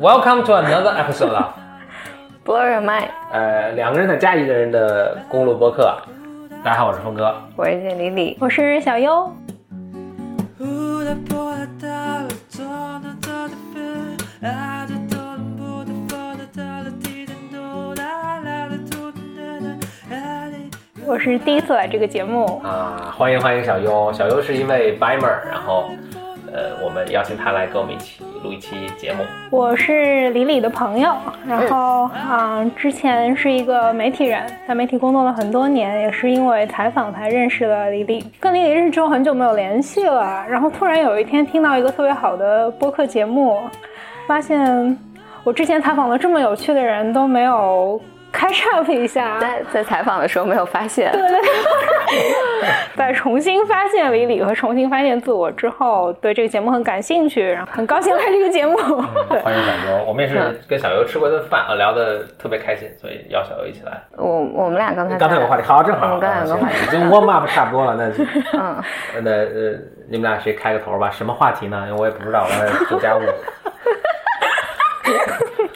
[0.00, 1.46] Welcome to another episode of
[2.44, 5.92] Blow Your Mind，呃两个人的加一个人的公路播客。
[6.62, 7.34] 大家好，我是峰哥。
[7.56, 8.38] 我是李李。
[8.40, 9.28] 我是小优。
[21.04, 25.90] 我是第一次来这个节目，啊，欢迎欢迎小优，小优是一位 Bimer，然后
[26.52, 29.24] 呃，我们邀请他来跟我们一起录一期节目。
[29.50, 31.14] 我是李李的朋友，
[31.46, 38.24] 然后啊、之前是一个媒体人，在媒体工作了很多年，也是因为采访才认识了李李。
[38.38, 43.60] 跟李李认识之后很久没有联系了，然后突然有一天听到一个特别好的播客节目，
[44.26, 44.96] 发现
[45.44, 48.00] 我之前采访了这么有趣的人都没有
[48.30, 51.48] 开叉一下，在在采访的时候没有发现，对 对对，
[52.96, 58.76] 在重新发现李李和重新发现自我之后，对这个节目很感兴趣，然后很高兴来这个节目。
[59.28, 64.00] 对，欢迎小优，我们也是跟小优吃过一顿饭，啊，聊得特别开心，所以邀小优一起来。
[64.16, 68.24] 我我们俩刚才刚才有个话题，好，正好，我们刚才有个话题已经 warm up 差不多了，那就
[68.58, 68.82] 嗯，
[69.24, 69.78] 那呃，
[70.08, 71.10] 你们俩谁开个头吧？
[71.10, 71.84] 什么话题呢？
[71.88, 73.20] 因为我也不知道，我在做家务。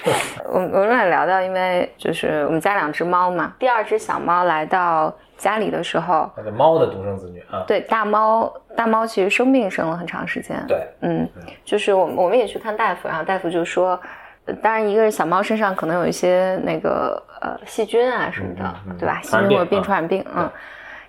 [0.52, 11.28] 我们我们俩聊到，因为就是我们家两只猫嘛，第二只小猫来到家里的时候，那个猫的独生子女啊，对大猫大猫其实生病生了很长时间，对，嗯，
[11.64, 13.98] 就是我们我们也去看大夫，然后大夫就说，
[14.46, 19.20] 呃当然一个是小猫身上可能有一些那个呃细菌啊什么的，嗯嗯嗯对吧？
[19.22, 20.50] 细传染病菌或者病啊传染病，嗯，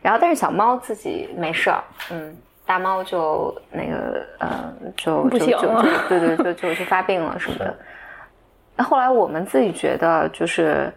[0.02, 7.76] 然后但是小猫自己没事儿，嗯，大猫就那个呃就不行了就就就对对就就就发病了什么的。
[8.76, 10.92] 那后来我们自己觉得，就是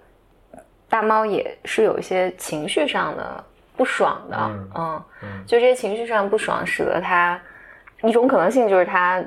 [0.89, 3.45] 大猫也是有一些情绪上的
[3.77, 7.41] 不爽的，嗯嗯嗯就这些情绪上不爽，使得它
[8.03, 9.23] 一种可能性就是它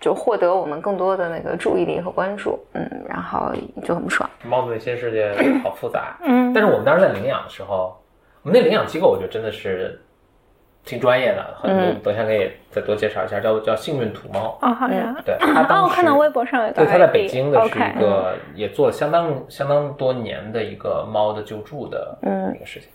[0.00, 3.52] 就获得我们更多的那个注意力和关注，嗯，然后
[3.84, 4.28] 就很不爽。
[4.42, 6.16] 猫的内心世界好复杂。
[6.22, 7.96] 嗯但是我们当时在领养的时候，
[8.42, 9.98] 我们那领养机构我觉得真的是
[10.84, 14.58] 挺专业的，很多嗯等下可以再多介绍一下，叫叫幸运土猫。
[14.60, 15.14] 哦，好呀。
[15.24, 22.88] 对，它哦，当时我看到微博上有个对，他在北京的是一个也做了相当相当多年的一个猫的救助的嗯一个事情。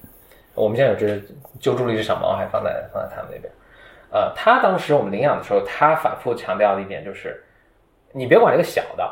[0.55, 1.23] 我们现在有只
[1.59, 3.51] 救助了一只小猫，还放在放在他们那边。
[4.11, 7.41] 呃，他当时我们领养的时候，他反复强调的一点就是，
[8.11, 9.09] 你别管这个小的，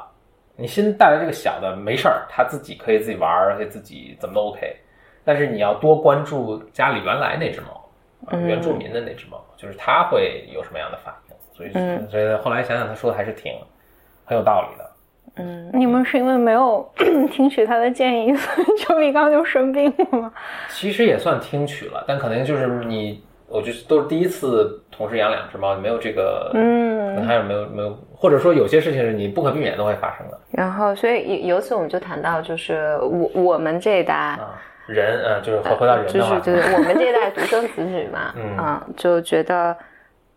[0.55, 4.75] 你先带来这个小的没事儿，他自己可以自己玩儿，而且自己怎么都 OK。
[5.23, 7.76] 但是你要多关注家里原来那只猫，
[8.31, 11.35] 原住民的那只猫，就是它会有什么样的反应。
[11.53, 13.53] 所以，嗯所以后来想想，他说的还是挺
[14.25, 14.91] 很有道理的。
[15.38, 16.88] 嗯，你们是因为没有
[17.31, 20.31] 听取他的建议，所以丘比刚就生病了吗？
[20.69, 34.13] 其实也算听取了，但可能就是你，我觉得都是第一次同时养两只猫，你没有这个，可能嗯，还有没有没有，或者说有些事情是你不可避免都会发生的然后所以由由此我们就谈到，就是我我们这一代。
[34.13, 34.59] 啊。
[34.87, 38.57] 人，呃，就是回回到人就的话，是就是我们这一代独生子女嘛，嗯。
[38.57, 39.75] 啊，就觉得，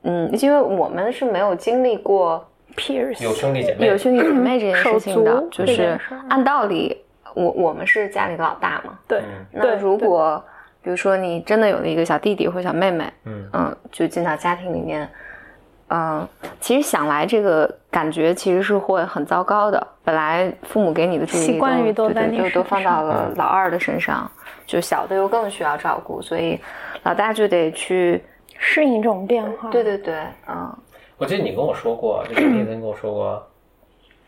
[0.03, 2.47] 嗯，因为我们是没有经历过
[2.77, 7.03] Pierce 有兄弟姐妹，有兄弟姐妹这件事情的就是按道理，
[7.35, 9.47] 我我们是家里的老大嘛，对嗯。
[9.53, 9.77] 那对。
[9.77, 10.43] 如果
[10.83, 13.49] 比如说你真的有了一个小弟弟或小妹妹，嗯。
[13.53, 15.09] 嗯，就进到家庭里面，
[15.89, 16.27] 嗯，
[16.61, 19.87] 其实想来这个感觉其实是会很糟糕的。
[20.03, 24.29] 本来父母给你的注意力习惯于都对对都放到了老二的身上，
[24.71, 26.57] 就小的又更需要照顾，所以
[27.03, 28.23] 老大就得去，
[28.57, 29.69] 适应这种变化。
[29.69, 30.15] 对对对，
[30.49, 30.73] 嗯
[31.19, 33.51] 我记得你跟我说过，就是你曾经跟我说过，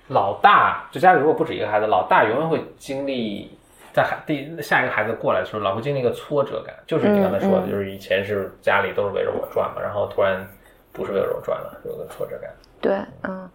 [0.09, 3.57] 老大就家里如果不止一个孩子，老大永远会经历
[3.93, 10.45] 在孩第下一个孩子过来的时候，老会经历一个挫折感，就是你刚才说的，嗯嗯就是以前是家里都是围着我转嘛，然后突然
[10.93, 12.51] 不是围着我转了，有个挫折感。
[12.81, 13.49] 对，嗯，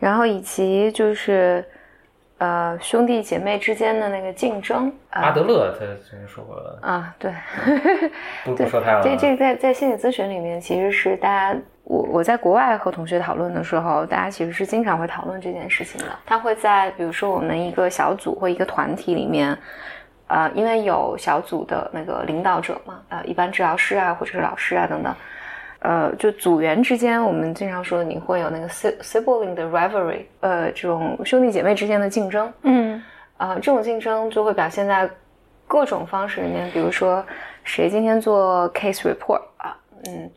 [0.00, 1.64] 然后以及就是。
[2.42, 7.32] 呃，兄弟姐妹之间的那个竞争，阿德勒他曾经说过，啊，对，
[8.44, 16.06] 不不说他了，这这个在在心理咨询里面，其实是大家我我在国外和同学讨论的时候，大家其实是经常会讨论这件事情的。
[16.26, 19.56] 他会在比如说我们一个小组或一个团体里面，
[20.26, 25.14] 呃，因为有小组的那个领导者嘛，呃，一般治疗师啊或者是老师啊等等，
[25.82, 32.52] 呃，就组员之间，我们经常说你会有那个 si- sibling 的 rivalry，呃，这种兄弟姐妹之间的竞争。
[32.62, 33.02] 嗯。
[33.38, 35.10] 呃，这种竞争就会表现在
[35.66, 37.24] 各种方式里面，比如说
[37.64, 39.76] 谁今天做 case report 啊，
[40.06, 40.30] 嗯，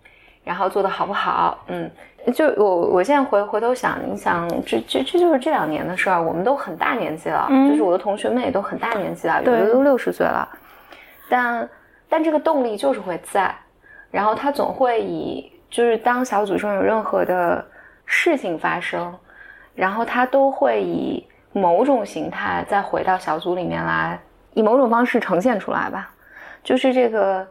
[0.43, 1.87] 然后做的好不好，嗯，
[2.33, 7.69] 就我我现在回回头想，你想这这这就是这两年的事儿，我们都很大年纪了，嗯。
[7.69, 9.59] 就是我的同学们也都很大年纪了，有对。
[9.59, 10.49] 的都六十岁了，
[11.29, 11.69] 但
[12.09, 13.53] 但这个动力就是会在，
[14.11, 17.65] 然后他总会以就是当小组中有任何的
[18.05, 19.13] 事情发生，
[19.73, 24.19] 然后他都会以某种形态再回到小组里面来，
[24.53, 26.11] 以某种方式呈现出来吧。
[26.63, 27.45] 就是这个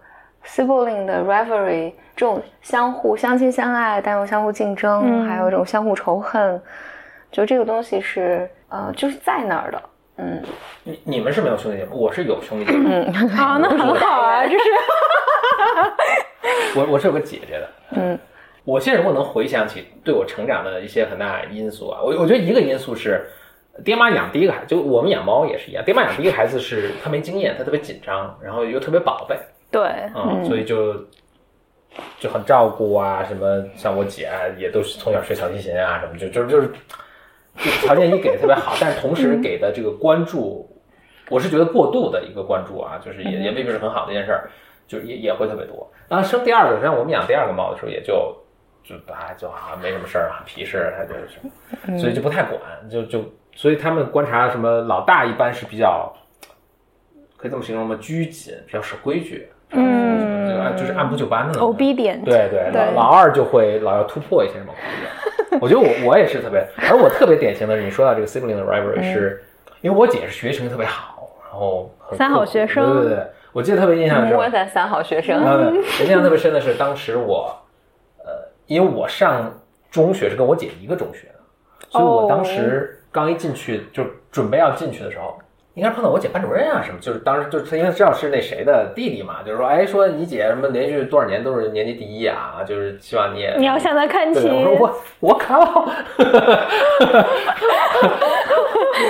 [0.45, 5.25] sibling 的 rivalry，这种相互相亲相爱但又相互竞争，嗯。
[5.29, 6.61] 还有这种相互仇恨，
[7.31, 9.83] 就这个东西是呃就是在那儿的。
[10.17, 10.43] 嗯。
[10.83, 13.29] 你你们是没有兄弟姐妹，我是有兄弟姐妹，嗯。
[13.39, 14.65] 啊，那很好啊，就是
[16.77, 17.69] 我我是有个姐姐的。
[17.97, 18.19] 嗯。
[18.65, 23.27] 我现在如果能回想起对我成长的一些很大因素啊，我我觉得一个因素是，
[23.85, 29.39] 爹妈养第一个孩子，就我们养猫也是一样，爹妈养第一个孩子是他没经验，他特别紧张，然后又特别宝贝，
[29.71, 29.83] 对，
[30.15, 30.95] 嗯，嗯所以就
[32.19, 36.69] 就很照顾啊，什么像我姐啊，也都是从小学小提琴啊，什么就就就是
[37.59, 40.67] 就条件一给的特别好，但是同时给的这个关注，
[41.29, 44.51] 我是觉得过度的一个关注啊，就是也也未必是很好的一件事儿，
[44.87, 45.91] 就也也会特别多。
[46.09, 48.37] 然后生第二个，实际上我们养第二个猫的时候，也就
[48.83, 52.61] 就啊就好像没什么事儿啊，皮实，它就是，所以就不太管，
[52.91, 56.13] 就就所以他们观察什么老大一般是比较。
[57.37, 57.95] 可以这么形容吗？
[58.01, 61.77] 拘谨，比较守规矩，嗯就是按部就班的那种。
[61.77, 64.73] obedient，对对，对老老二就会老要突破一些什么。
[65.61, 69.45] 我觉得我我也是特别，而我特别典型的是，你说到这个 sibling 的 rivalry，、是
[69.83, 75.41] 因为我姐是学习成绩特别好，然后很三好学生对对对，我记得特别印象我在三好学生。
[75.43, 77.57] 嗯，印象特别深的是，当时我，
[78.25, 78.33] 呃，
[78.67, 79.51] 因为我上
[79.93, 81.35] 中学是跟我姐一个中学的，
[81.89, 84.03] 所以我当时刚一进去就
[84.33, 85.39] 准备要进去的时候，
[85.75, 94.49] 应该碰到我姐班主任啊什么，就是当时就是因为知道是那谁的弟弟嘛，就是说，哎，说你姐什么连续多少年都是年级第一啊，就是希望你也你要向他看齐，。
[94.49, 95.61] 我说我我靠，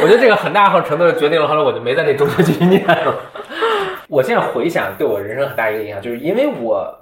[0.02, 3.14] 我觉得这个很大程度地决定了后来我就没在那中学继续念了。
[4.08, 6.96] 我现在回想，对我人生很大一个影响，就是因为我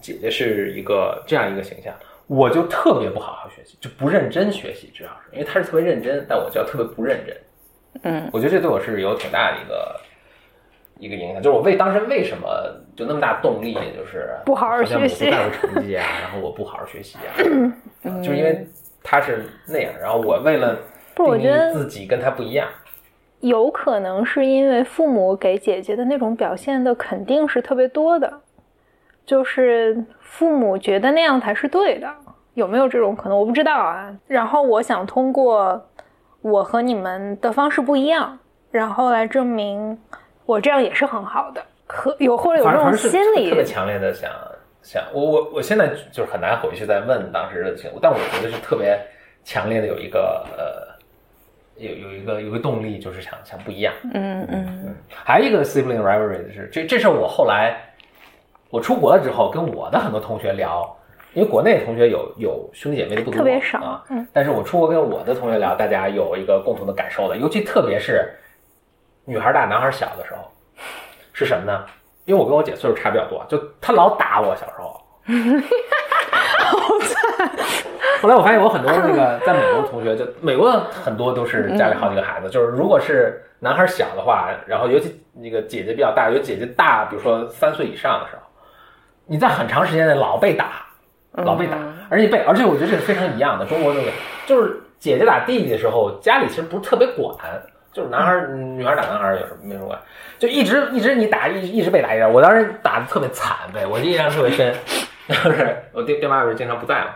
[0.00, 1.94] 姐姐是一个这样一个形象，
[2.26, 7.36] 我就特别不好好学习，就不认真学习，主要是因为她是特别认真，但我就要特别不认真。
[8.02, 10.00] 嗯我觉得这对我是有挺大的一个
[10.98, 12.48] 一个影响，就是我为当时为什么
[12.94, 17.32] 就那么大动力，就是不好好好像我学习不在乎成绩啊， 然后我不好好学习啊，
[18.02, 18.66] 嗯就是因为
[19.02, 20.76] 她是那样，然后我为了
[21.14, 22.68] 不我觉得自己跟他不一样，
[23.40, 28.32] 有可能是因为父母给姐姐的那种表现的肯定是特别多的，
[29.24, 32.12] 就是父母觉得那样才是对的，
[32.54, 33.38] 有没有这种可能？
[33.38, 34.12] 我不知道啊。
[34.26, 35.80] 然后我想通过
[36.42, 38.36] 我和你们的方式不一样，
[38.72, 39.96] 然后来证明
[40.44, 44.28] 我这样也是很好的，可有或者有这种心理特别强烈的想
[44.82, 48.98] 想，我我我现在就是很难回去再问当时的情况，但我觉得是特别
[49.44, 50.97] 强烈的有一个呃。
[51.78, 53.92] 有有一个有个动力，就是想想不一样。
[54.12, 57.76] 嗯嗯还有一个 sibling rivalry 的是，这这是我后来
[58.70, 60.96] 我出国了之后，跟我的很多同学聊，
[61.32, 64.04] 因为国内同学有有兄弟姐妹的不多，特别少啊。
[64.10, 68.28] 嗯但是我出国跟我的同学聊，大家有一个共同的感受的，尤其特别是
[69.24, 70.50] 女孩大男孩小的时候，
[71.32, 71.84] 是什么呢？
[72.24, 75.00] 因为我跟我姐岁数差比较多，就她老打我小时候。
[78.20, 88.42] 后来我发现我很多那个 在美国的同学，就美国的很多都是家里好几个孩子，就是如果是男孩小的话，然后尤其那个姐姐比较大，有姐姐大，比如说三岁以上的时候，
[89.26, 90.86] 你在很长时间内老被打，
[91.32, 91.76] 老被打，
[92.08, 94.10] 而且被，而且我觉得这是非常一样的，中国这个
[94.46, 97.36] 就是姐姐打弟弟的时候，家里其实不是特别管，
[97.92, 99.98] 就是男孩儿女孩儿打男孩儿有什么没什么管，
[100.38, 104.74] 就一直一直你打一一直被打一直，我当时打的特别惨呗，我印象特别深，
[105.28, 107.08] 就是我爹爹妈有时经常不在嘛，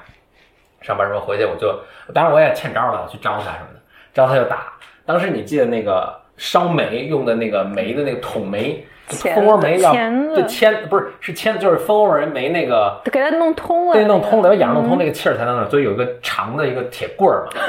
[0.82, 1.74] 上班时候回去我就，
[2.12, 3.80] 当然我也欠招了，去招他什么的，
[4.12, 4.72] 招他就打。
[5.06, 17.62] 当时你记得那个烧煤用的那个煤的那个桶煤，蜂窝煤要钳子对铅不是是铅，就是蜂窝煤那个给它弄通了，对，弄通了，要氧弄通嗯那个气儿才能那，所以有一个长的一个铁棍儿嘛。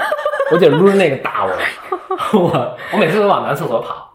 [0.52, 1.52] 我姐抡那个打 我，
[2.40, 4.14] 我我每次都往男厕所跑，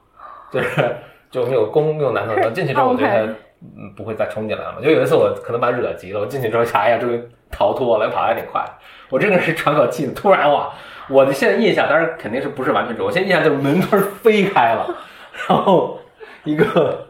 [0.53, 0.97] 就是
[1.31, 3.27] 就我们有公用男厕所，进去之后我觉得
[3.61, 4.77] 嗯不会再冲进来了。
[4.81, 8.65] 就有一次我可能把他惹急了，我进去之后想，哎呀，终于逃脱了，跑得还挺快。
[9.11, 10.71] 我这个是喘口气的，突然哇，
[11.09, 14.87] 我的现在印象当然肯定是不是完全准，我现在印象就是门突然飞开了，
[15.49, 15.99] 然后
[16.45, 17.07] 一个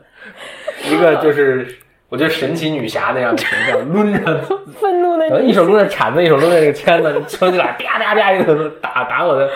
[0.85, 1.67] 一个就是
[2.09, 4.41] 我觉得神奇女侠那样的形象，抡着
[4.81, 9.51] 愤怒的然后一手抡着铲子，一手抡着那个签子，冲进来，啪啪啪一个打打我的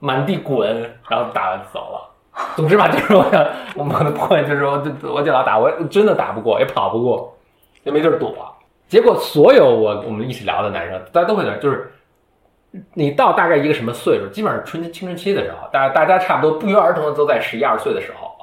[0.00, 0.68] 满地滚，
[1.08, 2.12] 然后打完走了。
[2.54, 4.82] 总之吧，就是我想我的 point 就是我
[5.14, 7.34] 我就老打，我真的打不过，也跑不过，
[7.84, 8.34] 也没地儿躲。
[8.88, 11.92] 结果所有我我们一起聊的男生，大家都会聊，就是
[12.94, 18.36] 你到大概一个什么岁数，基本上春青春期的时候，大大家差不多不约而同的都在十一二岁的时候，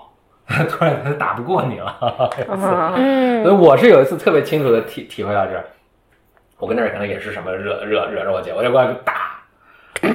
[0.67, 1.97] 突然他打不过你了。
[2.47, 5.65] 嗯嗯所以我是有一次特别清楚的体体会到这儿。
[6.57, 9.43] 我跟那儿可能也是什么惹惹惹着我姐，我就过来打，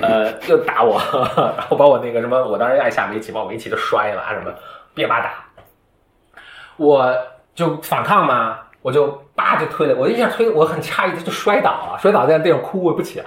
[0.01, 0.99] 呃，就打我，
[1.59, 4.51] 然后把我那个什么，我当时爱下围棋，把我围棋都摔了啊什么，
[4.95, 5.45] 别把打，
[6.79, 7.15] 我
[7.55, 13.27] 就反抗嘛，我就叭就推了，我一下推，我很诧异，他就摔倒了，摔倒在地上哭，我不起来，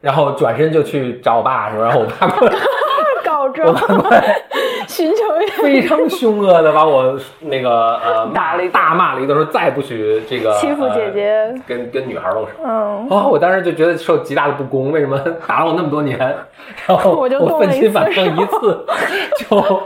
[0.00, 2.56] 然后转身就去找我爸说，然后我爸过来，
[3.24, 4.42] 告状我爸过来。
[4.86, 12.50] 寻求援非常凶恶的把我那个呃打了一大骂了一顿，说再不许这个欺负姐姐呃跟跟女孩动手。
[12.64, 16.16] 嗯，哦，我当时就觉得受极大的不公，为什么打了我那么多年，
[16.86, 18.86] 然后我就动了奋起反抗一次，
[19.50, 19.82] 就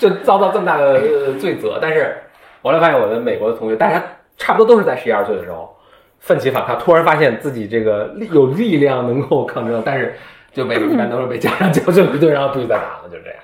[0.00, 1.78] 就遭到这么大的呃罪责？
[1.80, 2.16] 但是
[2.62, 4.02] 我后来发现我的美国的同学，大家
[4.36, 5.74] 差不多都是在十一二岁的时候
[6.18, 10.14] 奋起反抗，突然发现自己这个力有力量能够抗争，但是
[10.52, 13.36] 就被一般都是被家长矫正一顿，然后不许再打了，就这样。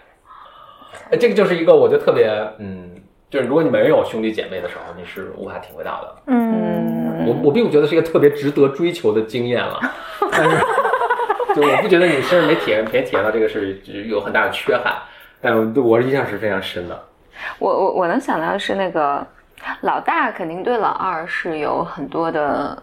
[1.11, 2.27] 呃这个就是一个我觉得特别
[2.59, 2.91] 嗯，
[3.29, 6.15] 就是如果你没有兄弟姐妹的时候，你是无法体会到的。
[6.27, 9.79] 嗯，我我并不觉得是一个特别值得追求的经验了，
[10.31, 10.57] 但是
[11.55, 14.95] 就我不觉得你身上没体验没体验到这个是有很大的缺憾，
[15.41, 16.99] 但我印象是非常深的。
[17.59, 19.27] 我我我能想到的是那个
[19.83, 22.81] 老大肯定对老二是有很多的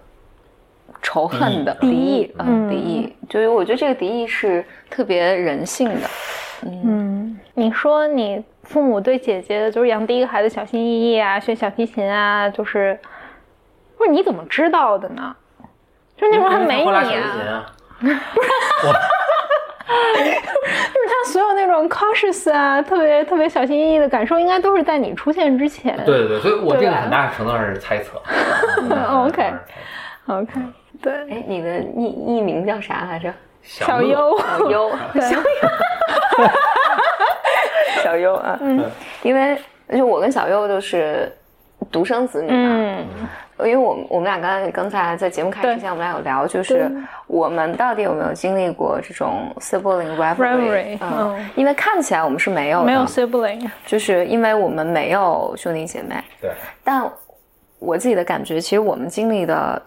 [1.02, 2.70] 仇恨的敌意嗯，嗯。
[2.70, 6.10] 敌意，就是我觉得这个敌意是特别人性的，
[6.64, 13.00] 嗯，你说你父母对姐姐就是养第一个孩子小心翼翼啊，学小提琴啊，就是，
[13.98, 15.36] 不是你怎么知道的呢？
[16.18, 17.74] 就那时候还没你啊，提琴啊，
[20.20, 25.96] 就是他所有那种 cautious 啊，特别特别小心翼翼的感受，应该都是在你出现之前。
[26.06, 28.22] 对对对，所以我这个很大程度上是猜测。
[28.90, 29.54] 嗯 OK
[30.28, 30.52] 嗯，OK，
[31.02, 33.34] 对，哎，你的艺艺名叫啥来着？
[33.62, 34.92] 小乐优，小优，
[38.04, 38.36] 小优。
[38.40, 38.84] 啊，嗯。
[39.22, 39.60] 因为
[39.92, 41.32] 就我跟小优都是
[41.92, 43.06] 独生子女嘛，嗯
[43.66, 46.90] 因为我们我们俩刚才刚才在节目开始之前，我们俩有聊，就是
[47.28, 56.52] 我们到底有没有经历过这种 sibling rivalry？Rivalry，嗯嗯，因为看起来我们是没有的，没有 sibling，就是因为我们没有兄弟姐妹，对，
[56.84, 57.04] 但
[57.80, 59.82] 我自己的感觉，其实我们经历的，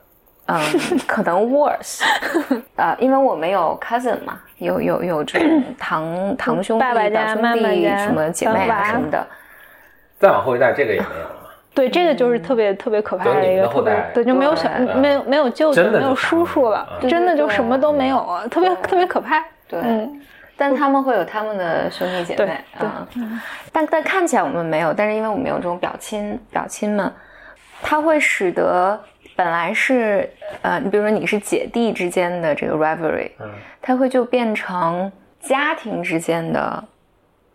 [0.47, 0.61] 嗯，
[1.09, 2.03] 可能 worse，
[2.77, 9.27] 呃，因为我没有 cousin 嘛，有有有这种 堂堂兄弟、爸爸家表兄弟什么姐妹什么的，
[10.19, 11.42] 再往后一代这个也没有。
[11.75, 19.43] 对，这个就是特别特别可怕的一个，特别对，就没有小对没有没有舅舅，没有叔叔了，嗯真的就什么都没有了，特别特别可怕。
[19.67, 20.21] 对，嗯，
[20.57, 23.07] 但他们会有他们的兄弟姐妹啊，
[23.73, 27.11] 但但看起来我们没有，但是因为我们有这种表亲表亲们，
[27.81, 29.01] 它会使得
[29.35, 30.29] 本来是
[30.61, 33.49] 呃，你比如说你是姐弟之间的这个 rivalry，嗯。
[33.85, 35.11] 它会就变成
[35.41, 36.85] 家庭之间的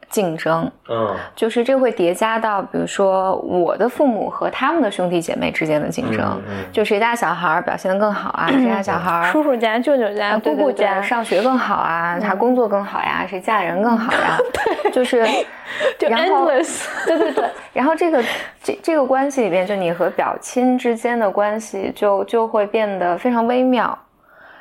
[0.10, 1.16] 竞争，嗯。
[1.36, 6.72] 就是这会叠加到，比如说我的父母和他们的兄弟姐妹之间的竞争，嗯嗯。
[6.72, 14.38] 就谁家小孩表现的更好啊，谁家小孩儿叔叔家、舅舅家、姑姑家，上学更好啊，他工作更好呀，谁嫁的人更好呀？
[14.94, 15.26] 就是，
[16.00, 16.86] 就然后 endless。
[17.06, 18.24] 对对对，然后这个
[18.64, 23.98] 这这个关系里边，就你和表亲之间的关系就就会变得非常微妙，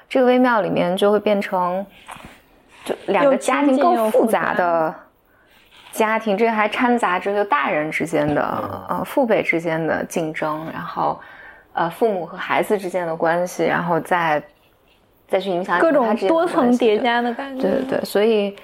[0.08, 1.86] 这个微妙里面就会变成，
[2.84, 4.92] 就两个家庭更复杂的
[5.96, 11.18] 家庭，这还掺杂着就大人之间的呃父辈之间的竞争，然后
[11.72, 14.42] 呃父母和孩子之间的关系，然后再
[15.26, 17.62] 再去影响各种多层叠加的感觉。
[17.62, 18.54] 对对对，所以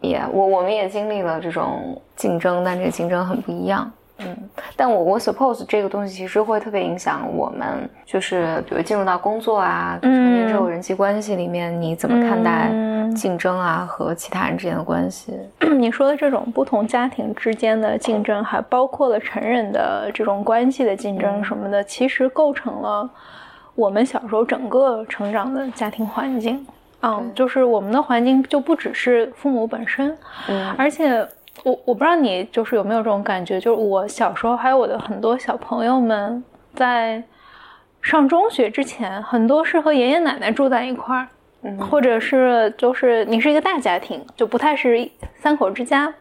[0.00, 3.90] 也我我们也经历了这种竞争，但这个竞争很不一样。
[4.26, 4.36] 嗯，
[4.76, 12.94] 但我我 suppose 这个东西其实会特别影响我们，就是比如进入到工作啊，成年之后人际关系里面，你怎么看待嗯。
[13.14, 15.32] 竞争啊和其他人之间的关系？
[15.78, 23.08] 你说的这种不同家庭之间的竞争，还包括了成人的这种关系的竞争什么的，其实构成了
[23.76, 26.66] 我们小时候整个成长的家庭环境。
[27.02, 30.16] 嗯，就是我们的环境就不只是父母本身，
[30.48, 30.74] 嗯。
[30.76, 31.24] 而且
[31.64, 36.44] 我我不知道你就是有没有这种感觉，就是我小时候还有我的很多小朋友们
[36.74, 37.22] 在
[38.00, 41.26] 上中学之前，很多是和爷爷奶奶住在一块儿，
[41.62, 46.14] 嗯或者是就是你是一个大家庭，就不太是三口之家。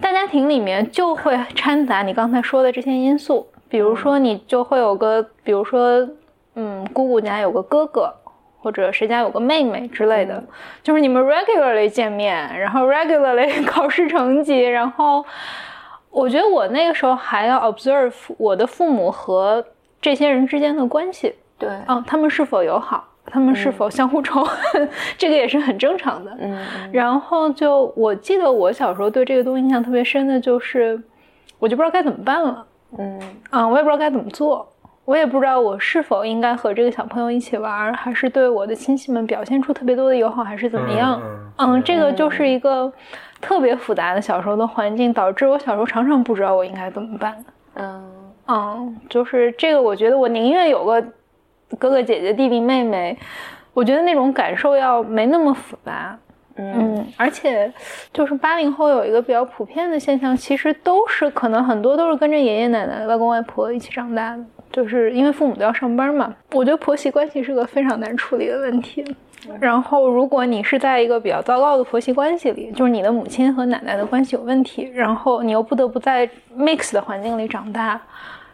[0.00, 6.08] 大家庭里面就会掺杂你刚才说的这些因素，比如说你就会有个，比如说，
[6.54, 8.14] 嗯，姑姑家有个哥哥，
[8.60, 10.42] 或者谁家有个妹妹之类的，
[10.82, 15.24] 就是你们 regularly 见面，然后 regularly 考试成绩，然后
[16.10, 19.64] 我觉得我那个时候还要 observe 我的父母和
[20.00, 24.88] 这些人之间的关系，对，嗯，他们是否友好，他们是否相互仇恨，
[25.18, 26.36] 这个也是很正常的。
[26.40, 26.58] 嗯
[26.92, 31.00] 然后就我记得我小时候对这个东西印象特别深的就是，
[31.58, 32.66] 我就不知道该怎么办了，
[32.98, 33.20] 嗯。
[33.50, 34.66] 啊，我也不知道该怎么做，
[35.08, 41.18] 我也不知道我是否应该和这个小朋友一起玩，还是对我的亲戚们表现出特别多的友好，还是怎么样？
[41.56, 42.92] 嗯嗯，这个就是一个
[43.40, 47.42] 特别复杂的小时候的环境，导致我小时候常常不知道我应该怎么办。
[47.76, 48.04] 嗯
[48.48, 51.00] 嗯，就是这个，我觉得我宁愿有个
[51.78, 53.18] 哥哥姐姐、弟弟妹妹，
[53.72, 56.18] 我觉得那种感受要没那么复杂。
[56.56, 57.72] 嗯嗯，而且
[58.12, 66.34] 就是八零后有一个比较普遍的现象，其实都是可能很多都是跟着爷爷奶奶、外公外婆一起长大的，就是因为父母都要上班嘛。
[66.52, 69.04] 我觉得婆媳关系是个非常难处理的问题。
[69.60, 77.98] 然后，如果你是在一个比较糟糕的婆媳关系里，就是你的母亲和奶奶的关系有问题，然后你又不得不在 mix 的环境里长大，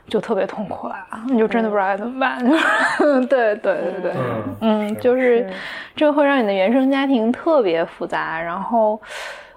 [0.07, 0.95] 就特别痛苦了，
[1.29, 2.39] 你就真的不知道该怎么办。
[2.47, 2.55] 就
[3.21, 4.13] 是对对对对，
[4.61, 5.51] 嗯嗯，就是是
[5.97, 8.39] 这会让你的原生家庭特别复杂。
[8.41, 9.01] 然后，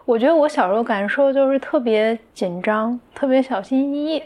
[0.06, 4.24] 我觉得我小时候感受就是特别紧张，特别小心翼翼，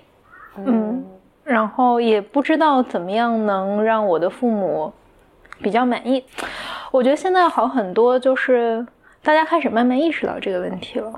[0.58, 1.04] 嗯
[1.52, 4.92] 然后也不知道怎么样能让我的父母
[5.62, 6.24] 比较满意。
[6.92, 8.86] 我觉得现在好很多，就是
[9.22, 11.12] 大家开始慢慢意识到这个问题了，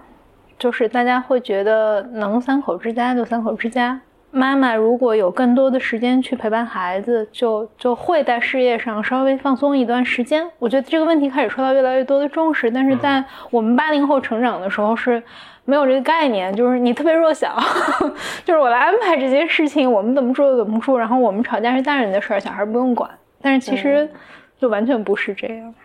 [0.58, 4.02] 就是大家会觉得能三口之家就三口之家。
[4.36, 10.50] 妈妈如果有更多的时间去陪伴孩子，就就会在事业上稍微放松一段时间。
[10.58, 15.22] 我觉得这个问题开始受到越来越多的重视，但是在我们八零后成长的时候是
[15.66, 17.58] 没有这个概念，就是你特别弱小，
[18.44, 23.10] 就是我来安排这些事情，我们怎么住就怎么住，然后我们吵架是大人的事儿，小孩不用管。
[23.42, 24.10] 但是其实
[24.58, 25.76] 就完全不是这样。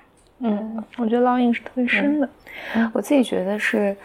[0.41, 2.29] 嗯，我觉得烙印是特别深的。
[2.93, 3.97] 我自己觉得是，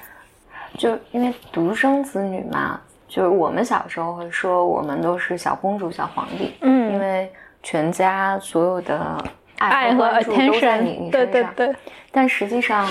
[0.77, 9.23] 就因为独生子女嘛，就是我们小时候会说我们都是小公主、小皇帝，嗯因为全家所有的
[9.59, 11.53] 爱爱和关注都在 attention，你你对身上。
[11.55, 11.75] 对对，
[12.11, 12.87] 但实际上，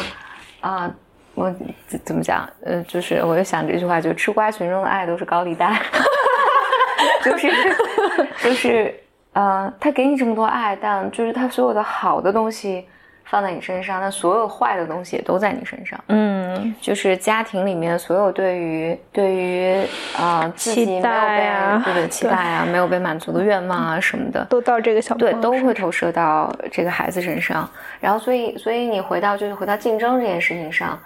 [0.61, 0.89] 啊、
[1.35, 1.55] 我
[1.87, 2.49] 怎怎么讲？
[2.65, 5.81] 呃，就是我就想这句话，就吃瓜群众的爱都是高利贷，
[7.25, 7.51] 就是
[8.43, 8.95] 就是
[9.33, 12.87] 呃，他给你这么多爱，但就是他所有的好的东西
[13.25, 15.99] 放在你身上，那所有坏的东西也都在你身上。
[16.09, 19.87] 嗯，就是家庭里面所有对于对于
[20.19, 27.67] 呃自己没有期待被啊对对 期待啊没有被满足的愿望啊什么的，都到这个小对都会投射到这个孩子身上。
[28.01, 31.01] 然后所以所以你回到就是回到竞争这件事情上，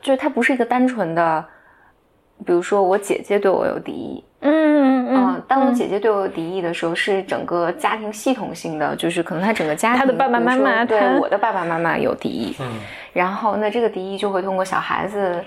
[0.00, 1.44] 就是它不是一个单纯的，
[2.44, 12.66] 比如说我姐姐对我有敌意，嗯嗯嗯，当我姐姐对我有敌意的时候，是整个家庭系统性的，就是可能他整个家庭，他的爸爸妈妈对我的爸爸妈妈有敌意，嗯。
[13.12, 15.42] 然后那这个敌意就会通过小孩子，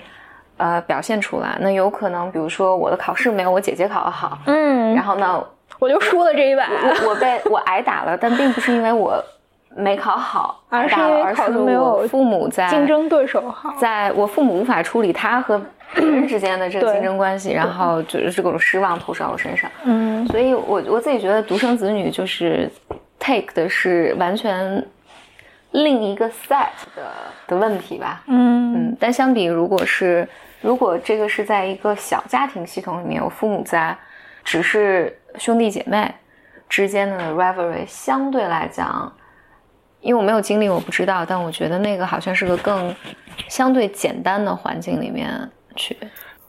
[0.58, 1.56] 呃，表现出来。
[1.60, 5.42] 那有可能，比如说我的考试没有我姐姐考得好，嗯，然后呢，
[5.78, 9.22] 我就输了这一把，我我被我挨打了，但并不是因为我
[9.76, 13.74] 没考好而是而因为考没有我父母在竞争对手好。
[13.78, 15.60] 在我父母无法处理他和
[15.94, 19.70] 别人之间的这个竞争关系，然后就是各种失望投射到我身上。
[19.84, 22.70] 嗯所以我我自己觉得独生子女就是
[23.18, 24.86] take 的是完全
[25.72, 27.02] 另一个 set 的
[27.46, 28.22] 的问题吧。
[28.26, 30.26] 嗯嗯，但相比如果是
[30.62, 33.94] 如果这个是在一个小家庭系统里面我父母在，
[34.44, 36.10] 只是兄弟姐妹
[36.68, 39.12] 之间的 rivalry，相对来讲，
[40.02, 42.94] 因为我没有经历，我不知道，但我觉得那个好像是个更
[43.48, 45.30] 相对简单的环境里面
[45.76, 45.96] 去。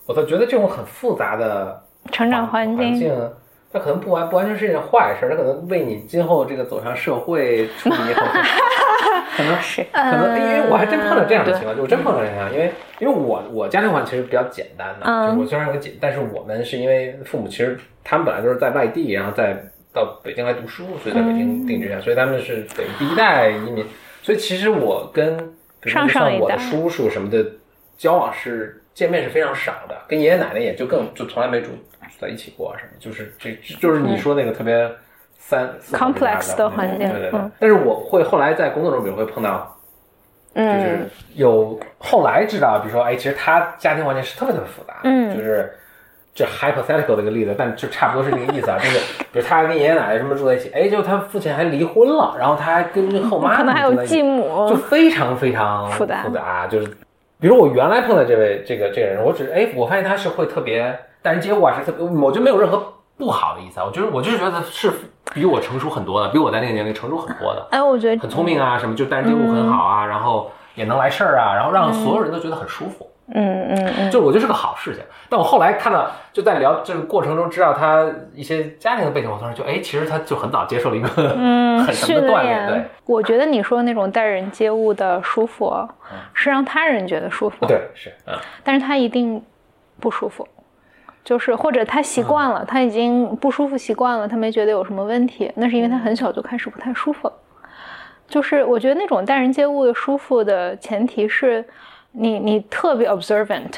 [0.05, 3.15] 我倒觉得这种很复杂的成长环环境
[3.71, 8.15] 它可能不完不完全是一件坏事，它可能为你今后这个走上社会处理很
[9.35, 19.57] 可能是可能因为我还真碰到这样的情况，就我真碰到这样的情况，因为因为我我家庭环境其实比较简单的，嗯就我虽然有个姐，但是我们是因为父母其实他们本来就是在外地，然后在
[19.93, 23.85] 到北京来读书，所以在北京定居下，所以他们是等于第一代移民，
[24.21, 25.37] 所以其实我跟
[25.79, 27.45] 比如说我的叔叔什么的
[27.97, 31.69] 交往是见面是非常少的，跟爷爷奶奶也就更就从来没住
[32.19, 34.89] 在一起过啊什么，就是这就是你说那个特别
[35.91, 37.51] complex 的环境对对对嗯。
[37.59, 39.69] 但是我会后来在工作中，比如会碰到。
[40.55, 45.73] 就是嗯有后来知道，比如说，哎，其实他家庭环境是特别特别复杂的，嗯就是
[46.35, 48.97] 这 hypothetical 的一个例子，但就差不多是那个意思啊，就是
[49.31, 56.87] 比如他跟爷爷奶奶什么住在一起，哎，就他父亲还离婚了，然后他还跟后妈可能还有继母就，非常非常复杂复杂，就是
[57.39, 62.83] 比如我原来碰到这位这个这个人，我只哎，我发现他是会特别待人接物啊，是特别，我觉得没有任何
[63.15, 64.91] 不好的意思啊，我就是我就是觉得是
[65.35, 67.67] 比我成熟很多的，比我在那个年龄成熟很多的。
[67.69, 75.03] 哎，我觉得很聪明啊，什么就待人接物很好啊，然后也能来事儿啊，然后让所有人都觉得很舒服，嗯嗯嗯，就我觉得是个好事情。
[75.29, 82.83] 但我后来看到，就在聊这个过程中，知道他一些家庭的背景，我突然就哎，其实他就很早接受了一个嗯， 很什训么的锻炼，对。
[83.05, 85.73] 我觉得你说的那种待人接物的舒服，
[86.33, 88.33] 是让他人觉得舒服，对是，嗯，
[88.63, 89.41] 但是他一定
[89.99, 90.47] 不舒服。
[91.23, 97.33] 就是或者他习惯了，他已经不舒服习惯了，他没觉得有什么问题，那是因为他很小就开始不太舒服了。
[98.27, 101.63] 就是我觉得那种待人接物的舒服的前提是
[102.13, 103.71] 你你特别 observant，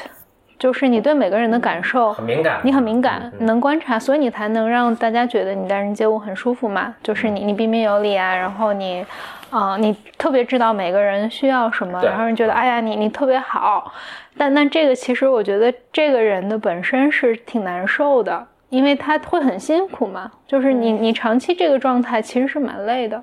[0.58, 6.94] 就是你对每个人的感受很敏感，你很敏感，能观察，所以你才能让大家觉得你待人接物很舒服嘛。
[7.02, 9.04] 就是你你彬彬有礼啊，然后你，
[9.50, 13.92] 啊、你特别知道每个人需要什么，对然后人觉得哎呀你你特别好。
[14.36, 20.30] 但但这个其实我觉得这个人的本身是挺难受的，因为他会很辛苦嘛。
[20.46, 23.22] 就是你你长期这个状态其实是蛮累的。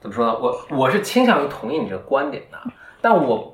[0.00, 0.36] 怎么说呢？
[0.40, 2.58] 我我是倾向于同意你这个观点的，
[3.00, 3.53] 但我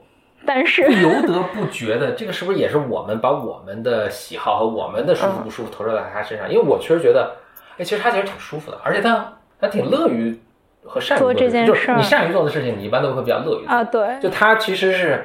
[0.52, 6.50] 但是不由得不觉得这个是不是也是我们把我们的喜好和我们的舒服不舒服投射在他身上？
[6.50, 7.36] 因为我确实觉得，
[7.78, 10.36] 哎，其实他其实挺舒服的，而且他他挺乐于
[10.84, 13.72] 和善于做这件就是事儿你善于做的事情，你一般都会比较乐于做。
[13.72, 15.24] 啊，对，就他其实是，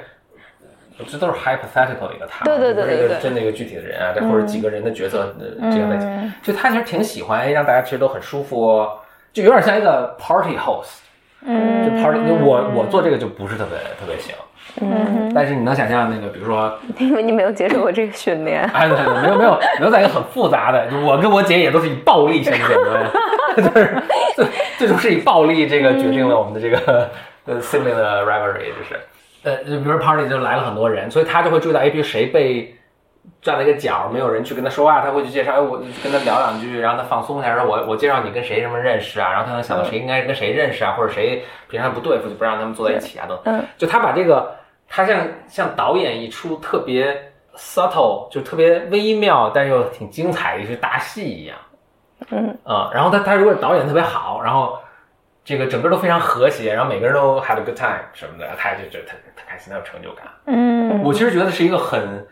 [1.08, 9.00] 这都是 hypothetical 一个他，对对对对对真的一个具体的人啊，这或者几个人的角色呃这个在一起，嗯就他其实挺喜欢，哎，让大家其实都很舒服哦，
[9.34, 11.00] 就有点像一个 party host，
[11.42, 14.36] 嗯就嗯 party，我我做这个就不是特别特别行，
[14.82, 18.62] 嗯但是你能想象那个，比如说，因为你没有接受过这个训练。
[18.74, 23.12] 哎，对对，没有没有没有在一个很复杂的，就我跟我姐也都是以暴力相见的，
[23.58, 24.04] 就是
[24.36, 24.46] 最
[24.78, 27.10] 最终是以暴力这个决定了我们的这个
[27.46, 29.00] 呃 sibling 的 rivalry，就是。
[29.44, 32.76] 呃，就比如说 party 就来了很多人，所以他就会注意到，哎，比如谁被
[33.44, 43.56] 站了一个角，没有人去跟他说话，他会去介绍，哎，我跟他聊两句，然后他放松一下，说我我介绍你跟谁什么认识啊，然后他能想到谁应该跟谁认识啊，或者谁平常不对付就不让他们坐在一起啊，等等。
[43.56, 43.64] 嗯。
[43.78, 44.52] 就他把这个，
[44.88, 51.58] 他像像导演一出特别 subtle，就特别微妙，但又挺精彩的一出大戏一样。
[52.30, 54.78] 嗯啊、然后他他如果导演特别好，然后
[55.44, 60.26] 这个整个都非常和谐，然后每个人都 had a good time 什么的，他就觉得他他开心，他有成就感。
[60.48, 62.26] 嗯我其实觉得是一个很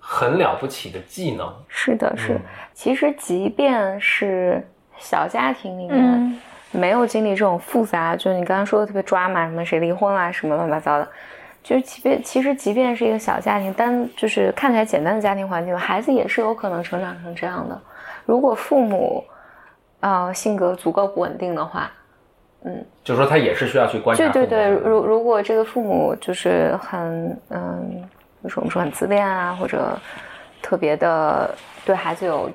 [0.00, 1.52] 很了不起的技能。
[1.68, 2.40] 是的，是。
[2.72, 4.66] 其实即便是
[4.98, 6.40] 小家庭里面，嗯
[6.72, 11.08] 没有经历这种复杂，就是你刚刚说的特别抓马，什么谁离婚啦，什么乱七八糟的，
[11.66, 17.76] 就是即便其实即便是一个小家庭，单就是看起来简单的家庭环境，孩子也是有可能成长成这样的。
[18.24, 19.24] 如果父母，
[19.98, 21.90] 呃，性格足够不稳定的话，
[22.62, 24.22] 嗯就是说他也是需要去观察。
[24.28, 28.00] 对对对，如如果这个父母就是很嗯，
[28.44, 29.98] 就是我们说很自恋啊，或者
[30.62, 31.52] 特别的
[31.84, 32.48] 对孩子有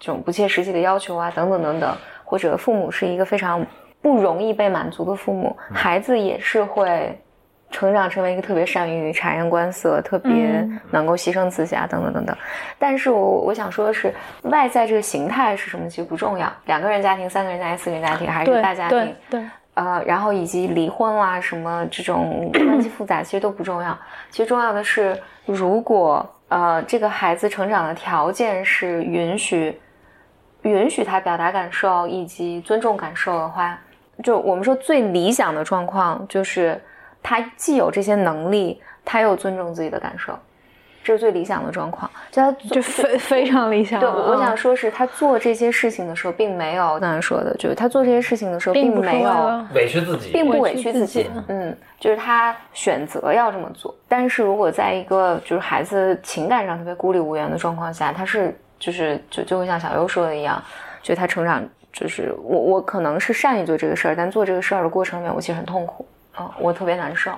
[0.00, 3.64] 这种不切实际的要求啊，等等等等，或者父母是一个非常
[4.02, 7.16] 不容易被满足的父母，孩子也是会
[7.70, 12.36] 成长成为一个特别善于察言观色、特别嗯能够牺牲自己啊，等等等等。
[12.78, 18.98] 但是我我想说的是，外在这个形态是什么其实不重要，两个人家庭、三个人家庭、四个人家庭还是对大家庭
[19.28, 19.40] 对。
[19.40, 23.98] 对，呃，然后以及离婚啦，什么这种关系复杂，其实都不重要。
[24.30, 29.76] 其实重要的是，如果呃这个孩子成长的条件是允许
[30.62, 33.76] 允许他表达感受以及尊重感受的话，
[34.22, 36.80] 就我们说最理想的状况就是
[37.24, 40.38] 他既有这些能力，他又尊重自己的感受，
[41.02, 42.08] 这是最理想的状况。
[42.30, 49.30] 就他就非非常理想对，我我想嗯说是他做这些事情的时候，并没有刚才说的，就是他做这些事情的时候，并没有。
[49.30, 53.94] 了委屈自己，并不委屈自己，嗯，就是他选择要这么做。
[54.06, 60.62] 但是如果在一个就是孩子情感上特别孤立无援的状况下，他是就是就就会像小优说的一样，
[61.02, 67.32] 就他成长就是我我可能是善于做这个事儿，但做这个事儿的过程里面，我其实很痛苦啊、我特别难受，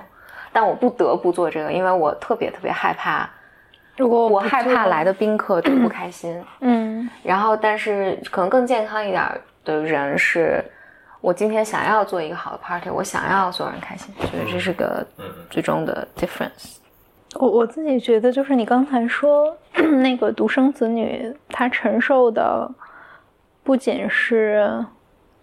[0.51, 3.29] 但我不得不做这个，因为我特别特别害怕，
[3.95, 6.43] 如果我害怕来的宾客都不开心。
[6.61, 9.23] 嗯然后，但是可能更健康一点
[9.63, 10.63] 的人是，
[11.21, 16.77] 我今天想要做一个好的 party，我想要所有人开心，所以这是个嗯最终的 difference。
[17.35, 19.55] 我我自己觉得，就是你刚才说
[20.01, 22.69] 那个独生子女，他承受的
[23.63, 24.83] 不仅是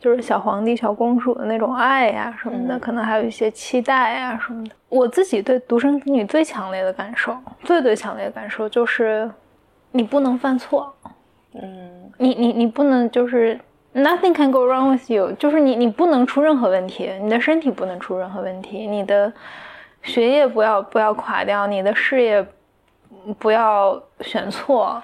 [0.04, 4.74] 就是小皇帝、小公主的那种爱呀、什么的，嗯可能还有一些期待啊什么的。
[4.90, 9.30] 我自己对独生子女最强烈的感受，最最强烈的感受就是，
[9.92, 10.94] 你不能犯错，
[11.54, 13.58] 嗯你你你不能就是
[13.94, 19.32] nothing can go wrong with you，就是你你不能出任何问题，你的身体不能出任何问题，你的
[20.02, 22.46] 学业不要不要垮掉，你的事业
[23.38, 25.02] 不要选错，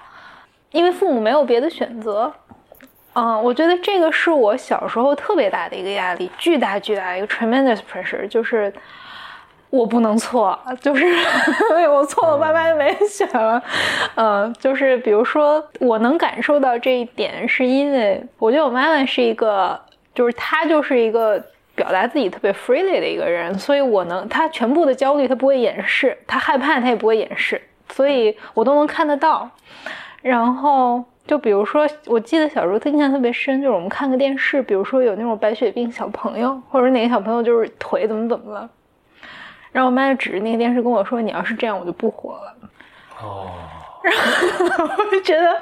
[0.72, 2.30] 因为父母没有别的选择。
[3.14, 8.72] 嗯，我觉得这个是我小时候特别大的一个压力，巨大巨大一个 tremendous pressure，就是
[9.68, 11.06] 我不能错，就是
[11.90, 13.60] 我错了，爸妈就没选了。
[14.14, 19.78] 嗯，就是比如说，我能感受到这一点，是因为我觉得我妈妈是一个，
[20.14, 21.42] 就是她就是一个
[21.74, 29.50] 表达自己特别 freely 的一个人，所以我能，她全部的焦虑她不会掩饰，她害怕她也不会掩饰，所以我都能看得到。
[30.22, 38.68] 然后就比如说，我记得小时候印象特别深，就是我们看个电视，比如说有那种白血病小朋友，或者哪个小朋友就是腿怎么怎么了，
[39.70, 42.52] 然后我妈就指着那个电视跟我说：“你要是这样，我就不活了。”
[43.22, 43.46] 哦，
[44.02, 45.52] 然后我就觉得，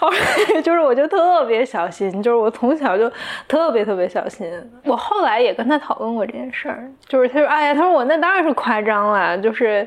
[0.00, 0.10] 哦
[0.64, 3.08] 就是我就特别小心，就是我从小就
[3.46, 4.50] 特别特别小心。
[4.82, 9.86] 我后来也跟他讨论过这件事儿，就是他说：“哎呀，他说我那当然是夸张了，就是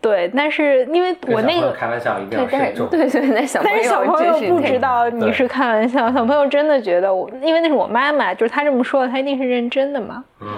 [0.00, 2.88] 对，但是因为我那个开玩笑一定对，但是要慎重。
[2.88, 10.24] 对对，那小朋但是小友朋友不知道你是开玩笑，小朋友真的觉得我，因为那是我妈妈，就是她这么说，她一定是认真的嘛。
[10.40, 10.48] 嗯，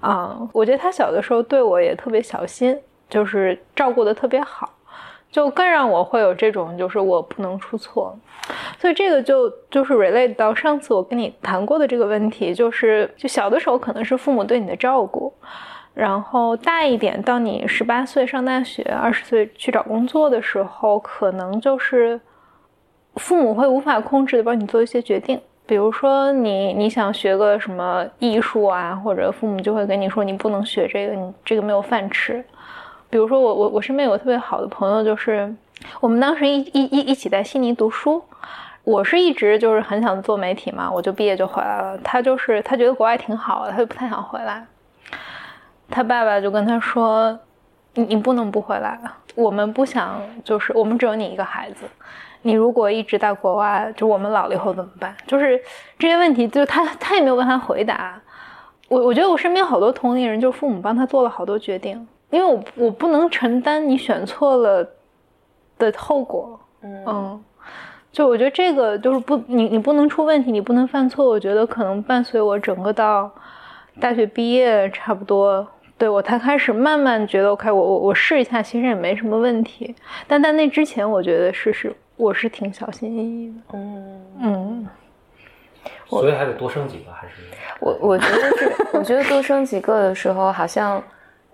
[0.00, 2.76] 啊、我觉得她小的时候对我也特别小心，
[3.08, 4.68] 就是照顾的特别好，
[5.30, 8.18] 就更让我会有这种就是我不能出错。
[8.80, 15.32] 所以这个就就是 relate 到上次我跟你谈过的这个问题，就是就小的时候可能是父母对你的照顾，
[16.00, 22.18] 然后大一点到你十八岁上大学，二十岁去找工作的时候，可能就是
[23.16, 25.38] 父母会无法控制的帮你做一些决定。
[25.66, 32.42] 比如说你你想学个什么艺术啊，或者父母就会跟你说你不能学这个，你这个没有饭吃。
[33.10, 35.54] 比如说我我我身边有个特别好的朋友，就是
[36.00, 38.22] 我们当时一一一一起在悉尼读书，
[38.84, 41.98] 我是一直就是很想做媒体嘛，我就毕业就回来了。
[41.98, 44.66] 他就是他觉得国外挺好的，他就不太想回来。
[45.90, 47.38] 他爸爸就跟他说
[47.94, 51.84] ：“你你不能不回来了，我们不想就是我们只有你一个孩子，
[52.42, 55.14] 你如果一直在国外，就我们老了以后怎么办？
[55.26, 55.60] 就是
[55.98, 58.20] 这些问题，就是他他也没有办法回答。
[58.88, 64.88] 我我觉得我身边好多同龄人，就是父母帮他做了好多决定，因为我我不能承担你选错了
[65.78, 66.58] 的后果。
[66.82, 67.44] 嗯嗯，
[68.10, 71.26] 就我觉得这个就是不，你你不能出问题，你不能犯错。
[71.26, 73.30] 我觉得可能伴随我整个到
[74.00, 75.66] 大学毕业差不多，
[76.00, 79.94] 对我才开始慢慢觉得，OK，我我我试一下，其实也没什么问题。
[80.26, 83.60] 但在那之前，我觉得是是我是挺小心翼翼的。
[83.74, 84.88] 嗯，嗯，
[86.06, 87.34] 所以还得多生几个，还是
[87.80, 91.02] 我我觉得是，我觉得多生几个的时候，好像，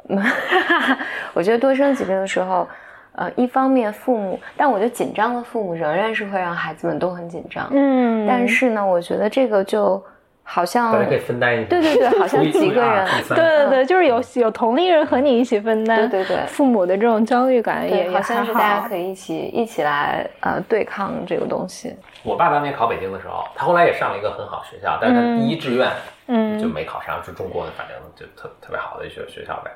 [1.34, 2.68] 我觉得多生几个的时候，
[3.16, 7.68] 呃，一方面父母，但我觉得紧张的父母仍然是会让孩子们都很紧张。
[7.72, 10.00] 嗯，但是呢，我觉得这个就
[10.48, 11.68] 好像大家可以分担一下？
[11.68, 21.94] 对对对好像几个人对对对，就是有有同龄人和你一起分担，对对对父母的这种焦虑感也，也好像是大家可以一起一起来呃对抗这个东西。
[22.22, 25.90] 我爸当年考北京的时候，他后来也上了一个很好学校，但是他第一志愿
[26.28, 29.70] 嗯就没考上，是中国的，反正就特特别好的一学学校呗。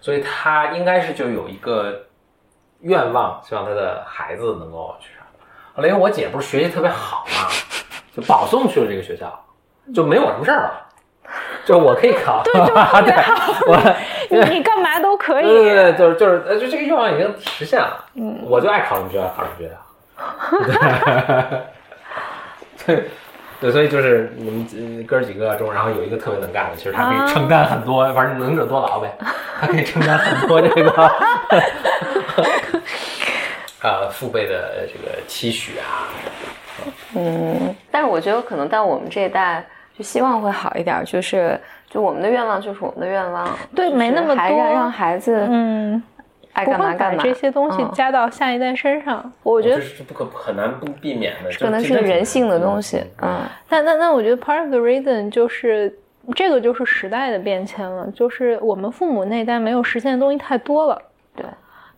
[0.00, 2.06] 所以他应该是就有一个
[2.80, 5.26] 愿望，希望他的孩子能够去上。
[5.74, 7.48] 后来因为我姐不是学习特别好嘛，
[8.16, 9.30] 就保送去了这个学校，
[9.94, 10.86] 就没有我什么事儿了。
[11.64, 12.52] 就我可以考， 对，
[13.04, 13.14] 对
[13.66, 13.76] 我
[14.30, 15.46] 你你干嘛都可以。
[15.46, 18.04] 对对对，就是就是呃，就这个愿望已经实现了。
[18.14, 19.74] 嗯，我就爱考什么学校考什么学校。
[22.86, 23.04] 对，
[23.60, 24.66] 对，所以就是你们
[24.98, 29.14] 呃哥几个中，然后有一个特别能干的，其实他可以承担很多，反正能者多劳呗，
[29.60, 30.90] 他可以承担很多这个
[33.82, 36.08] 呃父辈的这个期许啊。
[37.14, 39.64] 嗯，但是我觉得可能到我们这一代，
[40.00, 46.02] 就希望会好一点，就是就我们的愿望就是我们的愿望，对没那么多让让孩子嗯，
[46.54, 47.22] 爱不会把干嘛干嘛。
[47.22, 49.30] 这些东西嗯加到下一代身上。
[49.42, 55.94] 我觉得这是不可很难不避免的，可能是人性的东西，嗯，那那那，我觉得 part of the reason 就是
[56.34, 61.04] 这个就是时代的变迁了，就是我们父母那一代没有实现的东西太多了，对，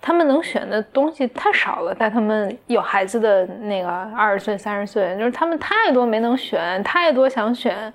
[0.03, 7.93] 他们能选的东西太少了，但他们有孩子的那个二十岁、三十岁，就是他们太多没能选，太多想选，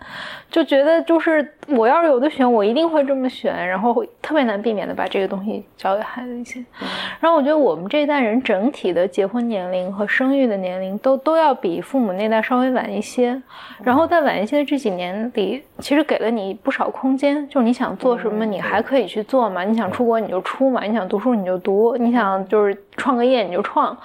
[0.50, 6.64] 就觉得就是我要是有的选，我一定会这么选，然后会特别难避免的把这个东西交给孩子一些。
[7.20, 13.42] 然后我觉得我们这一代人整体的结婚年龄和生育的年龄都都要比父母那代稍微晚一些，
[13.84, 23.96] 然后在晚一些的这几年里，其实给了你不少空间，就是你想做什么，你还可以去做嘛，你想出国你就出嘛，你想读书你就读，你想就是创个业你就创，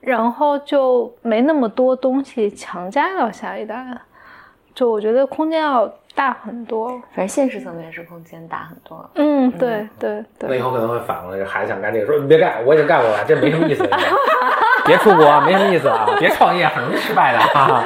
[0.00, 3.84] 然后就没那么多东西强加到下一代，
[4.78, 6.90] 就我觉得空间要大很多。
[7.12, 9.10] 反正现实层面是空间大很多。
[9.16, 10.60] 嗯，对对对那以。
[10.60, 13.82] 后可能会反过来，孩子想干这个，说你别干，我已经干过了，这没什么意思，
[14.86, 17.82] 别出国，没什么意思啊，别创业，很容易失败的啊。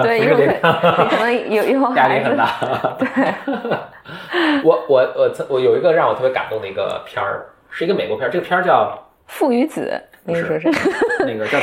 [0.00, 0.36] 对， 以后
[1.08, 2.48] 可能有以后 压力很大。
[2.96, 3.34] 对，
[4.62, 10.90] 我我我曾我有一个让我特别感动的一个片儿，是一个美国片儿，这个片儿叫父与子，你说是是
[11.26, 11.58] 那个叫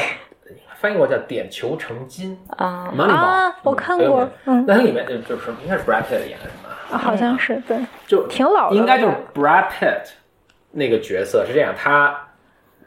[0.80, 2.38] 翻译过叫《点球成金。
[2.58, 3.14] 啊》（Moneyball）。
[3.16, 4.64] 啊我看过嗯。
[4.68, 6.98] 那它里面就就是应该是 Brad Pitt 演的什么？
[6.98, 10.10] 好像是对，就挺老的应该就是 Brad Pitt
[10.72, 12.18] 那个角色是这样，他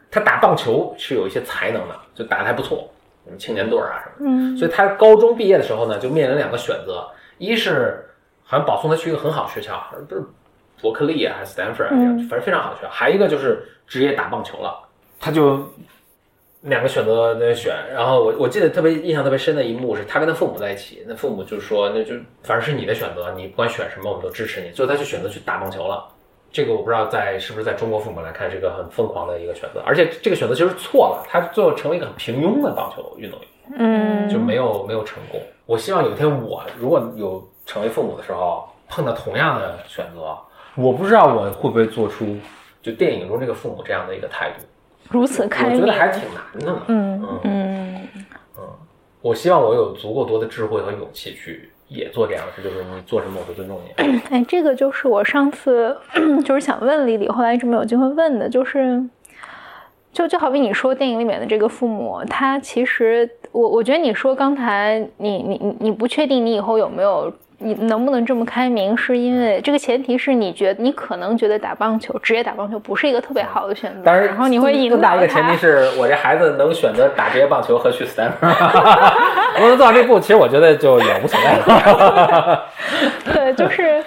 [0.09, 2.89] 他打棒球是有一些才能的，就打的还不错，
[3.25, 4.43] 什么青年队儿啊什么的。
[4.43, 4.57] 嗯。
[4.57, 8.03] 所以他高中毕业的时候呢，就面临两个选择，一是
[8.43, 10.23] 好像保送他去一个很好的学校，不是
[10.81, 12.17] 伯克利啊还是斯坦福啊，嗯。
[12.27, 14.79] 反正非常好的学校，还一个就是职业打棒球了，
[15.19, 15.63] 他就
[16.61, 26.07] 两个选择在选，然后我我记得特别印象特别深的一幕是他跟他父母在一起，那父母就说那就反正是你的选择，你不管选什么我们都支持你，最后他就选择去打棒球了。
[26.51, 33.47] 这个我不知道在是不是在中国父母来看是个很疯狂的一个选择，而且这个选择其实错了，他最后成为一个很平庸的棒球运动员。
[33.77, 35.41] 嗯，就没有没有成功。
[35.65, 40.37] 我希望有一天我如果有成为父母的时候，碰到同样的选择，
[40.75, 42.35] 我不知道我会不会做出
[42.81, 44.65] 就电影中这个父母这样的一个态度。
[45.11, 46.83] 如此开明我觉得，还挺难的嘛。
[46.87, 48.65] 嗯嗯嗯，
[49.21, 54.19] 我希望我有足够多的智慧和勇气去也做这样的事，就是你做什么我都尊重你。
[54.31, 55.95] 哎，这个就是我上次
[56.45, 59.03] 就是想问丽丽，后来一直没有机会问的，就是，
[60.13, 75.55] 就就好比你说电影里面的这个父母，他其实我我觉得你说刚才你你你你不确定你以后有没有你能不能这么开明，是因为这个前提是你觉得你可能觉得打棒球职业打棒球不是一个特别好的选择，当然，然后你会引更大导一个前提。
[75.57, 78.31] 是我这孩子能选择打职业棒球和去 Stanford，
[79.61, 82.65] 能做到这步，其实我觉得就也无所谓了。
[83.31, 84.03] 对，就是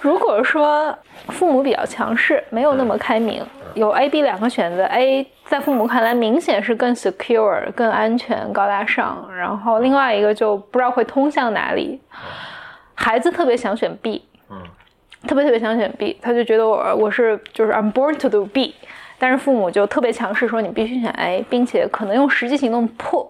[0.00, 0.96] 如果说
[1.28, 3.42] 父母比较强势，没有那么开明，
[3.74, 12.00] 有 A、B 两个选择，A 在父母看来明显是更 secure、更安全、高大上，然后另外一个就不知道会通向哪里。
[13.02, 14.62] 孩子特别想选 B，嗯，
[15.26, 18.74] 特别特别想选 B，他就觉得我我是就是 I'm born to do B，
[19.18, 23.28] 但是父母就特别强势说你必须选 A，并且可能用实际行动迫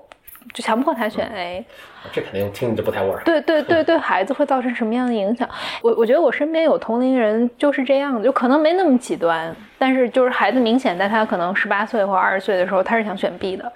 [0.53, 1.65] 就强迫他选 A。
[2.13, 3.23] 这肯定听着不太味儿。
[3.25, 5.49] 对对对对，孩子会造成什么样的影响？
[5.83, 13.73] 我我觉得我身边有同龄人就是这样的，就可能没那么极端，但是就是孩子明显在他可能十八岁或二十岁的时候，他是想选 B 的，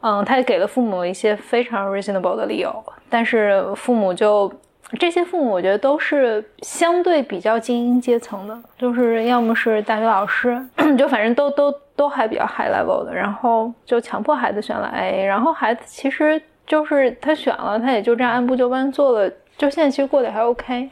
[0.00, 2.74] 嗯，他也给了父母一些非常 reasonable 的理由，
[3.10, 4.50] 但是父母就
[4.98, 10.60] 这些父母，我觉得都是相对比较精英阶层的，就是要么是大学老师，
[10.98, 20.90] 就反正都都都还比较 high level 的，然后就强迫孩子选了 A，然后孩子其实就是他选了，他也就这样按部就班做了，就现在其实过得还 OK。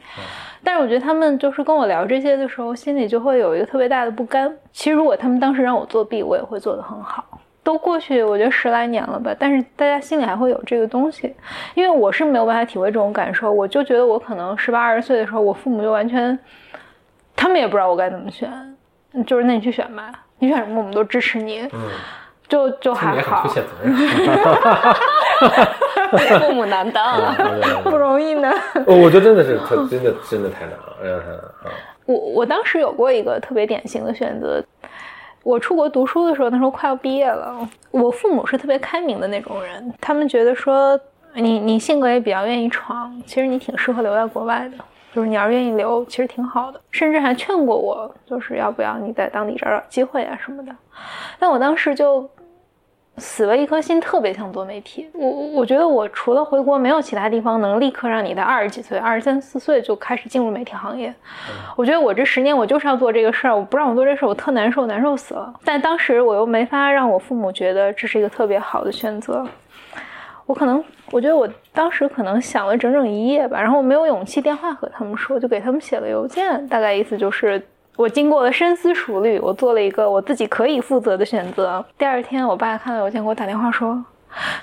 [0.63, 4.53] 但是我觉得他们就是跟我聊这些的时候，心里就会有一个特别大的不甘。
[4.71, 7.23] 其实如果他们当时让我作弊，我也会做得很好。
[7.69, 11.31] 都过去，我觉得十来年了吧，但是大家心里还会有这个东西，
[11.75, 13.51] 因为我是没有办法体会这种感受。
[13.51, 16.39] 我就觉得我可能十八二十岁的时候，我父母就完全，
[17.35, 18.51] 他们也不知道我该怎么选，
[19.27, 21.91] 就是那你去选吧，你选什么我们都支持你，嗯，
[22.47, 23.45] 就就还好。
[26.39, 27.35] 父母难当啊。
[27.85, 28.51] 不容易呢。
[28.87, 31.53] 哦，我觉得真的是特，真的真的太难了，真的太难了。
[31.65, 31.69] 啊
[32.05, 34.59] 我我当时有过一个特别典型的选择，
[35.43, 40.99] 我出国读书的时候，那时候快要毕业了，我父母是特别开明的那种人，他们觉得说
[41.33, 44.77] 你你性格也比较愿意闯，其实你挺适合留在国外的。
[45.11, 50.71] 就是你要愿意留，其实挺好的，甚至还劝过我，就是要不要你在当地找找机会啊什么的。
[51.39, 52.29] 但我当时就
[53.19, 55.07] 死了一颗心，特别想做媒体。
[55.13, 61.13] 我我觉得我除了回国，没有其他地方能立刻让你在二十几岁、二十三四岁就开始进入媒体行业。
[61.75, 65.53] 我觉得我这十年我就是要做这个事儿，我不让我做这事儿，我特难受，难受死了。
[65.65, 69.45] 但当时我又没法让我父母觉得这是一个特别好的选择。
[70.45, 77.61] 我可能，我觉得我当时可能想了整整一夜吧，然后我没有勇气电话和他们说，就给他们写了邮件，大概意思就是
[77.99, 81.83] 我经过了深思熟虑，我做了一个我自己可以负责的选择。
[81.97, 84.01] 第二天，我爸看到邮件给我打电话说，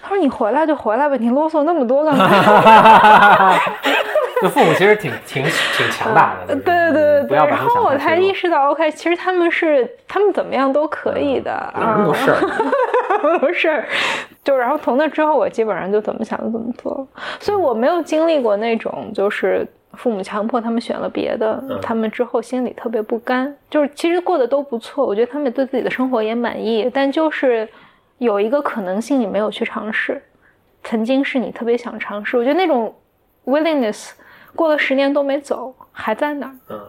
[0.03, 3.55] 他说你回来就回来吧，你啰嗦那么多干嘛？
[4.40, 12.37] 就父母其实挺挺挺强大的， 对对对然后我才意识到，OK，其实他们是他们怎么样都可以的哪有那么多事儿？
[12.37, 13.85] 儿，不是，
[14.42, 17.06] 就然后从那之后，我基本上就怎么想就怎么做了，
[17.38, 19.67] 所以我没有经历过那种就是
[19.97, 27.69] 父母强迫他们选了别的，嗯他们之后心里特别不甘，就是其实过得都不错，我觉得他们对自己的生活也满意，但就是
[28.19, 30.23] 有一个可能性你没有去尝试，
[30.83, 32.94] 曾经是你特别想尝试，我觉得那种
[33.44, 34.11] willingness
[34.55, 36.53] 过了十年都没走，还在那儿。
[36.71, 36.81] 嗯，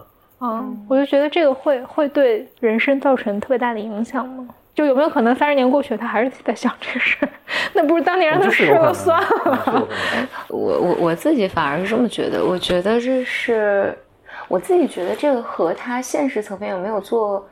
[0.42, 4.48] 嗯，我就觉得这个会会对人生造成特别大的影响吗？
[4.78, 7.30] 就有没有可能三十年过去，他还是在想这个事儿？
[7.74, 9.88] 那不如当年让他试这是有可能了算了。
[10.50, 13.98] 我我我自己反而是这么觉得，我觉得这是
[14.48, 17.50] 我自己觉得这个和他现实层面有没有做。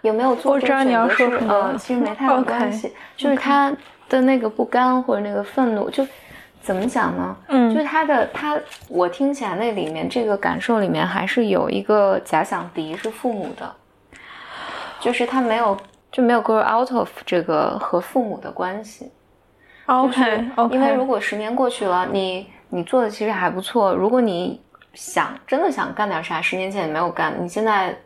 [0.00, 3.70] 有没有做这个我知道你要说什么呃，其实没 太大关系就是他
[4.08, 6.06] 的那个不甘或者那个愤怒，就
[6.62, 7.36] 怎么讲呢？
[7.48, 8.58] 嗯就是他的他，
[8.88, 13.70] 我听起来那里面这个感受里面还是有一个假想敌是父母的，
[15.00, 15.76] 就是他没有
[16.12, 19.10] 就没有 grow out of 这个和父母的关系。
[19.86, 24.60] OK OK，因为如果十年过去了，你你做的其实还不错，如果你
[24.94, 27.96] 想真的想干点啥，十年前也没有干，你现在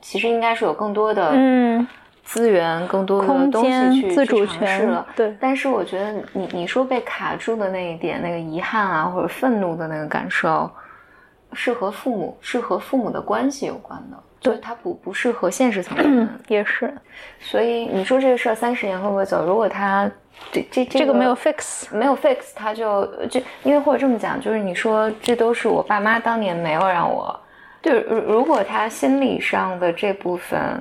[0.00, 1.86] 其实应该是有更多的嗯
[2.24, 5.06] 资源、更多的空东西间去自主权了。
[5.16, 10.70] 对但是我觉得你你说被卡住的那一点，那个遗憾啊，或者愤怒的那个感受，
[11.52, 16.28] 是和父母是和父母的关系有关的，对就是它不不适合现实层面的。
[16.48, 16.92] 也是
[17.40, 19.44] 所以你说这个事儿三十年会不会走？
[19.44, 20.10] 如果他
[20.52, 27.38] 这这这这个没有 fix，没有 fix，他就这因为或者这么讲，就是你说这都是我爸妈当年没有让我，
[27.82, 30.80] 就是如如果他心理上的这部分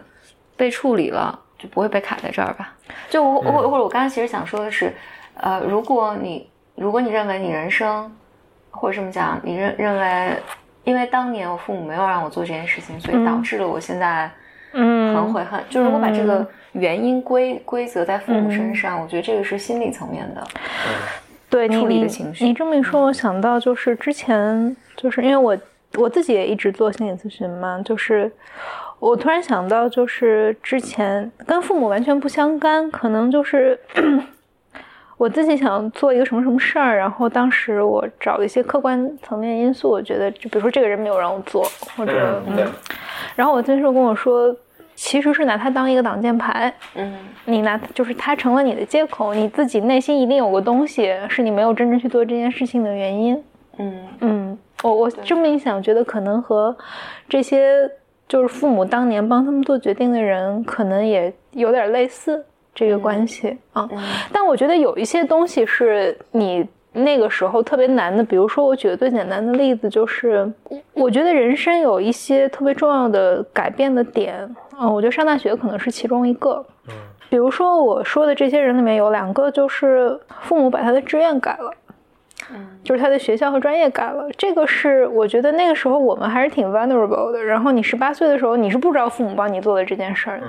[0.56, 2.74] 被处理了，就不会被卡在这儿吧？
[3.10, 4.94] 就我或或者我刚才其实想说的是，
[5.36, 8.16] 呃，如果你如果你认为你人生
[8.70, 10.38] 或者这么讲，你认认为
[10.88, 14.32] 因为当年我父母没有让我做这件事情，所以导致了我现在。
[14.74, 15.60] 嗯，很悔恨。
[15.70, 20.44] 就是我把这个原因归归责在父母身上，我觉得这个是心理层面的。
[21.50, 25.58] 对你处理的你情绪你这么一说，我想到就是之前就是因为我
[25.96, 28.30] 我自己也一直做心理咨询嘛，就是
[29.00, 33.80] 我突然想到，就是之前跟父母完全不相干，可能就是
[35.18, 41.66] 我自己想做一个什么什么事儿，然后当时我找了一些客观层面因素，我觉得就比如说这个人没有让我做，
[41.96, 42.66] 或者嗯，对，
[43.36, 44.56] 然后我那时跟我说，
[44.94, 47.18] 其实是拿他当一个挡箭牌，嗯。
[47.46, 53.44] 你拿就是他成了你的借口，你自己内心一定有个东西是你没有真正去做这件事情的原因。
[53.78, 54.08] 嗯。
[54.20, 56.76] 嗯，我我这么一想，觉得可能和
[57.30, 57.90] 这些
[58.28, 62.46] 就是父母当年帮他们做决定的人，可能也有点类似
[62.78, 63.90] 这个关系、啊。
[63.92, 63.98] 嗯
[64.32, 66.64] 但我觉得有一些东西是你
[66.94, 70.52] 那个时候特别难的，比如说，我举个最简单的例子，就是
[70.94, 74.48] 我觉得人生有一些特别重要的改变的点，
[74.80, 76.64] 嗯，我觉得上大学可能是其中一个。
[76.88, 76.94] 嗯
[77.30, 81.74] 比如说我说的这些人里面有两个，就是父母把他的志愿改了。
[82.54, 82.68] 嗯。
[82.84, 87.44] 就是他的学校和专业改了，这个是我觉得那个时候我们还是挺 vulnerable 的。
[87.44, 90.46] 然后你十八岁的时候，你是不知道父母帮你做的这件事儿的，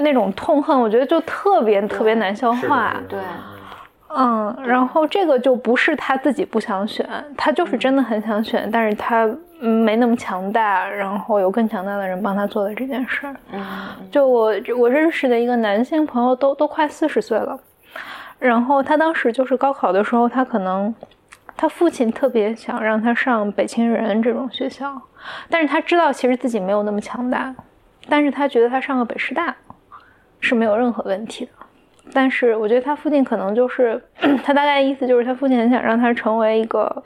[0.00, 2.94] 那种痛恨，我觉得就特别特别难消化。
[3.08, 3.18] 对。
[4.14, 9.24] 嗯，然后这个就不是他自己不想选，他就是真的很想选，但是他
[9.60, 13.34] 嗯没那么强大，然后有更强大的人帮他做的这件事儿。
[13.52, 13.64] 嗯。
[14.10, 17.58] 就我我认识的一个男性朋友都都快四十岁了，
[18.42, 20.92] 然后他当时就是高考的时候，他可能
[21.56, 25.00] 他父亲特别想让他上北清人这种学校，
[25.48, 27.54] 但是他知道其实自己没有那么强大，
[28.08, 29.54] 但是他觉得他上个北师大
[30.40, 31.52] 是没有任何问题的。
[32.12, 34.02] 但是我觉得他父亲可能就是
[34.42, 37.02] 他大概意思就是他父亲很想让他成为一个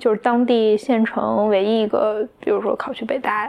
[0.00, 3.48] 就是当地县城唯一一个，比如说考去北大，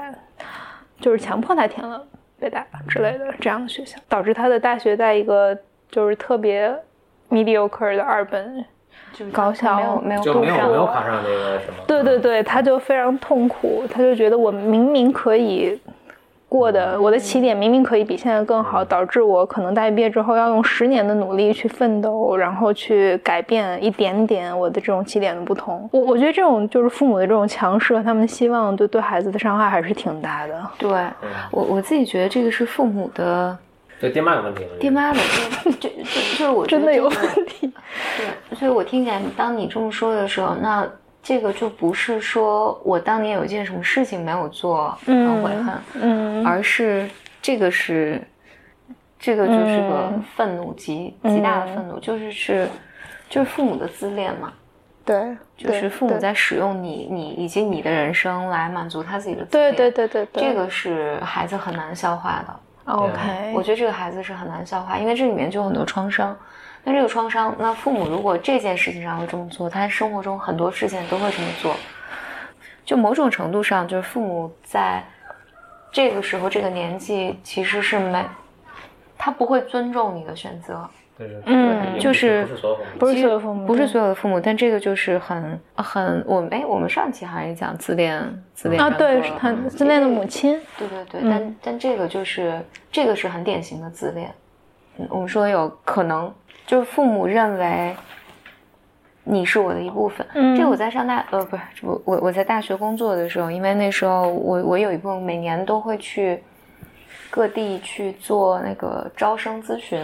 [1.00, 2.06] 就是强迫他填了
[2.40, 5.58] 北大之类的这样的学校，导致他的大学在一个
[5.90, 6.72] 就是特别
[7.34, 8.64] mediocre 的二本。
[9.12, 15.80] 就是高校没有没有就没有够上没有考上那个什么，对对对，他就非常痛苦，他就觉得我明明可以
[16.50, 25.88] 过的，我的起点明明可以比现在更好，导致我可能大学毕业之后要用十年的努力去奋斗，然后去改变一点点我的这种起点的不同。
[25.92, 30.60] 我我觉得这种就是父母的这种强势和他们的希望，对对孩子的伤害还是挺大的。
[30.80, 33.56] 对嗯我我自己觉得这个是父母的
[34.04, 35.20] 对爹妈有问题了，爹妈的，
[35.64, 37.72] 就就就就是我真的有问题。
[38.18, 40.86] 对，所以我听起来，当你这么说的时候，那
[41.22, 47.10] 这个就不是说我当年有一件什么事情没有做，很悔恨，嗯而是
[47.41, 48.22] 这个是，
[49.18, 52.68] 这个就是个嗯愤怒极、极大的愤怒，就是是
[53.30, 54.51] 就是父母的自恋嘛，
[55.06, 62.54] 对，就是父母对在使用你你以及你的人生来满足他自己的自对恋，对对对对，这个是孩子很难消化的。
[62.86, 66.38] OK，我觉得这个孩子是很难消化，因为这里面就有很多创伤。
[66.84, 71.76] 那这个创伤，那父母如果这件事情上会这么做，他生活中很多事情都会这么做。
[72.84, 75.02] 就某种程度上，就是父母在
[75.94, 78.26] 这个时候、这个年纪，其实是没，
[79.18, 80.86] 他不会尊重你的选择。
[81.18, 90.59] 对对，嗯就是不是所有父母不是所有父母不是所有的父母，但这个就是很很，我们哎，我们上期好像也讲自恋，自恋啊，对，他自恋的母亲。
[90.78, 92.59] 对对对，嗯但但这个就是
[92.91, 94.34] 这个是很典型的自恋。
[94.97, 96.34] 嗯，我们说有可能
[96.66, 97.95] 就是父母认为
[99.24, 100.26] 你是我的一部分。
[100.34, 106.43] 嗯这个我在上大呃不是我我我在大学工作的时候，因为那时候我我有一部分每年都会去
[107.30, 109.99] 各地去做那个招生咨询，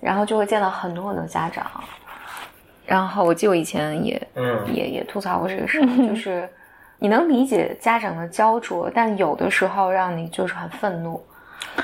[0.00, 1.64] 然后就会见到很多很多家长。
[2.84, 6.48] 然后我记得我以前也嗯也也吐槽过这个事儿， 就是
[6.98, 11.20] 你能理解家长的焦灼，但有的时候让你就是很愤怒。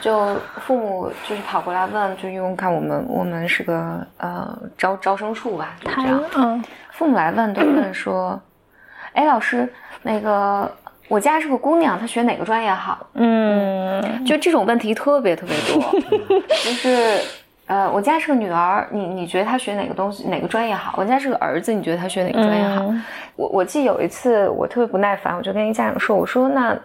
[0.01, 6.23] 就父母就是跑过来问，就因为看我们我们是个呃招招生处吧，就这样。
[6.37, 8.41] 嗯父母来问都问说，
[9.13, 9.69] 哎，老师，
[10.03, 10.71] 那个
[11.09, 13.07] 我家是个姑娘，她学哪个专业好？
[13.15, 15.83] 嗯，就这种问题特别特别多，
[16.49, 17.19] 就是
[17.67, 20.95] 呃，我家是个女儿，你你觉得她学哪个东西哪个专业好？
[20.99, 22.85] 我家是个儿子，你觉得他学哪个专业好？
[22.87, 23.03] 嗯
[23.35, 26.77] 我我记得有一次我特别不耐烦，我就跟一家长说，我说那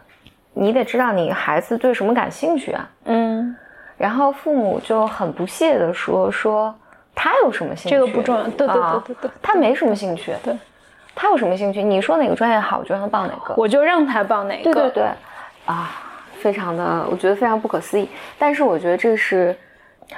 [0.53, 2.89] 你得知道你孩子对什么感兴趣啊。
[3.03, 3.53] 嗯，
[3.97, 6.73] 然后父母就很不屑的说说
[7.13, 7.95] 他有什么兴趣？
[7.95, 8.75] 这个不重要，对对
[9.07, 10.33] 对对，他没什么兴趣。
[10.41, 10.57] 对，
[11.13, 11.83] 他有什么兴趣？
[11.83, 13.53] 你说哪个专业好，我就让他报哪个。
[13.57, 15.03] 我就让他报哪个，对对对，
[15.65, 15.91] 啊，
[16.39, 18.07] 非常的，我觉得非常不可思议。
[18.39, 19.53] 但是我觉得这是，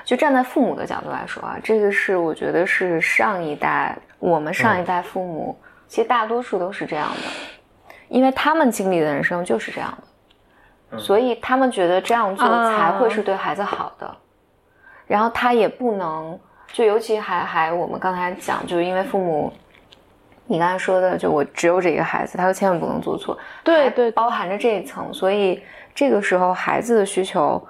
[0.03, 9.97] 就站在父母的角度来说啊，这个是我觉得是上一代我们上一代父母，其实大多数都是这样的，因为他们经历的人生就是这样
[10.91, 14.17] 的，所以他们觉得这样做啊才会是对孩子好的。
[15.07, 16.39] 然后他也不能，
[16.71, 19.51] 就尤其还还我们刚才讲，就是因为父母。
[20.51, 25.61] 你刚才说的，就我只有这一个孩子，他又千万不能做错，对对包含着这一层，所以
[25.93, 27.63] 这个时候孩子的需求，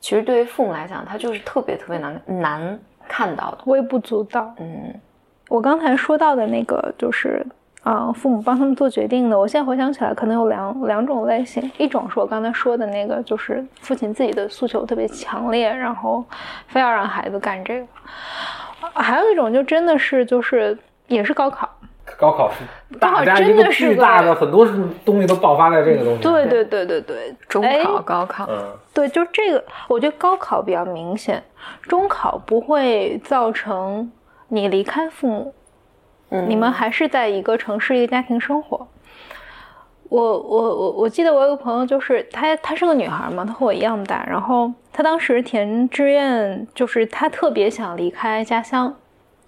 [0.00, 2.78] 其实对于父母来讲，他就是特别特别难难
[3.08, 3.58] 看到的。
[3.66, 4.54] 微不足道。
[4.58, 4.94] 嗯
[5.48, 7.46] 我刚才说到的那个就是，
[7.84, 9.38] 啊、父母帮他们做决定的。
[9.38, 16.24] 我现在回想起来，可能有两两种类型，一种是我刚才说的那个，就是父亲自己的诉求特别强烈，然后
[16.66, 17.86] 非要让孩子干这个；
[18.92, 20.76] 还有一种就真的是就是
[21.06, 21.70] 也是高考，
[22.16, 22.64] 高考是
[22.98, 24.66] 高考大家一个真的是个巨大的很多
[25.04, 26.32] 东西都爆发在这个东西上。
[26.32, 31.42] 对对对对对，中哎考、高考，嗯，对，就这个，我觉得高考比较明显，
[31.82, 34.10] 中考不会造成
[34.48, 35.54] 你离开父母，
[36.30, 38.86] 嗯你们还是在一个城市一个家庭生活。
[40.08, 48.94] 我我我我记得我有个朋友，就是她她是个女孩嘛，她和我一样大，然后她当时填志愿，就是她特别想离开家乡。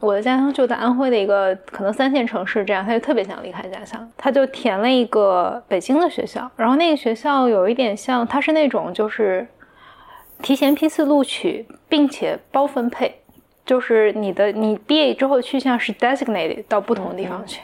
[0.00, 9.46] 我的家乡就在安徽的一个可能三线城市，这样他就特别想离开家乡，他就填了一个北京的学校，然后那个学校有一点像，它是那种就是
[10.40, 13.12] 提前批次录取，并且包分配，
[13.66, 17.60] 就是你的你毕业之后去向是 designated 到不同的地方去。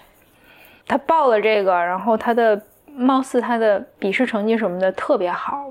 [0.87, 2.61] 他报了这个，然后他的
[2.97, 5.68] 貌似他的笔试成绩什么的特别好，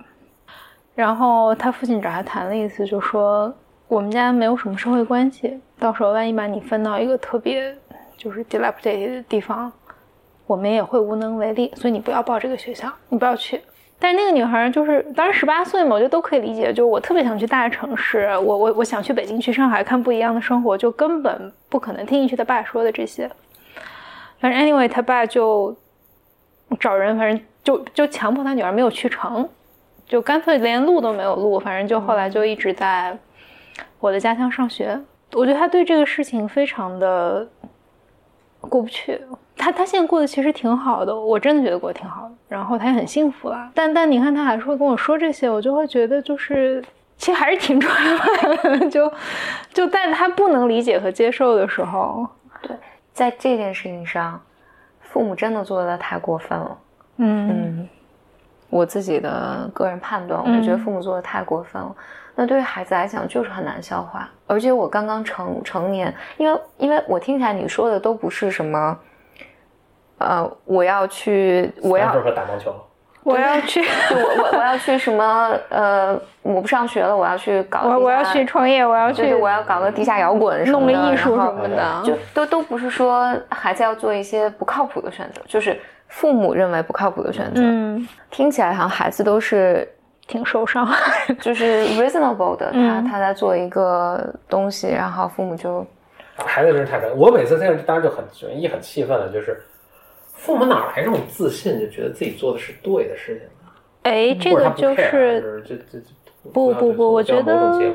[0.96, 3.54] 然后他父亲找他谈了一次，就说
[3.88, 7.76] 我们家没有什么社会关系，到时候万一把你分到一个特别
[8.18, 9.72] 就是 dilapidated 的地方，
[10.48, 13.62] 我们也会无能为力，所以你不要报这个学校，你不要去。
[14.00, 16.74] 但是那个女孩就是当时十八岁嘛，我觉得都可以理解。
[16.74, 23.30] 就我特别想去大城市，我我我想去北京、去上海看不一样的生活，就根本不可能听进去他爸说的这些。
[24.40, 25.74] 反正 anyway，他爸就
[26.80, 29.48] 找人，反正就就强迫他女儿没有去成，
[30.06, 33.18] 就干脆连录都没有录，反正就后来就一直在
[34.04, 35.00] 我的家乡上学。
[35.32, 37.48] 我觉得他对这个事情非常的
[38.60, 39.22] 过不去。
[39.56, 43.72] 他他现在过得其实挺好的，我真的觉得过得挺好的，然后他也很幸福了。
[43.74, 46.84] 但但你看他还是会跟我说这些，我就会觉得就是
[47.16, 49.10] 其实还是挺抓马的， 就
[49.74, 52.28] 就在他不能理解和接受的时候，
[52.62, 52.76] 对
[53.14, 54.38] 在这件事情上，
[55.00, 56.78] 父母真的做的太过分了。
[57.18, 57.90] 嗯嗯，
[58.70, 61.96] 我自己的个人判断，我觉得父母做的太过分了。
[62.36, 68.98] 那对于孩子来讲就是很难消化，而且我刚刚成成年，因为因为我听起来你说的都不是什么，
[70.18, 72.74] 呃，我要去，我要打篮球。
[73.24, 73.82] 我要去，
[74.12, 85.80] 我我我要去什么呃，我不上学了，我要去搞，我我要去创业，我要去我要搞个地下摇滚什么弄，个艺术什么的，就都都不是说孩子要做一些不靠谱的选择，就是
[86.10, 87.62] 父母认为不靠谱的选择。
[87.64, 89.88] 嗯，听起来好像孩子都是
[90.28, 90.88] 挺受伤。
[91.40, 95.86] 就是 reasonable 的，他嗯他在做一个东西，然后父母就
[96.36, 97.14] 孩子真是太可怜。
[97.16, 98.24] 我每次现在当时就很
[98.60, 99.62] 一很气愤的，就是
[100.34, 103.72] 父母哪来这种自信，就觉得自己做的是对的事情呢？
[104.04, 107.94] 哎，这个就是就是这这这不不不我觉得。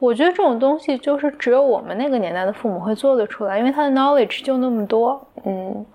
[0.00, 5.86] 我觉得这种东西就是只有我们那个年代的父母会做得出来，因为他的 knowledge 就那么多，嗯，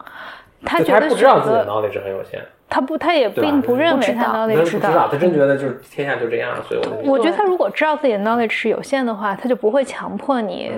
[0.65, 10.71] 他觉得他不知道自己的 knowledge 很有限，他不，他也并不认为他 knowledge 知道，他真觉得就是天下就这样，所以我我觉得他如果知道自己的 knowledge 是有限的话，他就不会强迫你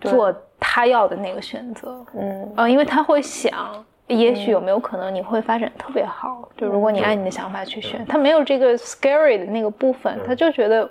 [0.00, 1.96] 做他要的那个选择。
[2.14, 2.52] 嗯。
[2.56, 3.52] 呃，因为他会想，
[4.08, 10.90] 也许有没有可能你会发展特别好，就如果你按你的想法去选，他没有这个 scary 的那个部分，他就觉得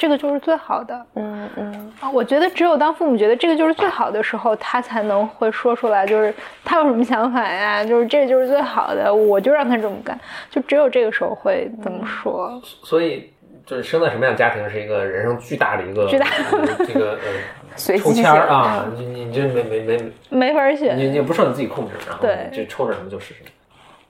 [0.00, 1.06] 这个就是最好的。
[1.14, 6.34] 嗯嗯，啊，我觉得只有当父母觉得这个就是最好的时候，他才能会说出来，就是
[6.64, 10.18] 他有什么想法呀，就是这就是最好的，我就让他这么干，
[10.50, 12.58] 就只有这个时候会这么说。
[12.64, 13.30] 所以
[13.66, 17.18] 就是生在什么样的家庭是一个人生巨大的一个巨大呃这个
[17.76, 20.96] 随呃抽签儿啊，你你你这没没没没法选。
[20.96, 23.50] 你你不受你自己控制，然后对你这抽着什么就是什么。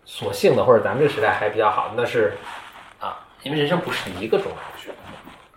[0.05, 2.33] 所幸的，或者咱们这个时代还比较好，那是
[3.01, 4.91] 啊，因为人生不是一个中大学，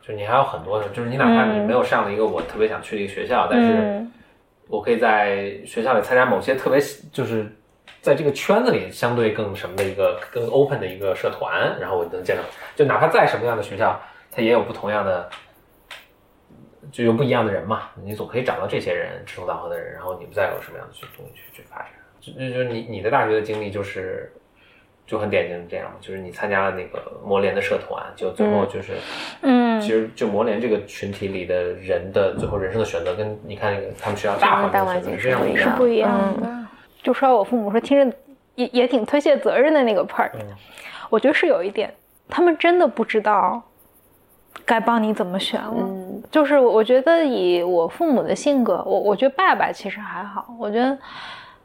[0.05, 4.11] 就你还有很多的，就是你哪怕你嗯没有上了一个我特别想去的一个学校，但是嗯
[4.67, 6.79] 我可以在学校里参加某些特别
[7.11, 7.45] 就是
[8.01, 12.43] 在这个圈子里相对更什么的一个更 open 的一个社团，然后我能见到，
[12.75, 13.99] 就哪怕在什么样的学校，
[14.31, 15.29] 它也有不同样的。
[16.91, 21.87] 就有不一样的人嘛，你总可以找到这些人志同道合的人，然后你们再有什么样的去东西去去发展。
[22.19, 24.31] 就就就你你的大学的经历就是
[25.05, 28.93] 就很典型的这样，就是你参加了那个魔联的社团，就最后就是，
[29.41, 35.77] 嗯其实就魔联这个群体里的人的最后人生的选择，跟你看那个他们学校大环境境是不一样的选择是这样的。
[35.77, 36.67] 不一样的。
[37.01, 38.17] 就说我父母说听着
[38.55, 40.45] 也也挺推卸责任的那个 part，、嗯
[41.09, 41.93] 我觉得是有一点，
[42.27, 43.61] 他们真的不知道
[44.65, 45.75] 该帮你怎么选了。
[45.77, 50.97] 嗯就是我我觉得以我父母的性格，我我觉得爸爸其实还好，我觉得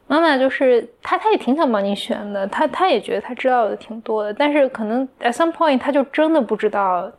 [0.09, 7.09] 妈妈就是他他也挺想帮你选的，他他也觉得他知道的挺多的，但是可能 at some point 他就真的不知道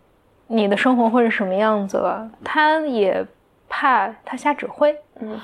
[0.48, 3.24] 你的生活会是什么样子了，他也
[3.68, 4.92] 怕他瞎指挥。
[5.20, 5.40] 嗯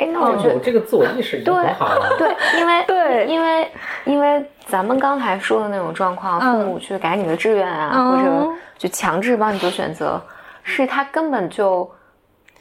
[0.00, 2.16] 哎，那我觉得有这个自我意识已经对很好了。
[2.18, 2.28] 对，
[2.60, 3.68] 因为 对因为
[4.04, 10.20] 因为咱们刚才说的那种状况，嗯父母去改你的志愿啊，嗯或者就强制帮你做选择，
[10.62, 11.88] 是他根本就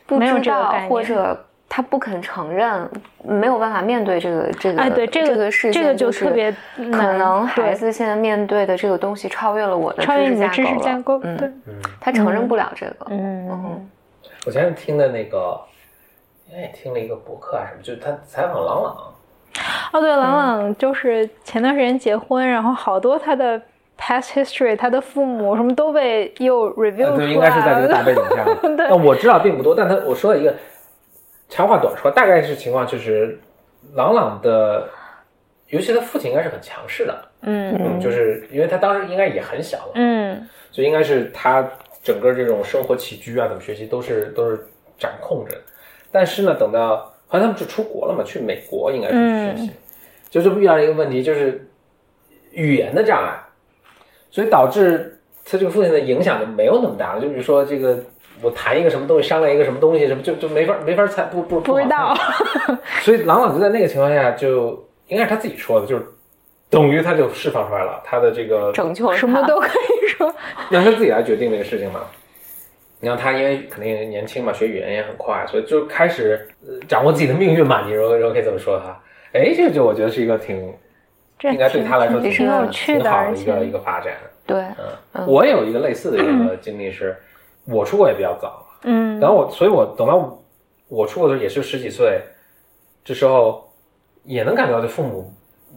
[0.08, 2.90] 不没有知道这个概，念或者他不肯承认，
[3.24, 11.52] 没有办法面对这个这个哎，对这这个事件，这个就是特别可能孩子现在面对的这个东西超越了我的超越你的知识架构，嗯对，
[12.00, 13.90] 他承认不了这个，嗯嗯
[14.46, 15.60] 我前天听的那个，
[16.56, 19.14] 哎，听了一个博客啊什么，就是他采访郎朗，
[19.92, 23.62] 哦，对，朗嗯朗就是前段时间结婚，然后好多他的
[24.00, 27.12] past history，他的父母什么都被又 review 出来了。
[27.12, 28.56] 呃对，应该是在这个大背景下 的。
[28.78, 30.56] 对但我知道并不多，但他我说了一个
[31.50, 33.40] 长话短说，大概是情况就是，
[33.94, 34.88] 朗朗的，
[35.70, 37.76] 尤其他父亲应该是很强势的，嗯。
[37.80, 40.48] 嗯，就是因为他当时应该也很小了，嗯。
[40.72, 41.68] 就应该是他
[42.04, 44.68] 整个这种生活起居啊，怎么学习都是都是
[45.00, 45.58] 掌控着。
[46.12, 49.72] 但是呢，等到好像他们就出国了嘛，去美国应该是去学习，
[50.30, 51.68] 就是遇到一个问题，就是
[52.52, 53.40] 语言的障碍，
[54.30, 57.22] 所以导致他这个父亲的影响就没有那么大了。
[57.22, 58.04] 就比如说这个，
[58.42, 62.14] 我谈一个什么东西，商量一个什么东西，什么就就没法没法猜不不不知道。
[62.14, 66.06] 好所以朗朗就在那个情况下，就应该是他自己说的，就是
[66.70, 70.34] 等于他就释放出来了他的这个拯救什么都可以说。
[70.70, 72.02] 让他自己来决定这个事情嘛。
[73.00, 77.84] 你看他因为肯定年轻嘛，学语言也很快，所以就开始、呃掌握自己的命运嘛。
[77.86, 78.90] 你如果如果可以这么说他，
[79.34, 80.74] 哎，这个就我觉得是一个挺
[81.38, 84.14] 这应该对他来说挺挺有趣的，挺好的一个一个发展。
[84.48, 84.64] 对，
[85.14, 87.16] 嗯，我也有一个类似的一个经历是，
[87.68, 90.38] 我出国也比较早，嗯然后我，所以我等到
[90.88, 92.22] 我出国的时候也是十几岁，
[93.04, 93.70] 这时候
[94.24, 95.34] 也能感觉到这父母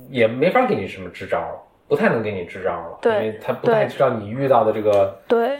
[0.09, 1.43] 也没法给你什么支招，
[1.88, 5.59] 不太能给你支招了，对因为他不太知道你遇到的这个对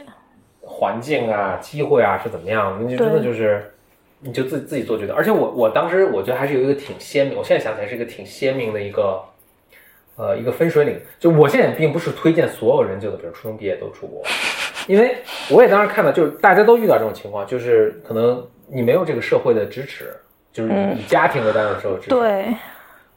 [0.61, 3.73] 环境啊、机会啊是怎么样的，你就真的就是
[4.19, 5.13] 你就自己自己做决定。
[5.13, 9.21] 而且我我当时我觉得还是有一个挺鲜明，我现在想起来是一个挺鲜明的一个
[10.15, 10.99] 呃一个分水岭。
[11.19, 14.23] 就我现在并不是推荐所有人就比如初中毕业都出国，
[14.87, 15.15] 因为
[15.49, 20.13] 我也当时看到，就是大家都遇到这种情况，就是可能你没有这个社会的支持，
[20.51, 22.09] 就是以以家庭为单位的社会支持。
[22.09, 22.47] 对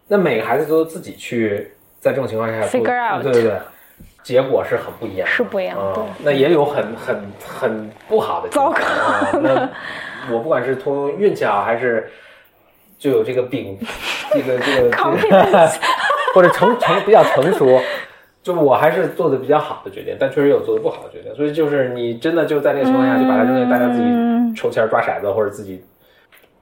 [0.06, 3.58] 那每个孩子都自己去在这种情况下 Figure out 对对对，
[4.22, 9.68] 结果是很不一样的，是不一样嗯那也有很很很不好的糟糕啊 那
[10.30, 12.10] 我不管是通过运气好，还是
[12.98, 13.78] 就有这个饼，
[14.32, 15.70] 这个这个这个
[16.34, 17.80] 或者成成比较成熟。
[18.44, 25.82] 就我还是做的比较好的决定，但确实有做的不好的决定，所以就是你真的就在那个情况下就把它扔给大家自己嗯抽签抓骰子，或者自己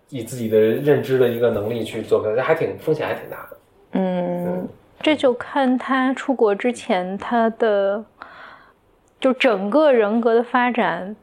[0.08, 3.56] 以自己的认知的一个能力去做，可能还挺风险还挺大的。
[3.94, 4.68] 嗯
[5.00, 8.04] 这就看他出国之前他的
[9.18, 11.16] 就整个人格的发展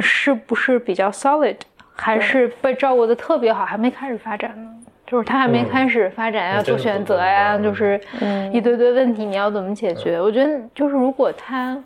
[0.00, 1.56] 是不是比较 solid，
[1.94, 4.70] 还是被照顾的特别好，还没开始发展呢？
[5.12, 5.68] 就是他还没嗯。
[5.68, 8.50] 开始发展呀、嗯做选择呀、不就是嗯。
[8.50, 10.18] 一堆堆问题，你要怎么解决？
[10.18, 11.78] 我觉得就是如果他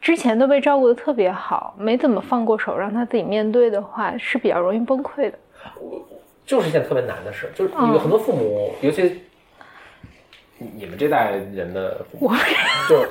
[0.00, 5.36] 之前都被照顾的特别好，没怎么放过手，让他自己面对的话，是比较容易崩溃的。
[6.46, 7.92] 就是一件特别难的事，就是嗯。
[7.92, 9.20] 有很多父母，尤其
[10.56, 12.34] 你你们这代人的父母，
[12.88, 13.04] 就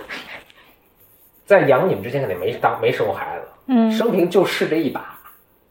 [1.46, 5.17] 在养你们之前肯定没当没生过孩子，嗯，生平就试这一把，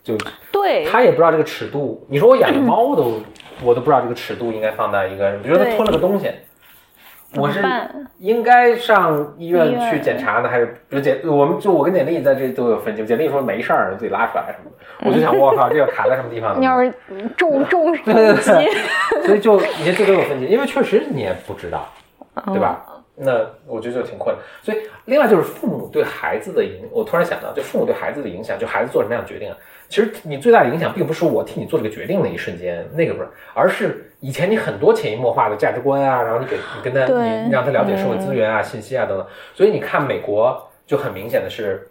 [0.06, 0.16] 就
[0.52, 2.06] 对，他也不知道这个尺度。
[2.08, 3.20] 你说我养个猫都，
[3.64, 6.30] 我都不知道这个尺度应该放在一个，比如说他吞了个东西，
[7.34, 7.60] 我是
[8.18, 13.04] 应该上医医院院去检查呢，还是比如简我们就我跟简历在这都有分歧。
[13.04, 16.60] 简历说没事儿，自己拉出来什么的，我就想我靠，这要卡在什么地方呢？
[16.60, 16.94] 你要是
[17.36, 21.84] 重重 对对重疾，所以就你看这都有分歧，因为确实你也不知道，
[22.46, 22.84] 嗯对吧？
[23.16, 24.44] 那我觉得就挺困难。
[24.62, 29.56] 所以另外就是父母对孩子的影，我突然想到，就父母对孩子的影响，就孩子做什么样的决定啊？
[29.88, 37.06] 其实你最大的影响并不是我替你做这个决定的一瞬间，那个不是，而是以前你很多潜移默化的价值观啊，然后你给你跟他
[37.44, 39.26] 你让他了解社会资源啊、信息啊等等。
[39.54, 41.88] 所以你看美国就很明显的是，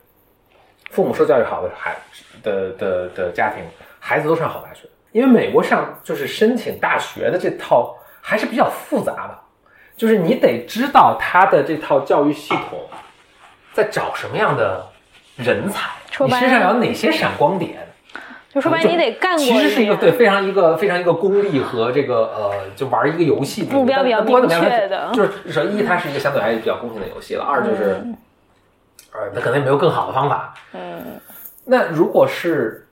[0.91, 1.95] 父母受教育好的孩
[2.43, 3.63] 的的的家庭，
[3.97, 9.39] 孩子都上好大学，因为美国上就是申请大学的这套还是比较复杂的，
[9.97, 12.79] 就是你得知道他的这套教育系统
[13.73, 14.85] 在找什么样的
[15.35, 15.89] 人才，
[16.25, 17.77] 你身上有哪些闪光点。
[18.53, 28.17] 就说白了你得干过其实是一个对非常一个非常一个功利和这个呃，就玩一个游戏的目标比较明确的就是首先一它是一个相对还是比较公平的游戏了，二就是、嗯
[29.11, 30.53] 呃，它可能也没有更好的方法。
[30.71, 31.19] 嗯
[31.65, 32.84] 那如果是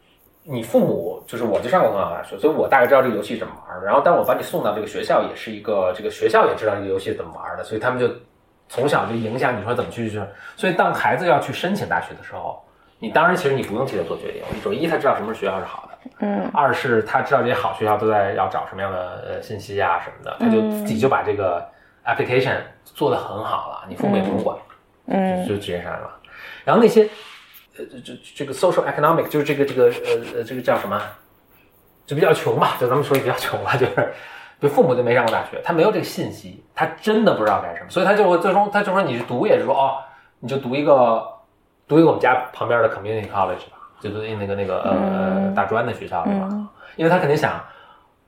[0.44, 3.86] 你父母，就是我就上过很好大学，所以我大概知道这个游戏怎么玩儿。
[3.86, 8.10] 然后，当我把你送到这个学校，也是一个这个学校也知道这个游戏怎么玩儿的，所以他们就
[8.68, 10.22] 从小就影响你说怎么去去。
[10.58, 12.62] 所以，当孩子要去申请大学的时候，
[13.00, 14.41] 你当然其实你不用替他做决定。
[14.58, 21.66] 一种一他知道什么学校是好的，嗯二是他知道这些好学校都在要找什么样的呃信息啊什么的，他就自己就把这个
[22.06, 24.58] application 做得很好了，你父母也不用管。
[25.06, 26.10] 嗯就直接上来了。
[26.64, 27.06] 然后那些
[27.78, 31.02] 呃这这这个 social economic 就是这个这个呃呃这个叫什么，
[32.06, 34.14] 就比较穷吧，就咱们说比较穷吧，就是
[34.62, 39.98] 就父母就没上过大学，他没有这个信息，他真的不知道干什么，所以他就会最终他就说你是读也是说哦，
[40.40, 41.28] 你就读一个
[41.88, 46.48] 读一个我们家旁边的 community college 吧，就读那个那个呃大专的学校是吧？
[46.52, 47.60] 嗯因为他肯定想。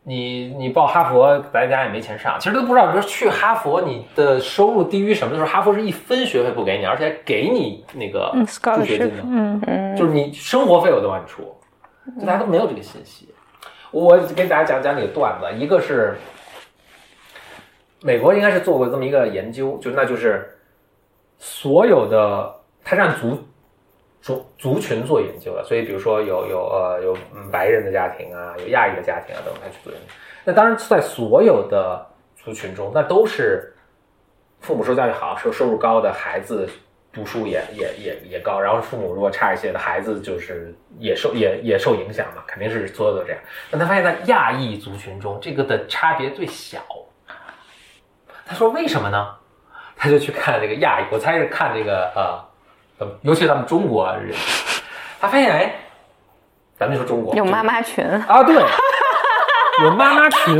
[0.07, 2.85] 你你报哈佛，咱家也没钱上，其实都不知道。
[2.85, 11.41] 比如说去哈佛，你的收入低于什么的时候，哈佛是一分学费不给你，而且还给你那个嗯助学金的，嗯嗯，就是你生活费我都帮你出，
[12.19, 13.27] 就大家都没有这个信息。
[13.89, 16.15] 我给大家讲讲几个段子，一个是
[18.03, 20.47] 美国应该是做过这么一个研究，就那就是
[21.39, 22.53] 所有的
[22.83, 23.15] 它是按
[24.25, 27.17] 族族群做研究的，所以比如说有有呃有
[27.51, 30.07] 白人的家庭啊，有亚裔的家庭啊等，他去做研究。
[30.43, 32.03] 那当然在所有的
[32.35, 33.71] 族群中，那都是
[34.61, 36.67] 父母受教育好、收收入高的孩子。
[37.13, 43.41] 读书也也也也高，然后父母如果差一些的孩子，就是也受也也受影响嘛，肯定是所有都这样。
[43.71, 46.81] 但他发现，在亚裔族群中，这个的差别最小。
[48.45, 49.33] 他说为什么呢？
[49.95, 52.43] 他就去看这个亚裔，我猜是看这个，呃
[53.21, 54.33] 尤其咱们中国人，
[55.19, 55.75] 他发现哎，
[56.77, 58.55] 咱们就说中国有妈妈群，啊，对，
[59.83, 60.57] 有妈妈群，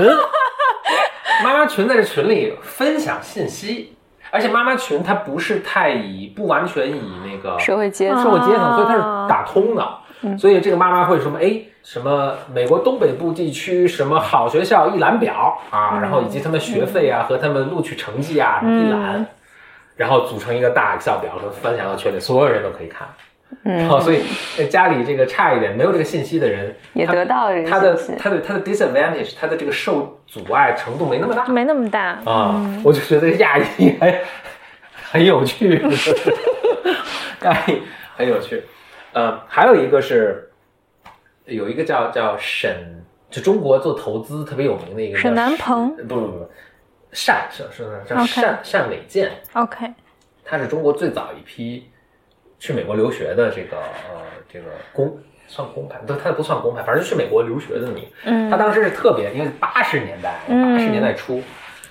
[1.43, 3.95] 妈妈群在这群里分享信息，
[4.31, 9.87] 而且妈妈群它不是太以不完全以那个社会阶层，社会阶层，所以它是啊打通的。
[10.39, 11.37] 所以这个妈妈会什么？
[11.39, 19.25] 哎，什么美国东北部地区什么好学校一览表啊，然后以及他们学费啊和他们录取成绩啊一览，
[19.95, 23.07] 然后组成一个大 Excel 表，说分享到群里，所有人都可以看。
[23.63, 24.21] 然后嗯，所以
[24.57, 27.95] 呃家里这个差一点没有这个信息的人，也得到了他的。
[28.17, 32.81] 他的他的 disadvantage，他的这个受阻碍程度没那么大没那么大啊。
[32.83, 34.21] 我就觉得亚裔还
[35.11, 35.81] 很有趣，
[37.43, 37.81] 亚裔
[38.17, 38.63] 很有趣。
[39.13, 40.51] 呃，还有一个是
[41.45, 42.75] 有一个叫叫沈，
[43.29, 46.49] 就中国做投资特别有名的一个叫沈南鹏不不不，
[47.25, 49.87] 单是是是叫单单伟建，，OK，
[50.43, 51.89] 他是中国最早一批
[52.59, 58.07] 去美国留学的这个呃这个公算公派，都他不算公派，反正就去美国留学的那么一个。
[58.25, 58.49] 嗯。
[58.49, 60.73] 他当时是特别，因为八十年代，嗯。
[60.75, 61.41] 八十年代初，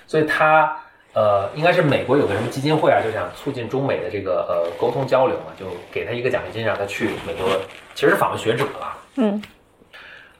[0.06, 0.76] 所以他
[1.12, 7.48] 呃应该是美国有个什么基金会啊，就想促进中美的这个呃沟通交流嘛，就给他一个奖学金，让他去美国，
[7.94, 8.96] 其实是访问学者了。
[9.16, 9.42] 嗯。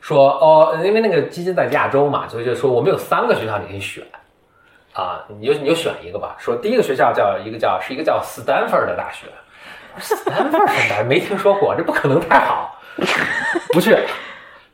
[0.01, 4.05] 说哦，因为那个基金在亚洲嘛，所以就说我们有三个学校你可以选，
[4.95, 6.35] 啊，你就你就选一个吧。
[6.39, 9.27] 说第一个学校叫一个叫是一个叫斯坦福的大学，
[9.99, 12.81] 斯坦福什么大学没听说过，这不可能太好，
[13.73, 13.97] 不去。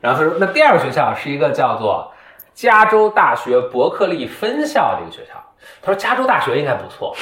[0.00, 2.12] 然后他说那第二个学校是一个叫做
[2.54, 5.34] 加州大学伯克利分校的一个学校。
[5.82, 7.14] 他说加州大学应该不错，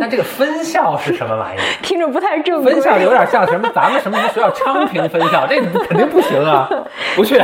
[0.00, 1.62] 但这个分校是什么玩意儿？
[1.82, 2.72] 听着不太正规。
[2.72, 6.68] 分校有点像什么咱们什么什么学校昌平分校，这个肯定不行啊，
[7.14, 7.36] 不去。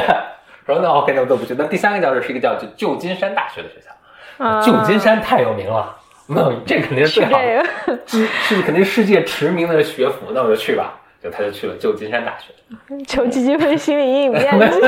[0.64, 1.54] 说那 OK，那我都不去。
[1.57, 3.95] 那第三个教室是一个叫就旧金山大学的学校，啊
[4.64, 11.01] 旧金山太有名了，那这肯定是是最好的，是是肯定世界驰名的学府，那我就去吧。
[11.22, 12.53] 就他就去了旧金山大学。
[13.09, 14.80] 求基金分心理阴影面积。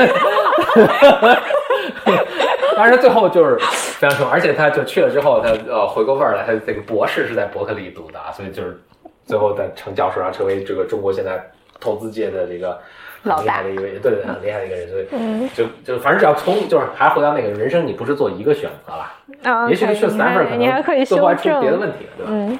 [2.75, 3.57] 当然最后就是
[3.99, 8.79] 非常成功，而且他就去了之后，他呃回过味儿来，他这个博士是在伯克利读的啊，所以就是
[9.25, 11.43] 最后在成教授，然后成为这个中国现在
[11.79, 13.43] 投资界的这个很 老大。
[13.43, 19.11] 厉害的一位，对对，很厉害的一个人，所以 就就反正只要从就是还是回到那个人生，你不是做一个选择了，
[19.43, 22.31] 啊，也许去了斯坦福可能最后还出别的问题了，对吧？
[22.31, 22.59] 嗯，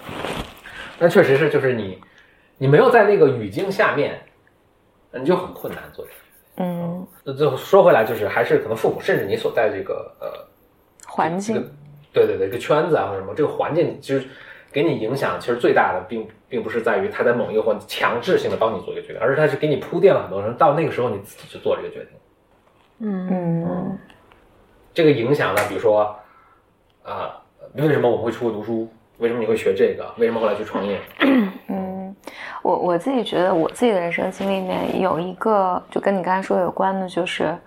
[0.99, 1.99] 那确实是，就是你
[2.57, 4.20] 你没有在那个语境下面，
[5.12, 6.18] 你就很困难做这个。
[6.62, 10.28] 嗯，那最后说回来，就是还是可能父母，甚至你所在这个呃
[11.07, 11.55] 环境。
[11.55, 11.68] 这个，
[12.12, 14.26] 对对对，一个圈子啊或者什么，这个环境其实
[14.72, 22.08] 给你影响，其实最大的并并不是在于他在某一个环强制性的帮你做一个决定，而是他是给你铺垫了很多人，到那个时候你自己去做这个决定。
[23.02, 23.98] 嗯
[24.94, 26.16] 这个影响呢，比如说
[27.04, 27.42] 啊、
[27.74, 28.88] 为什么我们会出国读书？
[29.18, 30.14] 为什么你会学这个？
[30.18, 31.00] 为什么后来去创业？
[31.68, 32.16] 嗯，
[32.62, 37.58] 我我自己觉得我自己的人生经历里面有一个，就跟你刚才说有关的，就是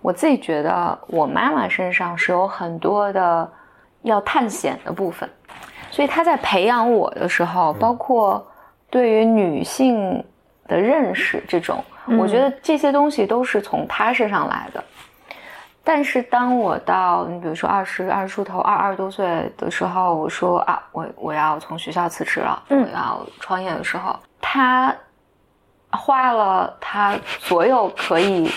[0.00, 3.50] 我自己觉得我妈妈身上是有很多的
[4.02, 5.28] 要探险的部分，
[5.90, 8.46] 所以他在培养我的时候，包括
[8.90, 10.24] 对于女性
[10.66, 11.82] 的认识这种，
[12.18, 14.82] 我觉得这些东西都是从他身上来的。
[15.82, 22.82] 但是当我到你比如说二十二十出头、二二十多岁的时候，我说啊，我我要从学校辞职了，嗯。
[22.82, 24.94] 我要创业的时候，他
[25.90, 28.50] 花了他所有可以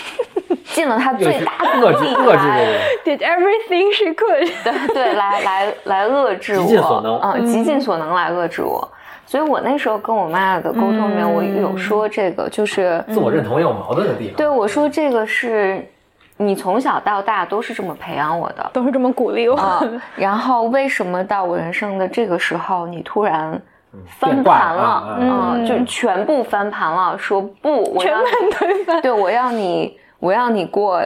[0.72, 2.72] 尽了他最大的遏制力遏制这来个。
[3.04, 4.50] Did everything she could。
[4.64, 8.88] 对对，来来来遏制我，极尽所能嗯，极尽所能来遏制我。
[9.24, 14.36] 所以我那时候跟我妈的沟通里面，我有说这个，就是自我认同也有矛盾的地方。
[14.36, 15.88] 对我说这个是
[16.36, 19.56] 你从小到大都是这么培养我的，都是这么鼓励我。
[19.56, 19.82] 啊，
[20.16, 23.58] 然后为什么到我人生的这个时候，你突然
[24.06, 24.82] 翻盘了？
[24.82, 29.00] 啊嗯，嗯就全部翻盘了，说不，我要全盘推翻。
[29.00, 31.02] 对我要你，我要你过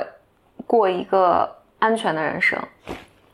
[0.66, 2.58] 过一个安全的人生。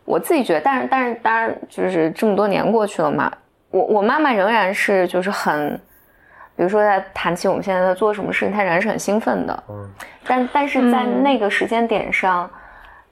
[0.04, 3.32] 我自己觉得，但是但是当然，就是这么多年过去了嘛，
[3.72, 5.76] 我我妈妈仍然是就是很，
[6.54, 9.64] 比如说在谈起我们现在在做什么事情，她仍然是很兴奋的。
[9.68, 9.90] 嗯，
[10.24, 12.48] 但但是在嗯那个时间点上，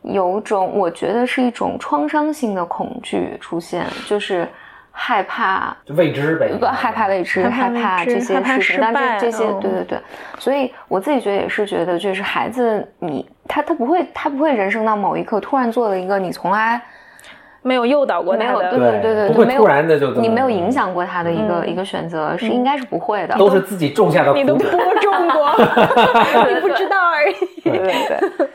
[0.03, 4.49] 有种我觉得是一种创伤性的恐惧出现，就是
[4.93, 6.51] 害怕就未知呗。
[6.59, 9.99] 不害怕未知，害怕这些事情，但这这些，嗯对对对，
[10.39, 16.81] 所以我自己觉得也是觉得，就是孩子你他他不会他不会人生到某一刻突然做了一个你从来
[17.63, 23.37] 没有诱导过没有他的，对对对不会没有突然的就你没有影响过他的一个、嗯一个选择，是应该是不会的。
[23.37, 25.11] 都是自己种下的你都苦播种。
[25.31, 25.55] 过，
[26.49, 27.35] 你不知道而已。
[27.63, 28.49] 对对对。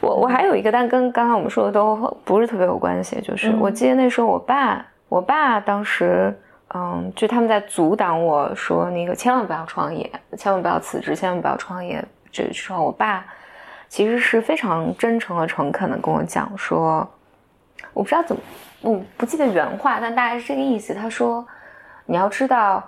[0.00, 6.34] 我我还有一个，但跟刚才我们说的都不是特别有关系，就是嗯我记得那时候我爸，我爸当时，
[6.72, 12.02] 嗯，就他们在阻挡我说那个千万不要创业，千万不要辞职，千万不要创业。
[12.30, 13.22] 这时候我爸
[13.88, 17.06] 其实是非常真诚和诚恳的跟我讲说，
[17.92, 18.42] 我不知道怎么，
[18.80, 20.94] 我不记得原话，但大概是这个意思。
[20.94, 21.46] 他说，
[22.06, 22.82] 你要知道，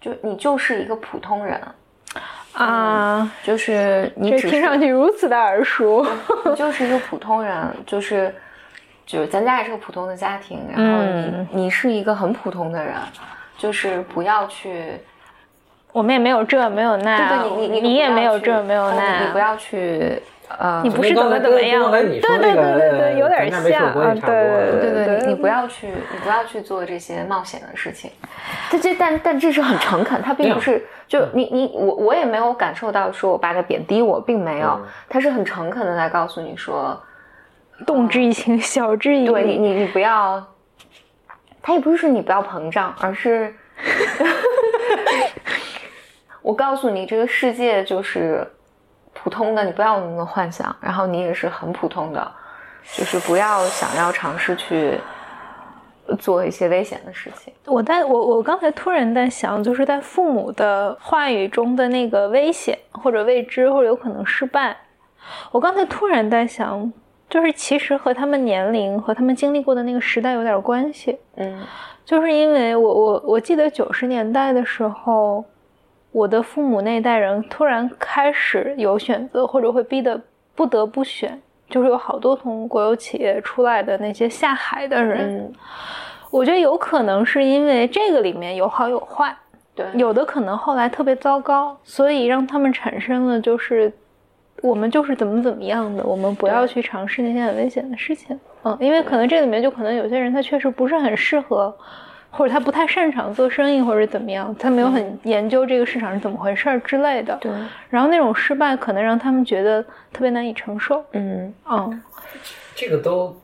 [0.00, 1.60] 就你就是一个普通人，
[2.54, 6.04] 啊，就是你听上去如此的耳熟。
[6.46, 8.34] 你就是一个普通人，就是
[9.08, 12.94] 就是咱家也是个普通的家庭，然后你、嗯你是一个很普通的人，
[13.56, 15.00] 就是不要去，
[15.92, 20.22] 我们也没有这没有那，对对，你你你也没有这没有嗯那，你不要去
[20.58, 28.10] 呃，你不是怎么怎么样对对对对对有点像对对对，对你你不要去，你不要去做这些冒险的事情。
[28.68, 36.98] 这这，但但这是很诚恳，他并不是就你你我我也没有感受到说我爸在贬低我，并没有嗯，他是很诚恳的在告诉你说，
[37.86, 39.58] 动之以情， 晓之以对你理。
[39.58, 40.44] 你你不要，
[41.62, 43.54] 他也不是说你不要膨胀，而是
[46.42, 48.46] 我告诉你，这个世界就是
[49.12, 52.32] 普通的，你不要有那么多幻想，然后你也是很普通的，
[52.94, 54.98] 就是不要想要尝试去
[56.18, 57.52] 做一些危险的事情。
[57.66, 64.74] 我在我我刚才突然在想，就是在父母的话语中的那个危险或者未知或者有可能失败，
[65.50, 66.90] 我刚才突然在想，
[67.28, 71.18] 就是其实和他们年龄和他们经历过的那个时代有点关系。
[71.36, 71.62] 嗯。
[72.04, 75.44] 就是因为我我我记得九十年代的时候，
[76.10, 80.18] 我的父母那代人突然开始有选择，或者会逼得
[80.54, 85.52] 不得不选，就是有好多从国有企业出来的那些下海的人，嗯，
[86.30, 89.36] 我觉得有可能是因为这个里面有好有坏，
[89.74, 93.92] 对，有的可能后来特别糟糕，所以让他们产生了就是
[94.62, 98.38] 我们就是怎么怎么样的，我们不要去尝试那些很危险的事情。
[98.64, 101.74] 嗯，因为可能这里面就可能有些人他确实不是很适合
[102.30, 107.36] 或者他不太擅长做生意，或者怎么样，他没有很研究这个市场是怎么回事儿之类的。
[107.40, 107.50] 对，
[107.88, 109.82] 然后那种失败可能让他们觉得
[110.12, 111.04] 特别难以承受。
[111.12, 112.02] 嗯嗯
[112.74, 113.34] 这个都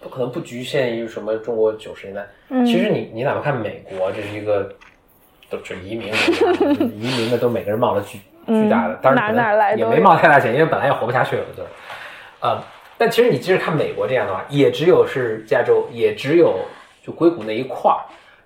[0.00, 2.26] 不可能不局限于什么中国九十年代。
[2.48, 4.74] 嗯，其实你你哪怕看美国，这是一个
[5.50, 6.16] 都是移民国
[6.64, 8.18] 家， 移民的都每个人冒了巨
[8.48, 11.68] 巨大的，当然也没冒太大险，因为本来也活不下去了，就是，
[12.40, 12.60] 呃，
[12.96, 16.58] 但其实你即使看美国这样的话，也只有是加州，也只有
[17.02, 18.00] 就硅谷那一块儿，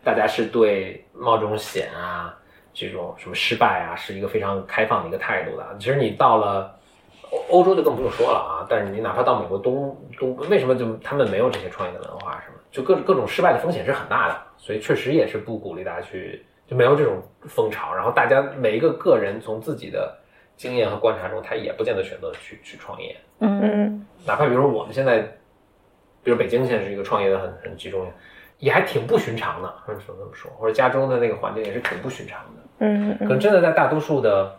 [0.04, 2.34] 大家是对冒这种险啊，
[2.74, 5.64] 这种什么失败啊，是一个非常开放的一个态度的。
[5.78, 6.76] 其实你到了。
[7.32, 8.66] 欧欧洲就更不用说了啊！
[8.68, 12.58] 但是你哪怕到美国东东，为什么就他们没有这些创业的文化什么？
[12.70, 17.94] 就各各种失败的风险是很大的，所以确实也是不鼓励大家去，就没有这种风潮。
[17.94, 20.16] 然后大家每一个个人从自己的
[20.56, 23.16] 经验和观察中，他也不见得选择去去创业。
[23.40, 25.18] 嗯嗯哪怕比如说我们现在，
[26.22, 28.10] 比如北京现在是一个创业的很很集中，
[28.58, 32.62] 也还挺不寻常的，或者说这么说，或者加州的那个环境也是挺不寻常的。
[32.78, 34.56] 嗯可能真的在大多数的，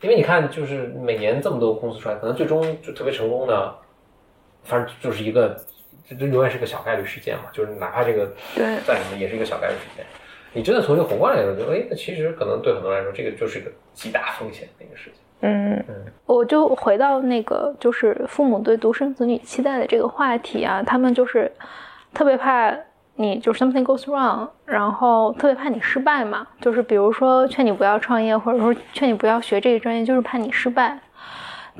[0.00, 3.74] 因为你看，就是每年这么多公司出来，可能最终就特别成功的，
[4.62, 5.56] 反正就是一个，
[6.08, 7.44] 这这永远是个小概率事件嘛。
[7.52, 10.04] 就是哪怕这个对再什么，也是一个小概率事件。
[10.52, 15.20] 你真的从一个宏观来说，就哎，那其实可能对很多人来说，这个就是一个极大风险的一个事情。
[15.44, 15.84] 嗯
[16.24, 21.50] 我就回到那个，就是父母对独生子女期待的这个话题啊，他们就是
[22.14, 22.72] 特别怕
[23.16, 30.98] 你就是 something goes wrong，然后特别怕你失败嘛，就是比如说劝你不要创业，或者说劝你不要学这个专业，就是怕你失败。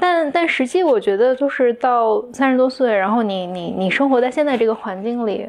[0.01, 5.49] 但但实际我觉得就是到三十多岁，然后你你你生活在现在这个环境里，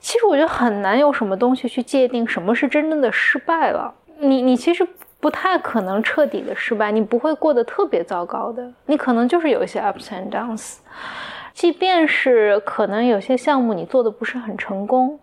[0.00, 3.92] 其实我觉得很难有什么东西去界定什么是真正的失败了。
[4.18, 4.86] 你你其实
[5.20, 10.76] 不太可能彻底的失败，你不会过得特别糟糕的，你可能就是有一些 ups and downs。
[11.52, 15.18] 即便是可能有些项目你做的不是很成功，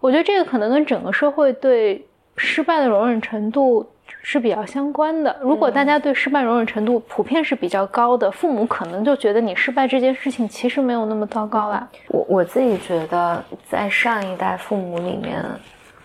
[0.00, 2.04] 我觉得这个可能跟整个社会对
[2.36, 3.88] 失败的容忍程度
[4.28, 5.38] 是比较相关的。
[5.40, 11.88] 如果大家对失败容忍程度普遍是比较高的，父母可能就觉得你失败这件事情其实没有那么糟糕啦。
[12.08, 15.44] 我我自己觉得，在上一代父母里面，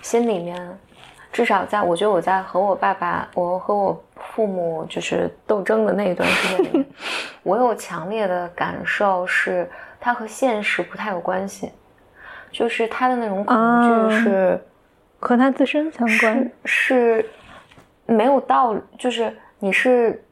[0.03, 0.55] 心里面，
[1.33, 6.85] 至少在我觉得我在和我爸爸，我和我父母就是斗争的那一段时间里面，
[7.41, 9.67] 我有强烈的感受是，
[9.99, 11.71] 它和现实不太有关系，
[12.51, 14.63] 就是他的那种恐啊惧是。
[15.23, 17.25] 和他自身相关是，是
[18.11, 20.23] 没有道理，就是你是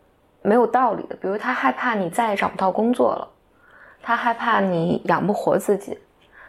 [0.41, 1.15] 没有道理的。
[1.15, 3.27] 比如他害怕你再也找不到工作了，
[4.01, 5.97] 他害怕你养不活自己，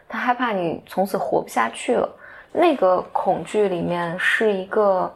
[0.09, 2.09] 他害怕你从此活不下去了。
[2.53, 5.13] 那个恐惧里面是一个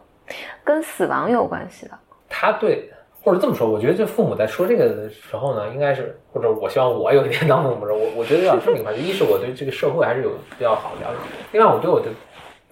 [0.63, 1.99] 跟死亡有关系的。
[2.29, 2.89] 他对，
[3.23, 11.19] 或者这么说，我觉得这父母在说这个的时候呢，应该是，或者我希望我有一天当父母的时候，我我觉得要有这么一个环境：一是我对这个社会还是有比较好的了解；
[11.53, 12.07] 另外，我对我的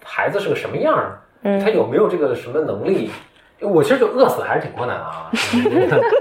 [0.01, 3.11] 孩子是个什么样儿，嗯他有没有这个什么能力。
[3.63, 5.31] 我其实就饿死还是挺困难的啊，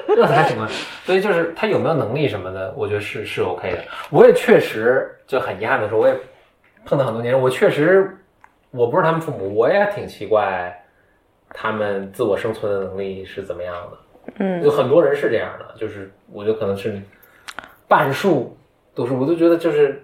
[0.09, 0.69] 饿死还挺困难，
[1.05, 3.79] 所以就是他有没有能力什么的，我觉得是是 OK 的。
[4.11, 6.15] 我也确实就很遗憾的说，我也
[6.85, 8.17] 碰到很多年，我确实
[8.71, 10.75] 我不是他们父母，我也挺奇怪
[11.51, 13.99] 他们自我生存的能力是怎么样的。
[14.39, 17.01] 嗯有很多人是这样的，就是我觉得可能是
[17.89, 18.57] 半数
[18.95, 20.01] 都是，我都觉得就是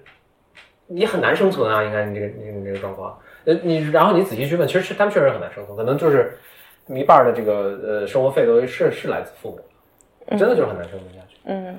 [0.86, 6.36] 你很难生存啊，应该你这个你你这个状况，呃，你然后你仔细去问，其实是他们确实很难生存，可能就是
[6.88, 11.36] 一半的这个呃生活费都是是来自父母，真的就是很难生存下去。
[11.44, 11.78] 嗯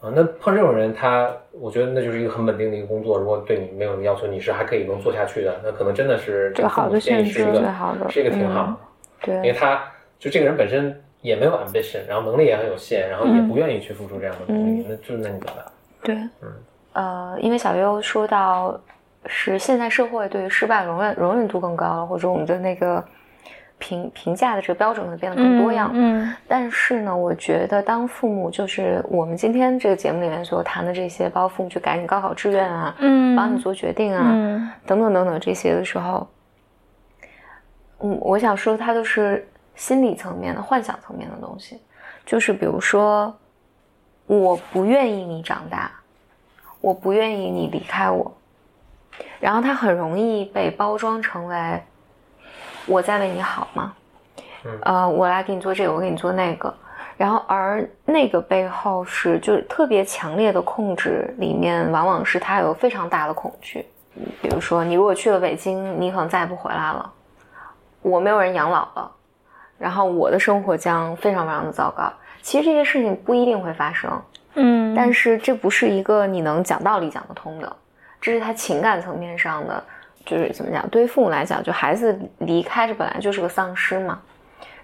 [0.00, 3.18] 啊，那碰这种人，他我觉得那就是一个很稳定的一个工作。
[3.18, 8.74] 如果对你没有什么要求，你是还可以能做下去的，那可能真的是这个好的选择建议是一个最好的是一个挺好
[9.22, 9.84] 的，因为，他
[10.18, 15.64] 就这个人本身也没有 ambition，然后能力也很有限，然后也不愿意去付出这样的努力，那就是那你怎么办？
[16.02, 16.16] 对，
[16.94, 18.80] 呃，因为小优说到
[19.26, 23.04] 是现在社会对于失败容忍容忍度更高了，或者我们的那个
[23.80, 25.90] 评评价的这个标准会变得更多样。
[25.92, 34.70] 嗯但是呢，我觉得当父母就是我们今天这个节目里面所谈的这些，包括父母去改你高考志愿啊，嗯，帮你做决定啊，嗯。
[34.86, 36.28] 等等等等这些的时候，
[38.00, 41.80] 嗯，我想说它都是心理层面的、幻想层面的东西，
[42.24, 43.34] 就是比如说，
[44.26, 45.90] 我不愿意你长大，
[46.80, 48.30] 我不愿意你离开我，
[49.40, 51.82] 然后它很容易被包装成为
[52.90, 53.92] 我在为你好吗？
[54.64, 56.74] 嗯呃，我来给你做这个，我给你做那个，
[57.16, 63.86] 然后而那个背后是就是特别强烈的控制，里面往往是他有非常大的恐惧。
[64.42, 67.10] 比如说，你如果去了北京，你可能再也不回来了，
[68.02, 69.10] 我没有人养老了，
[69.78, 72.12] 然后我的生活将非常非常的糟糕。
[72.42, 74.10] 其实这些事情不一定会发生，
[74.54, 77.76] 嗯，但是这不是一个你能讲道理讲得通的，
[78.20, 79.82] 这是他情感层面上的
[80.30, 80.88] 就是怎么讲？
[80.90, 84.20] 对于父母来讲，就孩子离开这本来就是个丧失嘛。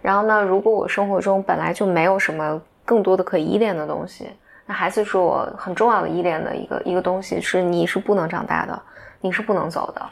[0.03, 4.29] 然后呢，如果我生活中本来就没有什么更多的可依恋的东西，
[4.67, 8.83] 那孩子是我很重要的依恋的一个一个东西，是你是不能长大的，
[9.21, 10.03] 你是不能走的。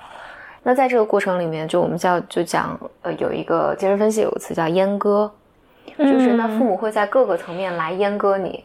[0.62, 5.28] 那在这个过程里面，就我们叫就讲，呃，有一个精神分析有个词叫阉割，
[5.98, 8.62] 就是那父母会在各个层面来阉割你。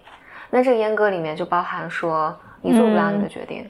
[0.51, 3.67] 那这个阉割里面就包含说，你做不了你的决定，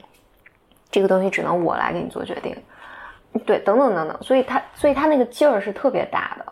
[0.90, 2.56] 这个东西只能我来给你做决定，
[3.46, 4.16] 对，等等等等。
[4.22, 6.44] 所以他，所以他那个劲儿是特别大的，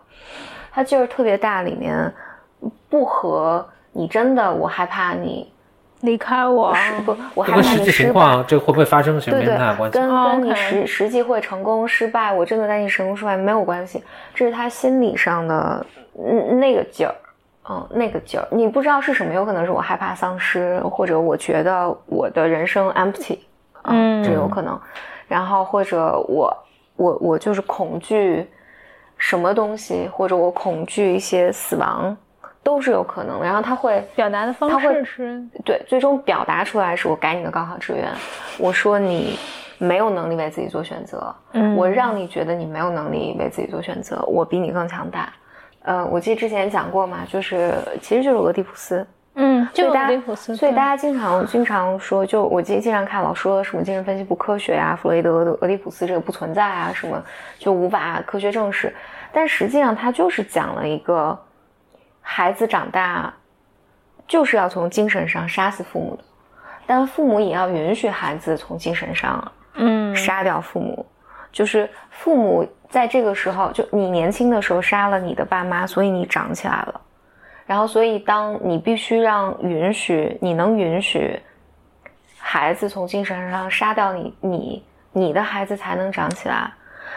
[0.70, 2.12] 他劲儿特别大，里面
[2.88, 5.52] 不和你真的，我害怕你
[6.02, 6.72] 离开我，
[7.04, 8.08] 不，我害怕你失败。
[8.08, 9.98] 情况，这个会不会发生，对对没太大，关系。
[9.98, 14.02] 跟哦跟你实实际会成功失败，我真的担心成功失败没有关系，
[14.34, 15.84] 这是他心理上的
[16.16, 17.14] 嗯那个劲儿，
[17.68, 23.38] 嗯那个劲儿，你不知道是什么，有可能是我害怕丧失，或者我觉得我的人生 empty，
[23.82, 24.80] 嗯这有可能，
[25.26, 26.56] 然后或者我
[26.98, 28.46] 我我就是恐惧
[29.16, 32.14] 什么东西，或者我恐惧一些死亡，
[32.62, 38.06] 都是有可能的，然后他会表达的方他会式是对，最终表达出来是我改你的高考志愿，
[38.58, 39.38] 我说你
[39.78, 41.76] 没有能力为自己做选择，嗯。
[41.76, 45.32] 我让你觉得你没有能力为自己做选择，我比你更强大。
[45.82, 47.72] 呃，我记得之前讲过嘛，就是
[48.02, 49.06] 其实就是俄狄浦斯，
[49.60, 57.22] 嗯，就大家所以大家经常经常说，就我经经常看老说什么精神分析不科学呀、弗洛伊德、俄俄狄浦斯这个不存在啊，什么
[57.58, 58.94] 就无法科学证实。
[59.32, 61.38] 但实际上，他就是讲了一个
[62.20, 63.32] 孩子长大
[64.26, 66.24] 就是要从精神上杀死父母的，
[66.86, 71.04] 但父母也要允许孩子从精神上嗯杀掉父母，
[71.52, 77.00] 就是父母在这个时候，就你年轻的时候杀了你的爸妈，所以你长起来了。
[77.68, 81.38] 然后，所以当你必须让允许，你能允许
[82.38, 86.72] 孩子从精神上杀掉你，你你的孩子才能长起来。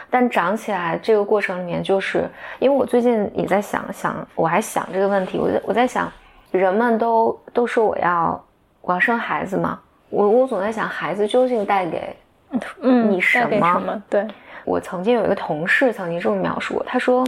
[0.09, 2.29] 但长起来这个过程里面，就是
[2.59, 6.11] 因为我最近也在想想，我还想这个问题，我在我在想，
[6.51, 8.45] 人们都都说我要
[8.81, 9.79] 我要生孩子嘛，
[10.09, 12.13] 我我总在想，孩子究竟带给
[12.81, 14.03] 嗯，你什么什么？
[14.09, 14.27] 对，
[14.65, 17.25] 我曾经有一个同事曾经这么描述我，他说，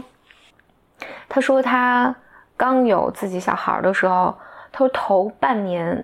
[1.30, 2.14] 他说他
[2.56, 4.34] 刚有自己小孩的时候，
[4.72, 6.04] 他说头半年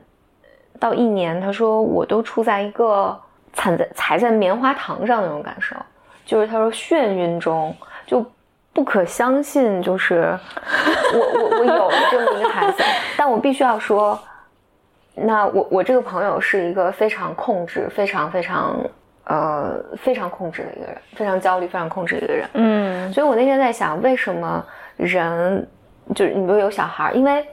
[0.79, 3.17] 到一年，他说我都处在一个
[3.53, 5.75] 踩在踩在棉花糖上那种感受，
[6.25, 7.75] 就是他说眩晕中，
[8.05, 8.25] 就
[8.73, 10.37] 不可相信，就是
[11.13, 12.83] 我我我有了这么一个孩子，
[13.17, 14.17] 但我必须要说，
[15.15, 18.79] 那我我这个朋友是一个非常控制、非常非常
[19.25, 22.47] 呃非常控制的一个人，非常焦虑、非常控制的一个人。
[22.53, 24.63] 嗯所以我那天在想，为什么
[24.95, 25.67] 人
[26.15, 27.47] 就是你比如有小孩儿，因为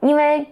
[0.00, 0.46] 因为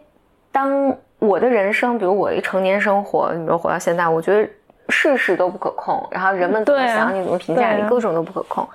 [0.50, 4.48] 当我的人生，比如我一成年生活，你比如活到现在，我觉得
[4.88, 8.68] 事事都不可控，然后人们怎么想你，怎么评价你，各种都不可控。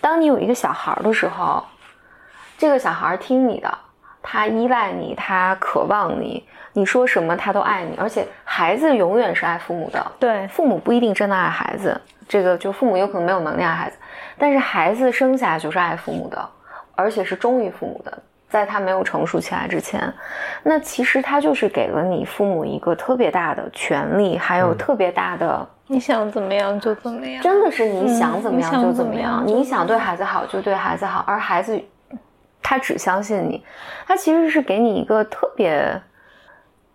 [0.00, 1.64] 当你有一个小孩儿的时候，
[2.58, 3.78] 这个小孩儿听你的，
[4.22, 10.12] 他依赖你，他渴望你，你说什么他都爱你，而且孩子永远是爱父母的。
[10.18, 13.96] 对，父母不一定真的爱孩子，这个就父母有可能没有能力爱孩子，
[14.38, 16.48] 但是孩子生下来就是爱父母的，
[16.94, 18.18] 而且是忠于父母的，
[18.48, 20.12] 在他没有成熟起来之前，
[20.62, 24.78] 那其实他就是给了你父母一个特别大的权利，还有嗯。
[24.78, 31.80] 特别大的，你想怎么样就怎么样，真的是你想怎么样就怎么样你想对孩子好就对孩子好，而孩子
[32.62, 33.64] 他只相信你，
[34.06, 36.00] 他其实是给你一个特别，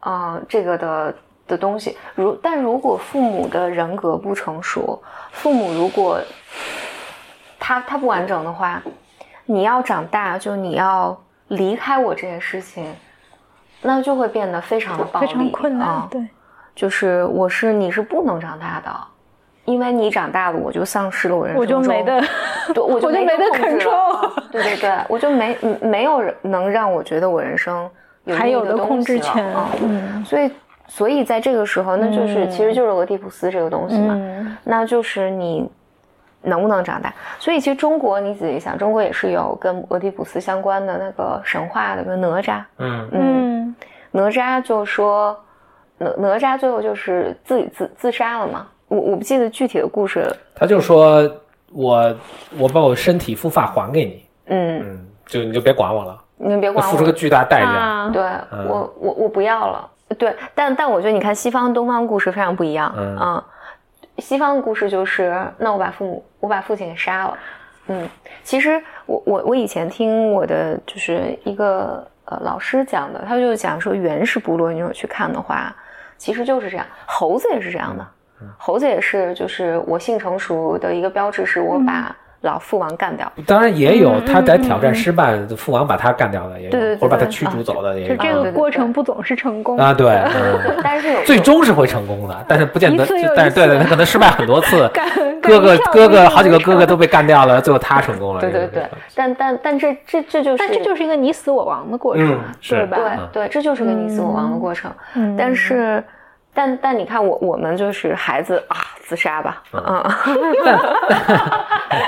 [0.01, 1.15] 呃，这个的
[1.47, 1.97] 的东西。
[2.15, 5.01] 如但如果父母的人格不成熟，
[5.31, 6.19] 父母如果
[7.59, 8.81] 他他不完整的话，
[9.51, 12.85] 你要长大，就你要离开我这件事情，
[13.81, 16.23] 那就会变得非常的暴力，非常困难啊，对，
[16.75, 18.91] 就是我是你是不能长大的。
[19.65, 22.21] 因为你长大了，我就丧失了我人生中我就没得，
[22.73, 23.87] 对，我就没得控制
[24.51, 27.89] 对对对，我就没嗯没有人能让我觉得我人生
[28.25, 30.23] 有还有的控制权啊，嗯。
[30.25, 30.51] 所以
[30.87, 34.57] 所以在这个时候，那就是、嗯其实就是俄狄浦斯这个东西嘛，嗯。
[34.63, 35.69] 那就是你
[36.41, 37.13] 能不能长大。
[37.39, 43.09] 所以其实中国你仔细想，中国也是有跟俄狄浦斯相关的那个神话的，比如哪吒，嗯。
[43.11, 43.75] 嗯，嗯。
[44.11, 45.39] 哪吒就说
[45.99, 48.65] 哪哪吒最后就是自己自自杀了嘛。
[48.87, 51.31] 我我不记得具体的故事了，他就说
[51.71, 52.15] 我
[52.57, 57.67] 我把我身体复发还给你，嗯，嗯，就你就别管我了，你们别管我付出个巨大代价。
[57.67, 58.67] 啊，对、嗯。
[58.67, 59.87] 我，我我不要了。
[60.17, 62.91] 对，但但我觉得你看西方、东方故事非常不一样。
[62.97, 63.43] 嗯
[64.19, 67.37] 西方的故事就是，那我把父母，我把父亲给杀了。
[67.87, 68.07] 嗯，
[68.43, 75.75] 其实我我我以前听我的就是一个呃老师讲的，他就讲说原始部落，你如果去看的话，
[76.17, 78.05] 其实就是这样，猴子也是这样的。
[78.57, 83.31] 猴子也是，就是我性成熟的一个标志，是我把老父王干掉。
[83.45, 88.15] 当然也有他在嗯挑战失败，父王把他干掉的也有，对对对或者把他驱逐走的也有。
[88.15, 90.21] 就这个过程不总是成功啊，对，
[90.83, 93.05] 但是有最终是会成功的， 但是不见得
[93.35, 94.89] 但是对对，他可能失败很多次，
[95.41, 98.41] 哥哥哥哥好几个哥哥都被干掉了，最后他成功了。
[98.41, 98.83] 对对对
[99.15, 102.97] 但但但这这这就是，但这就是一个你死我亡的过程，嗯是对吧？
[103.33, 104.91] 对对，这就是个你死我亡的过程。
[105.15, 106.03] 嗯但是，
[106.53, 109.81] 但但你看我我们就是孩子啊，自杀吧，嗯，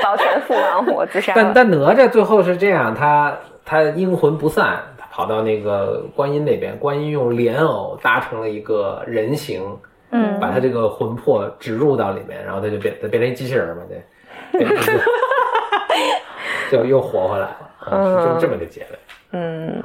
[0.03, 1.33] 保全父王，我自杀。
[1.35, 9.61] 但但哪吒最后是这样，他他阴魂不散，他跑到那个观音那边，观音用莲藕搭成了一个人形，
[10.11, 14.95] 嗯把他这个魂魄植入到里面，然后他就变他变成一机器人嘛，对，变成
[16.71, 18.99] 就就又活回来了，啊是这么这么个结尾。
[19.33, 19.81] 嗯，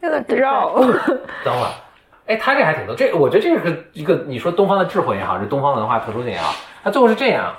[0.00, 0.74] 那个绕，
[1.44, 1.70] 等会儿，
[2.30, 6.54] 哎，他这还挺多，这我觉得这是一个你说东方的智慧也好，这东方文化特殊性也好，
[6.84, 7.52] 他最后是这样，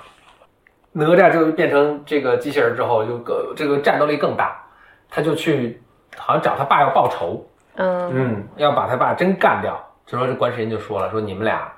[0.94, 4.64] 哪吒就变成这个机器人之后，就个这个战斗力更大，
[5.10, 5.84] 他就去
[6.16, 7.46] 好像找他爸要报仇，
[7.76, 9.78] 嗯嗯，要把他爸真干掉。
[10.06, 11.70] 这时候这观世音就说了，说你们俩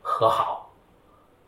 [0.00, 0.70] 和好，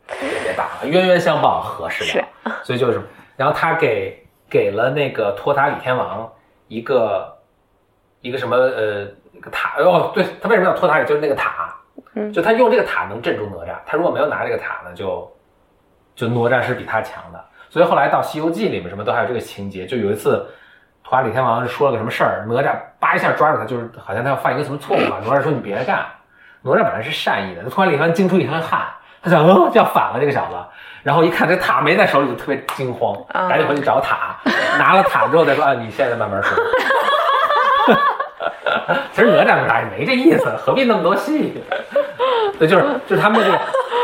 [0.07, 2.27] 别打了，冤冤相报何时了？
[2.63, 3.01] 所以就是，
[3.37, 6.29] 然后他给给了那个托塔李天王
[6.67, 7.37] 一个
[8.19, 9.07] 一个什么呃
[9.39, 11.05] 一个塔哦，对他为什么要托塔李？
[11.05, 11.73] 就是那个塔，
[12.13, 15.31] 嗯就他用这个塔能镇住哪吒，他如果没有拿这个塔呢，就
[16.13, 17.43] 就哪吒是比他强的。
[17.69, 20.45] 所以后来到《西游记》里面什么都还有这个情节，就有一次。
[21.01, 25.17] 托塔李天王说了个什么事儿，哪吒叭一下抓住他，就是好像他要犯一个什么错误啊。
[25.25, 26.05] 哪吒说：“你别干。”
[26.61, 28.81] 哪吒本来是善意的，托塔李天王惊出一身汗，
[29.23, 30.55] 他想，哦，这要反了这个小子。
[31.01, 33.15] 然后一看这塔没在手里，就特别惊慌，
[33.49, 34.35] 赶紧回去找塔，
[34.77, 36.55] 拿了塔之后再说：“啊，你现在慢慢说。”
[39.13, 41.53] 其实哪吒哪也没这意思，何必那么多戏？
[42.57, 43.57] 对，就是就是他们这个，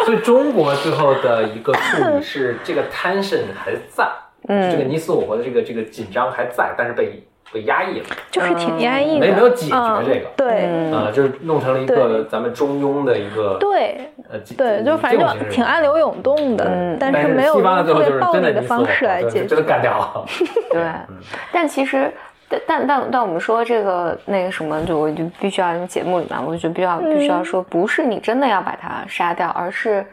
[0.06, 4.08] 所以中国最后的一个处理是这个 tension 还在，
[4.48, 7.22] 嗯这个你死我活的这个这个紧张还在，但是被
[7.52, 19.64] 被压抑了，就是挺压抑的，没没有解决嗯这个对嗯啊、就是弄成了一个咱们中庸的一个对呃对，就反正就挺暗流涌动的嗯，但但是没有西方的最后特别就是真的暴力的方式来解决就真的。
[19.66, 20.26] 干掉了。
[20.72, 21.18] 对嗯，
[21.52, 22.12] 但其实，
[22.48, 30.06] 但但但但我们说这个那个什么，就我就必须要因为节目里面，我就必须要必须要说，不是你真的要把它杀掉，而是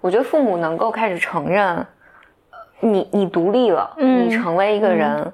[0.00, 1.86] 我觉得父母能够开始承认，呃
[2.80, 5.32] 你你独立了，嗯你成为一个人。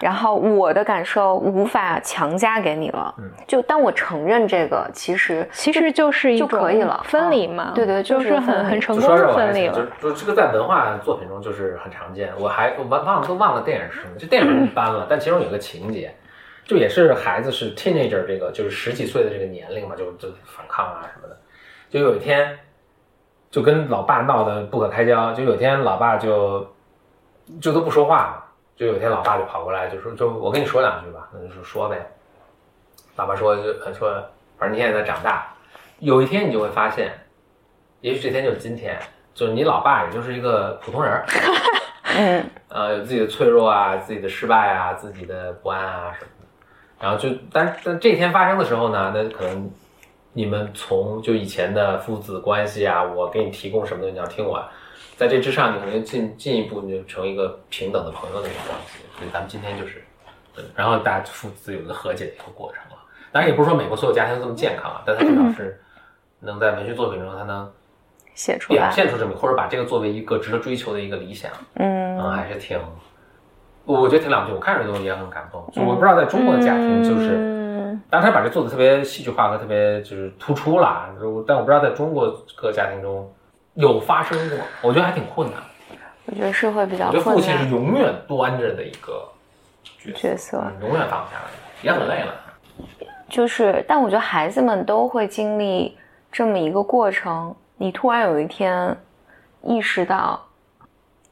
[0.00, 12.32] 然后我的感受无法强加给你了，嗯就当我承认这个，其实其实就是一就可以了分离嘛，对对就就是是很很成功分离就就这个在文化作品中就是很常见。
[12.38, 16.14] 我还我忘忘了都忘了电影是什么，这电影一般了，但其中有个情节，
[16.64, 21.36] 就也是孩子是 teenager 这个就是十几岁的这个年龄嘛，就就反抗啊什么的。
[21.90, 22.58] 就有一天
[23.50, 26.66] 就跟老爸闹得不可开交，就有一天老爸就
[27.60, 28.42] 就都不说话嘛，
[28.78, 31.96] 就有一天老爸就跑过来就说就我跟你说两句吧，那就说说呗。
[33.16, 34.08] 爸爸说就呃说，
[34.56, 35.52] 反正你现在在长大，
[35.98, 37.12] 有一天你就会发现，
[38.00, 38.96] 也许这天就是今天，
[39.34, 41.26] 就是你老爸也就是一个普通人儿，
[42.16, 46.46] 嗯 呃，有自己的脆弱啊，自己的失败啊，自己的不安啊什么的。
[47.00, 49.68] 然后就，但但这一天发生的时候呢，那可能
[50.32, 54.64] 你们从就以前的父子关系啊，我给你提供什么东西，你要听我，
[55.18, 59.00] 在这之上，你可能进进一步你就成为一个平等的朋友的一个关系。
[59.18, 60.00] 所以咱们今天就是，
[60.54, 62.96] 对然后大家父子有一个和解的一个过程了。
[63.32, 65.80] 当然也不是说美国所有家庭都这么健康啊，但它至少是
[66.38, 67.72] 能在文学作品中，它能表
[68.36, 71.50] 写出表，现出这么，或者把这个作为一个值得追求的一个理想。
[71.74, 72.78] 嗯，嗯还是挺，
[73.84, 74.52] 我觉得挺了不起。
[74.54, 75.68] 我看着都也很感动。
[75.72, 83.28] 就我不知道在中国的家庭，就是，嗯当然他把这做的特别戏剧化和特别就是突出了，就但我不知道在中国各个家庭中
[83.78, 85.60] 有发生过，我觉得还挺困难。
[86.26, 89.26] 我觉得是会比较我觉得父亲是永远端着的一个
[89.84, 90.64] 角色，角色。
[90.64, 91.48] 嗯永远放不下来，
[91.80, 92.34] 也很累了。
[93.28, 95.96] 就是，但我觉得孩子们都会经历
[96.32, 97.54] 这么一个过程。
[97.76, 98.96] 你突然有一天
[99.62, 100.44] 意识到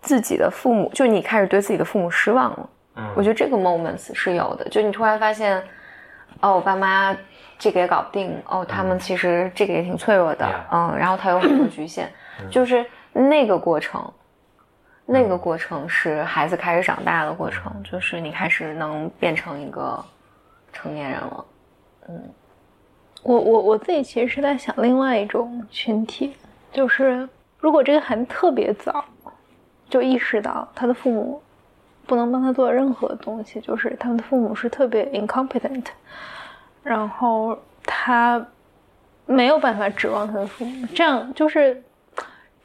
[0.01, 2.71] 自己的父母，就你开始对自己的父母失望了。
[2.95, 5.61] 嗯，我觉得这个 moments 是有的，就你突然发现，
[6.41, 7.15] 哦，我爸妈
[7.59, 12.09] 这个也搞不定，哦，他们其实这个也挺脆弱的嗯，然后他有很多局限，
[12.51, 14.13] 就是那个过程。
[15.09, 20.05] 那个过程是孩子开始长大的过程，就是你开始能变成一个
[20.73, 21.45] 成年人了。
[22.09, 22.23] 嗯
[23.23, 26.37] 我我我自己其实是在想另外一种群体，
[26.73, 29.05] 就是如果这个孩子特别早
[29.89, 31.41] 就意识到他的父母
[32.07, 35.87] 不能帮他做任何东西，就是他们的父母是特别 incompetent，
[36.83, 38.45] 然后他
[39.25, 41.83] 没有办法指望他的父母，这样就是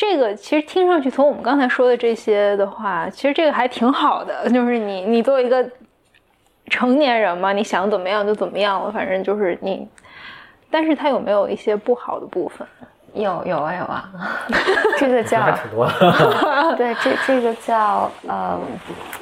[0.01, 4.49] 这个其实听上去，从我们刚才说的这些的话，其实这个还挺好的。
[4.49, 5.63] 就是你，你作为一个
[6.69, 9.87] 成年人嘛，你想怎么样就怎么样了，反正就是你。
[10.71, 12.67] 但是它有没有一些不好的部分？
[13.13, 14.09] 有有啊有啊，
[14.97, 15.89] 这个叫还挺多。
[16.77, 18.57] 对，这这个叫呃，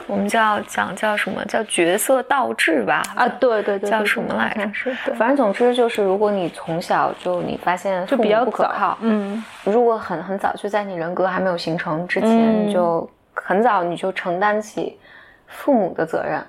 [0.07, 3.02] 我们叫讲叫什么叫角色倒置吧？
[3.16, 4.91] 啊，对对对，叫什么来着？
[5.16, 14.99] 反正总之就是，如果你从小就你发现就比较不可靠，嗯，如果很很早就在你人格还没有形成之前，你就很早你就承担起
[15.48, 16.44] 父母的责任。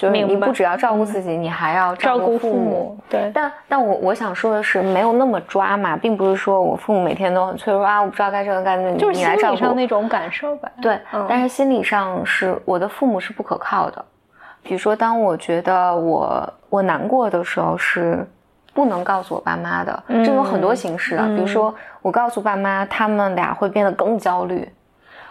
[0.00, 2.96] 就是你不只要照顾自己，你还要照顾父母。
[3.06, 9.56] 对，但但我我想说的是，没有那么抓嘛，并不是说我父母每天都很脆弱啊，我不知道该这个该那，就是你来照顾。
[9.58, 10.70] 上那种感受吧。
[10.80, 10.98] 对，
[11.28, 14.02] 但是心理上是我的父母是不可靠的。
[14.62, 18.26] 比如说，当我觉得我我难过的时候，是
[18.72, 20.02] 不能告诉我爸妈的。
[20.08, 24.66] 这有很多形式啊，比如说我告诉爸妈，他们俩会变得更焦虑，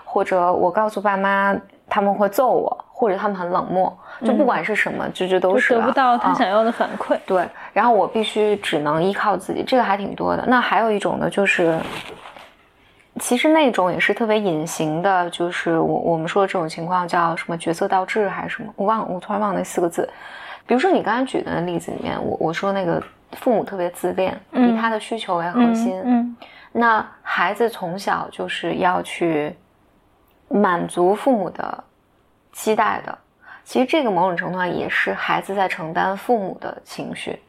[0.06, 1.56] 或者我告诉爸妈，
[1.90, 3.98] 他们会揍我，或者他们很冷漠。
[4.26, 7.18] 就不管是什么，就这都是得不到他想要的反馈。
[7.26, 10.46] 对，然后我必须只能依靠自己，这个还挺多的。
[10.46, 11.80] 那还有一种呢，就是
[13.18, 18.74] 其实那种也是特别隐形的，就是我我们说的这种情况叫什么角色倒置还是什么？
[18.76, 20.08] 我忘，我突然忘那四个字。
[20.68, 23.02] 比如说你刚才举的例子里面，我我说那个
[23.38, 26.00] 父母特别自恋，以他的需求为核心。
[26.04, 26.36] 嗯，
[26.74, 29.56] 那孩子从小就是要去
[30.50, 31.84] 满足父母的
[32.52, 33.18] 期待的。
[33.64, 37.40] 其实这个某种程度上也是孩子在承担父母的情绪，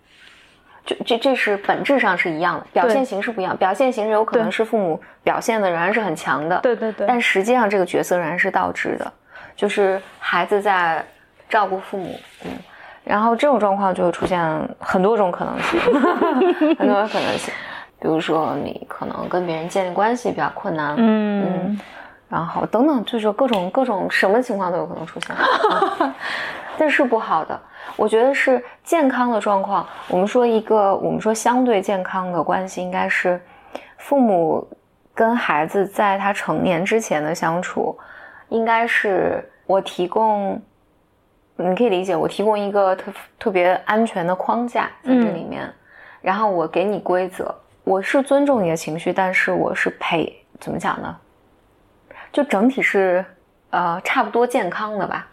[0.84, 3.56] 就这这是本质上是一样的，表现形式不一样。
[3.56, 7.06] 表现形式有可能是父母表现的仍然是很强的，对对对。
[7.06, 9.10] 但实际上这个角色仍然是倒置的，
[9.56, 11.02] 就是孩子在
[11.48, 12.50] 照顾父母，嗯，
[13.02, 14.38] 然后这种状况就会出现
[14.78, 15.80] 很多种可能性，
[16.76, 17.54] 很多种可能性。
[17.98, 21.80] 比如说你可能跟别人建立关系比较困难，嗯。
[22.30, 25.34] 然后等等，就是各种各种什么情况都有可能出现，
[26.78, 27.60] 这是不好的。
[27.96, 29.84] 我觉得是健康的状况。
[30.08, 33.38] 我们说一个，我们说相对健康的关系，应该是
[33.98, 34.66] 父母
[35.12, 37.98] 跟孩子在他成年之前的相处，
[38.48, 40.62] 应该是我提供，
[41.56, 45.68] 你可以理解，我提供一个特特别安全的框架在这里面，
[46.20, 47.52] 然后我给你规则，
[47.82, 51.16] 我是尊重你的情绪，但是我是陪，怎么讲呢？
[52.32, 53.24] 就整体是，
[53.70, 55.26] 呃，差不多健康的吧。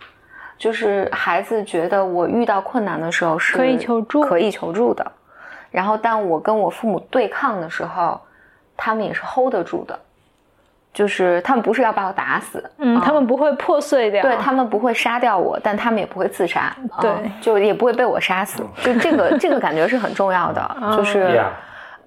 [0.58, 5.06] 就是孩子觉得我遇到困难的时候是可以求助，可以求助的。
[5.70, 8.20] 然后，但我跟我父母对抗的时候，
[8.76, 9.98] 他们也是 hold 得住的。
[10.94, 18.64] 就是他们不是要把我打死，嗯，他们不会破碎掉，对他们不会杀掉我，但他们也不会自杀，对，就也不会被我杀死。
[18.82, 21.40] 就这个这个感觉是很重要的，就是，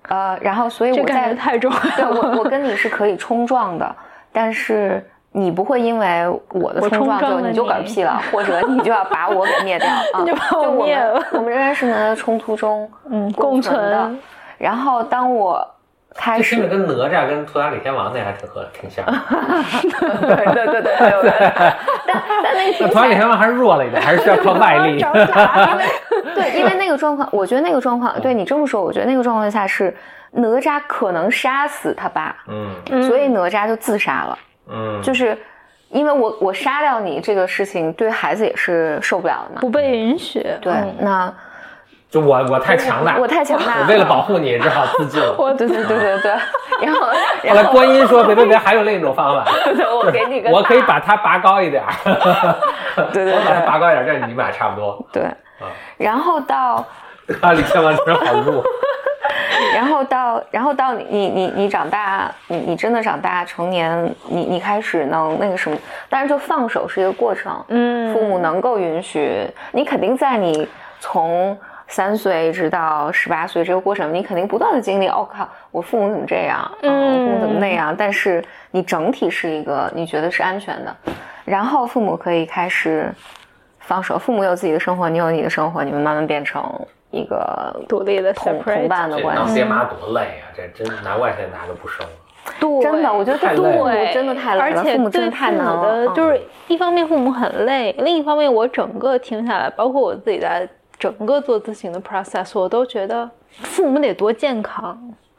[0.09, 3.95] 呃，然后所以我在太重，对我我跟你是可以冲撞的。
[4.33, 10.25] 但是你不会因为我的冲撞就你就嗝屁了，或者你就要把我给灭掉 啊？
[10.27, 11.23] 就把我灭了。
[11.33, 14.11] 我们仍然是能在冲突中 嗯共存的。
[14.59, 15.67] 然后当我
[16.15, 19.05] 开始，这跟哪吒跟托塔李天王那还挺合挺像。
[19.07, 21.33] 对对对对对。
[22.07, 25.01] 但但那托塔李天王还是弱了一点，还是需要靠外力。
[26.35, 29.97] 对，因为那个状况，我觉得那个状况，对你这么说，我觉得那个状况下是。
[30.33, 34.39] 哪吒可能杀死他爸，嗯，所以哪吒就自杀了，
[34.71, 35.37] 嗯，就是
[35.89, 40.47] 因为我我杀掉你这个事情，对孩子也是受不了的嘛，不被允许。
[40.61, 41.33] 对，那
[42.09, 45.21] 就我我太强大，我太强大，我为了保护你只好自尽。
[45.39, 46.31] 我对对对对对，
[46.83, 49.51] 然后后来观音说别别别，还有另一种方法，
[49.95, 51.83] 我给你个，我可以把它拔高一点，
[53.13, 55.05] 对对，我把它拔高一点，这样你们俩差不多。
[55.13, 55.25] 对，
[55.97, 56.85] 然后到
[57.55, 58.63] 李天王真好弱。
[59.75, 65.77] 然后到，然后到你你你你长大，你你真的长大成年，你你开始能那个什么，
[66.09, 70.67] 但是就放手是一个过程，嗯，父母能够允许你，肯定在你
[70.99, 75.09] 从三岁一直到十八岁这个过程，你肯定不断的经历。
[75.09, 76.71] 哦靠，我父母怎么这样？
[76.83, 77.95] 嗯，父母怎么那样？
[77.97, 80.97] 但是你整体是一个你觉得是安全的，
[81.45, 83.13] 然后父母可以开始
[83.79, 86.65] 放手，父母有自己的生活，你有你的生活，你们慢慢变成。
[87.11, 90.51] 一个独立的同同伴的关系，当爹妈多累啊！
[90.57, 92.13] 这真拿外在拿都不生了。
[92.59, 94.83] 对，真的，我觉得太累，真的太累了。
[94.83, 96.09] 父母真的太难了。
[96.15, 100.69] 就是一方面父母很累，另一方面我整个听下来，包括我自己在
[100.99, 103.29] 整个做咨询的 process，我都觉得
[103.63, 104.97] 父母得多健康。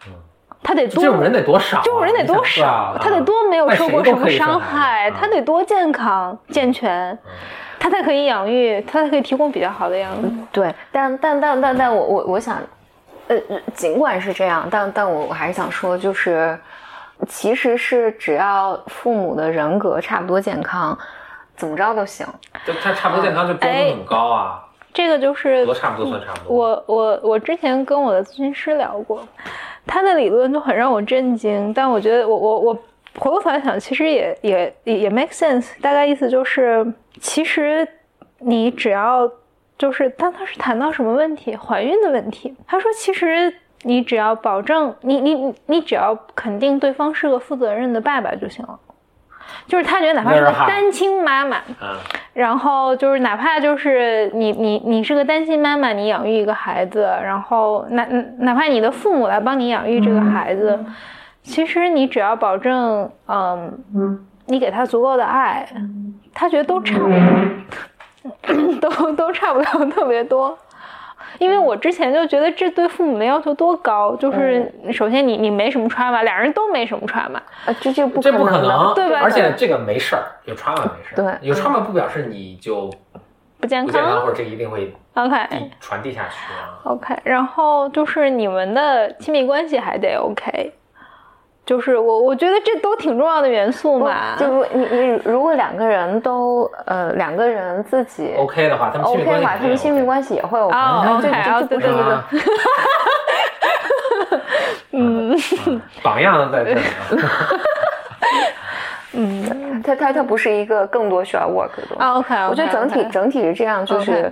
[0.08, 0.14] 嗯，
[0.62, 1.82] 他得多，这种人得多少？
[1.84, 2.96] 这种人得多少？
[3.00, 5.10] 他得多没有受过什么伤害？
[5.12, 7.18] 他得多健康健全？
[7.82, 10.32] 他才可以养育，他才可以提供比较好的养育。
[10.52, 12.58] 对，但但但但但我我我想，
[13.28, 13.36] 呃，
[13.74, 16.56] 尽管是这样，但但我我还是想说，就是
[17.28, 20.96] 其实是只要父母的人格差不多健康，
[21.56, 22.24] 怎么着都行。
[22.64, 24.64] 就他差不多健康，就标准很高啊。
[24.94, 26.56] 这个就是多差不多算差不多。
[26.56, 29.28] 我我我之前跟我的咨询师聊过，
[29.88, 32.74] 他的理论就很让我震惊，但我觉得我我我
[33.18, 35.70] 回过头来想，其实也也也也 make sense。
[35.82, 36.86] 大概意思就是，
[37.22, 37.88] 其实
[38.40, 39.32] 你只要
[39.78, 41.56] 就是，但他是谈到什么问题？
[41.56, 42.54] 怀孕的问题。
[42.68, 43.54] 他说，其实
[43.84, 48.78] 你只要保证你你你你只要肯定对方是个负责任的爸爸就行了。
[49.68, 51.98] 就是他觉得哪怕是个单亲妈妈，嗯，
[52.34, 58.06] 然后就是哪怕就是你你你是个单亲妈妈，你养育一个孩子，然后哪
[58.40, 60.80] 哪怕你的父母来帮你养育这个孩子，
[61.44, 65.68] 其实你只要保证，嗯，你给他足够的爱，
[66.34, 67.10] 他觉得都差不
[68.80, 70.58] 多，都都差不了特别多。
[71.40, 82.92] 因为我之前就觉得这对父母的要求多高，就是首先你你没什么 trauma，俩人都没什么 trauma，呃，这就不这不可能对吧而且这个没事儿，有 trauma 没事儿，对有 trauma 不表示你就
[83.60, 84.28] 不健不健康，康或。
[84.28, 86.78] 者这一定会 OK 传递下去啊。
[86.84, 90.74] OK，然后就是你们的亲密关系还得 OK，
[91.66, 94.36] 就是我我觉得这都挺重要的元素嘛。
[94.38, 102.56] 就如你你如果两个人都呃两个人自己 OK 的话，他们亲密 OK 的话，关系他们亲密关系也会 OK，哦就 OK，就哦就不是一个对对对
[104.32, 104.42] 啊
[104.94, 106.82] 嗯，榜样在这里
[109.14, 109.82] 嗯。
[109.84, 112.04] 它它它不是一个更多需要 work 的东西。
[112.04, 114.32] 啊 OK，我觉得整体整体是这样，就是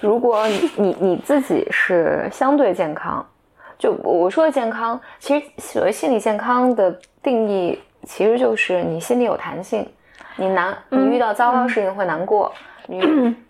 [0.00, 3.24] 如果你你你自己是相对健康，
[3.78, 6.90] 就我说的健康，其实所谓心理健康的
[7.22, 9.88] 定义，其实就是你心里有弹性，
[10.36, 12.52] 你难你遇到糟糕事情会难过，
[12.86, 13.00] 你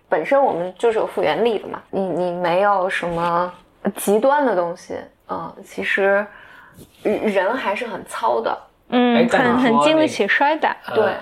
[0.09, 3.52] 本身我们就是有复原力的嘛，你你没有什么
[3.96, 4.96] 极端的东西，
[5.28, 6.26] 嗯，其实
[7.02, 8.59] 人还是很糙的，
[8.90, 10.76] 嗯很很经得起摔打。
[10.94, 11.14] 对呃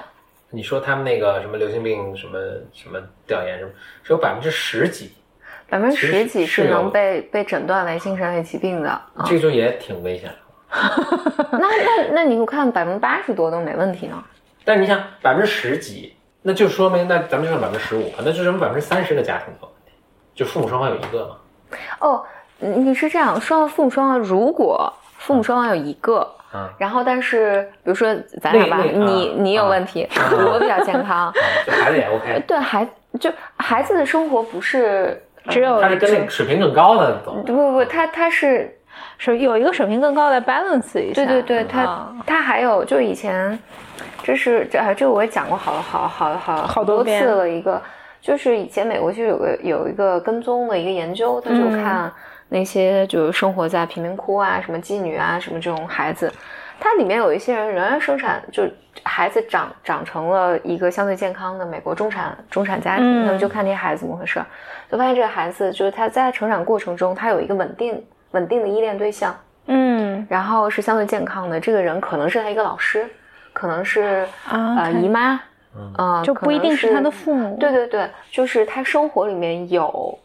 [0.48, 2.38] 你说他们那个什么流行病什么
[2.72, 3.70] 什么调研什么，
[4.04, 5.12] 只有百分之十几，
[5.68, 10.36] 百分之十几是能被被诊断为精神类疾病的，啊这个就也挺危险的。
[11.52, 14.22] 那那那你看百分之八十多都没问题呢。
[14.64, 19.92] 但是你想百分之十几，那就说明那咱们就算百分之十五，那就说明百分之三十的家庭都有问题，
[20.34, 21.36] 就父母双方有一个嘛。
[22.00, 22.24] 哦，
[22.58, 31.32] 你是这样，双方父母双方，如果父母双方有一个，嗯然后但是比如说咱俩吧，你啊你有啊问题，我比较健康，
[31.66, 32.86] 孩子也 OK，对孩
[33.18, 37.34] 就孩子的生活不是只有他是跟那个水平更高的走。
[37.46, 38.76] 不不不，他他是
[39.18, 41.14] 是有一个水平更高的 balance 一下。
[41.14, 43.58] 对对对，他啊他还有就以前，
[44.22, 47.80] 这是这啊这个我也讲过好好好好好多次了，一个
[48.20, 52.12] 就是以前美国其实有个有一个跟踪的一个研究，他就嗯看
[52.48, 56.32] 那些就是生活在贫民窟啊、什么妓女啊、什么这种孩子，
[56.78, 58.64] 它里面有一些人仍然生产，就
[59.04, 64.46] 孩子长长成了一个相对健康的美国中产中产家庭，嗯那么就看这些孩子怎么回事儿，
[64.90, 69.34] 就发现这个孩子就是他在成长过程中，他有一个稳定稳定的依恋对象。
[69.68, 73.04] 嗯然后是相对健康的，这个人可能是他一个老师，
[73.52, 75.40] 可能是、啊姨妈，
[75.76, 77.56] 嗯嗯、就不一定是是他的父母。
[77.58, 80.16] 对对对，就是他生活里面有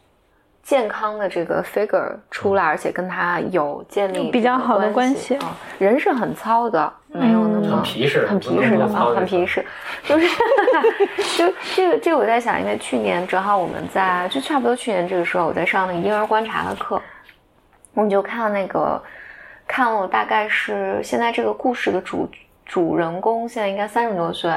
[0.62, 5.34] 健康的这个 figure 出来，而且跟他有建立比较好的关关系。
[5.36, 9.64] 啊人是很糙的，没有那么、很皮实很皮实的很皮实，
[10.04, 10.28] 就是
[11.36, 17.02] 就这个这个我在想，因为去年正好我们在就差不多去年这个时候，我在上那个婴儿观察的课，
[17.94, 19.02] 我们就看那个
[19.66, 22.30] 看了大概是现在这个故事的主
[22.64, 24.52] 主人公现在应该三十多岁，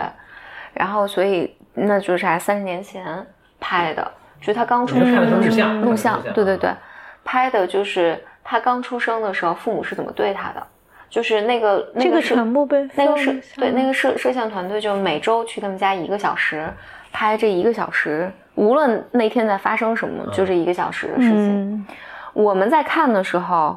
[0.73, 3.25] 然后所以那就是还三十年前
[3.59, 4.11] 拍的，
[4.45, 6.77] 就他刚出生录像，录像，对对对啊，，
[7.23, 10.61] 拍的就是他刚出生的时候父母是怎么对他的，
[11.09, 16.71] 就是那个那个是全部被那个摄对那个摄摄像团队就每周去他们家一个小时，
[17.11, 21.71] 拍这一个小时，无论那天在发生什么，就这一个小时的事情。
[21.71, 21.85] 嗯。
[22.33, 23.75] 我们在看的时候，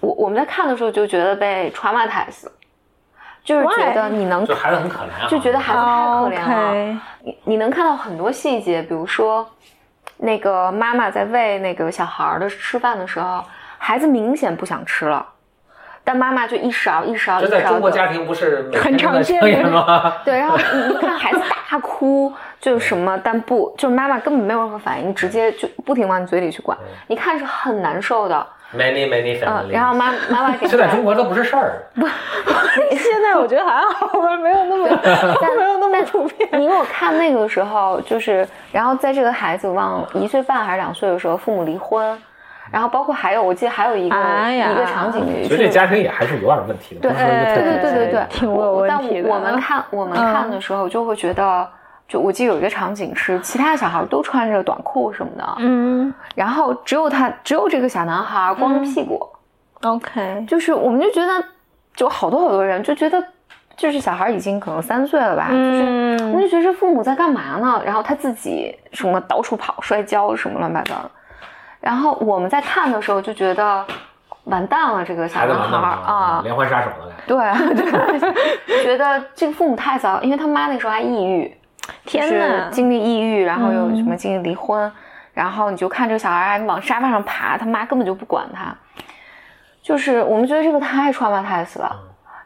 [0.00, 2.46] 我我们在看的时候就觉得被 traumatize，
[3.44, 7.00] 就是觉得你能就孩子很可怜啊，就觉得孩子太可怜了。
[7.22, 9.48] 你你能看到很多细节，比如说，
[10.24, 13.44] 那个妈妈在喂那个小孩儿的吃饭的时候，
[13.76, 15.26] 孩子明显不想吃了，
[16.04, 20.14] 但妈妈就一勺一勺一勺这在中国家庭不是很常见吗？
[20.24, 26.78] 对，然后你你看孩子大哭，就是什么，但不，就是妈妈根本没有任何反应，直接就不停往你嘴里去灌，
[27.08, 28.46] 你看是很难受的。
[28.74, 31.82] Many many 嗯，family，然后妈妈妈给这在中国都不是事儿。
[32.90, 34.86] 现在我觉得还好吧，没有那么
[35.56, 36.48] 没有那么普遍。
[36.60, 42.18] 你给我看那个时候，就是，然后在这个孩子往一岁半还是两岁的时候，父母离婚，
[42.70, 49.28] 然后包括还有，我记得还有一个、哎一个场景，其实这家庭也还是有点问题的，对不是说一个特对对对对对，挺有问但题的。
[49.28, 51.68] 我们看我们看的时候，就会觉得，
[52.12, 56.12] 就我记得有一个场景是，其他小孩都穿着短裤什么的，嗯。
[56.34, 59.26] 然后只有他，只有这个小男孩光着屁股
[59.80, 61.42] ，，OK，就是我们就觉得，
[61.96, 63.24] 就好多好多人就觉得，
[63.78, 65.80] 就是小孩已经可能三岁了吧，就是
[66.20, 67.80] 我们嗯就觉得父母在干嘛呢？
[67.82, 71.10] 然后他自己什么到处跑、摔跤什么乱七八糟的，
[71.80, 73.82] 然后我们在看的时候就觉得
[74.44, 77.24] 完蛋了，这个小男孩啊，连环杀手的感觉。
[77.26, 78.82] 对， 对。
[78.82, 81.61] 觉得这个父母太糟，因为他妈那时候还抑郁，就是
[82.04, 84.90] 天哪，经历抑郁，然后又嗯什么经历离婚，
[85.32, 88.74] 然后你就看这个小孩还往沙发上爬，他妈根本就不管他，
[89.82, 91.94] 就是我们觉得这个太 traumatized 了。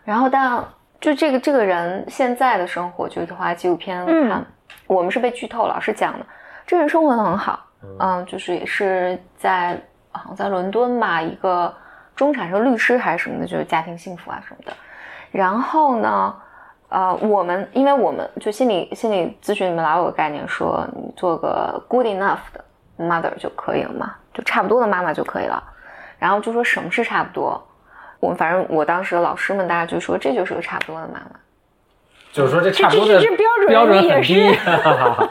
[0.04, 0.62] 然后但
[1.00, 4.28] 就这个这个人现在的生活，就是话纪录片嗯。
[4.28, 4.44] 看，
[4.86, 6.24] 我们是被剧透，老师讲的，
[6.66, 7.64] 这人生活的很好，
[7.98, 9.78] 嗯，就是也是在
[10.12, 11.74] 好像在伦敦吧，一个
[12.14, 14.72] 中产生律师还是什么的，就是家庭幸福啊什么的。
[15.32, 16.34] 然后呢，
[16.88, 22.64] 呃，我们因为我们就心理心理咨询里面老有个概念说，你做个 good enough 的
[22.98, 25.62] mother 就可以了嘛，就差不多的妈妈就可以了。
[26.18, 27.60] 然后就说什么是差不多，
[28.20, 31.30] 我们反正我当时的老师们大家就说这就是个差不多的妈妈。
[32.32, 34.34] 就是说这差不多的标准标准也很低，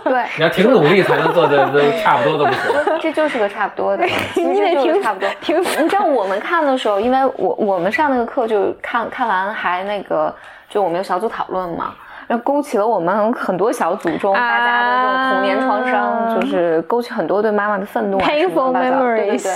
[0.03, 2.61] 对， 你要挺努力才能做的都差不多都不行。
[2.99, 4.03] 这就是个差不多的，
[4.35, 5.29] 你得挺差不多。
[5.39, 10.35] 挺你知道我们看的时候，因为我我们上那个课就看看完还那个，
[10.75, 11.93] 就我们有小组讨论嘛，
[12.27, 19.55] 然后勾起了我们很多小组中大家的这种童年创伤，啊就是勾起很多对妈妈的愤怒啊 Painful 什么乱七八糟对对对。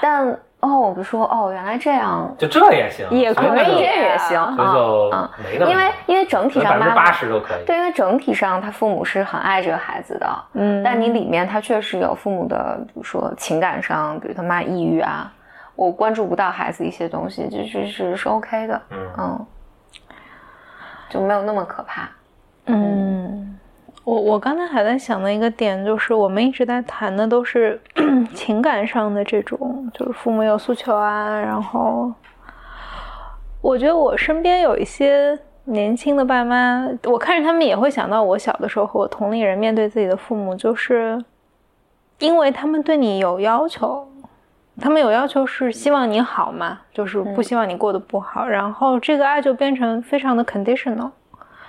[0.00, 0.26] 但
[0.60, 7.66] 哦，我就说哦，原来这样，就这也行，也可以也行所以就啊啊，没那么因为因为整体百分之八上妈妈十都可以。
[7.66, 15.30] 对，因为整体上他父母是很爱这个孩子的，嗯但你里面他确实有父母的，比如说情感上，比如他妈抑郁啊，
[15.74, 19.46] 我关注不到孩子一些东西，就是是是 OK 的，嗯嗯，
[21.08, 22.08] 就没有那么可怕。
[22.66, 23.58] 嗯，
[24.04, 27.80] 我我刚才还在想的一个点就是，我们一直在谈的都是
[28.34, 32.12] 情感上的这种，就是父母有诉求啊，然后
[33.60, 41.24] 我觉得我身边有一些年轻的爸妈，我看着他们也会想到我小的时候和我同龄人面对自己的父母，就是
[42.18, 44.08] 因为他们对你有要求。
[44.80, 51.10] 他们有要求是希望你好嘛，就是不希望你过得不好，然后这个爱就变成非常的 conditional，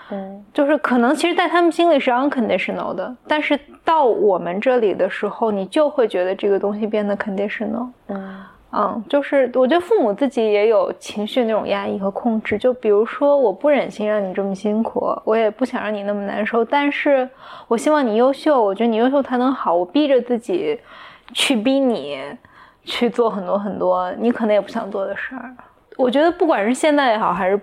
[0.09, 0.43] 嗯。
[0.53, 7.87] 就是可能其实，在他们心里是 unconditional 的，但是到我们这里的时候，你就会觉得这个东西变得 conditional。
[8.07, 8.43] 嗯。
[8.69, 12.57] 嗯，就是我觉得父母自己也有情绪那种压抑和控制。
[12.57, 17.27] 就比如说，我不忍心让你这么辛苦，我也不想让你那么难受，但是
[17.69, 20.77] 我希望你优秀，我觉得你优秀才能好，我逼着自己
[21.33, 22.19] 去逼你
[22.87, 25.53] 去做很多很多你可能也不想做的事儿。
[25.97, 27.59] 我觉得不管是现在也好，还是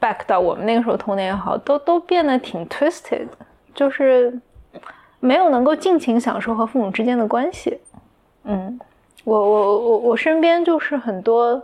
[0.00, 3.26] back 到我们那个时候童年也好，都都变得挺 twisted，
[3.74, 4.32] 就是
[5.18, 7.80] 没有能够尽情享受和父母之间的关系。
[8.44, 8.78] 嗯，
[9.24, 11.60] 我我我我身边就是很多，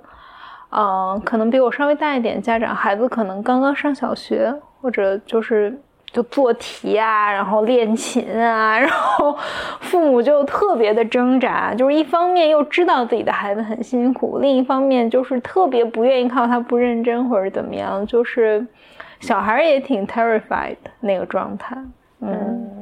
[0.70, 9.36] 嗯、可能比我稍微大一点家长，孩子可能刚刚上小学，或者就是就做题啊，然后练琴啊， 然后
[9.80, 18.66] 父母就特别的挣扎，就是一方面又知道自己的孩子很辛苦，另一方面就是特别不愿意看到他不认真或者怎么样，就是
[19.20, 21.76] 小孩也挺 terrified 那个状态，
[22.20, 22.77] 嗯。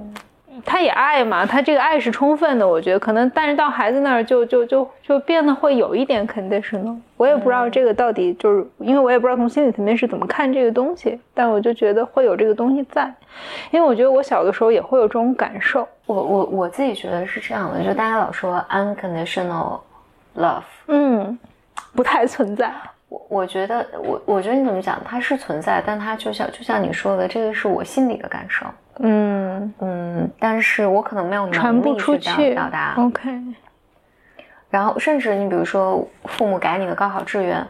[0.65, 6.97] 他也爱嘛，他这个爱是充分的，我觉得可能，但是到孩子那儿就就就就变得会有一点 conditional。
[7.16, 13.12] 我也不知道这个到底就是，因为我也不知道从心理层面是怎么看这个东西，但我就觉得会有这个东西在，
[13.70, 15.87] 因为我觉得我小的时候也会有这种感受。
[16.07, 19.81] 我我我自己觉得是这样的，就大家老说 unconditional
[20.37, 21.39] love，嗯，
[21.95, 22.73] 不太存在。
[23.09, 28.66] 我我觉得我我觉得你怎么讲，它是存在，但它就像就像你说的，这个是我心里的感受，
[29.01, 32.55] 嗯，嗯，但是我可能没有能传不力去表出去。
[32.55, 32.94] 表达。
[32.97, 33.31] OK，
[34.70, 37.66] 然后甚至你比如说父母改你的高考志愿，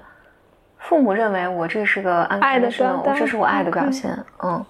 [0.78, 4.64] 父母认为我这是个爱的表达这是我爱的表现，嗯。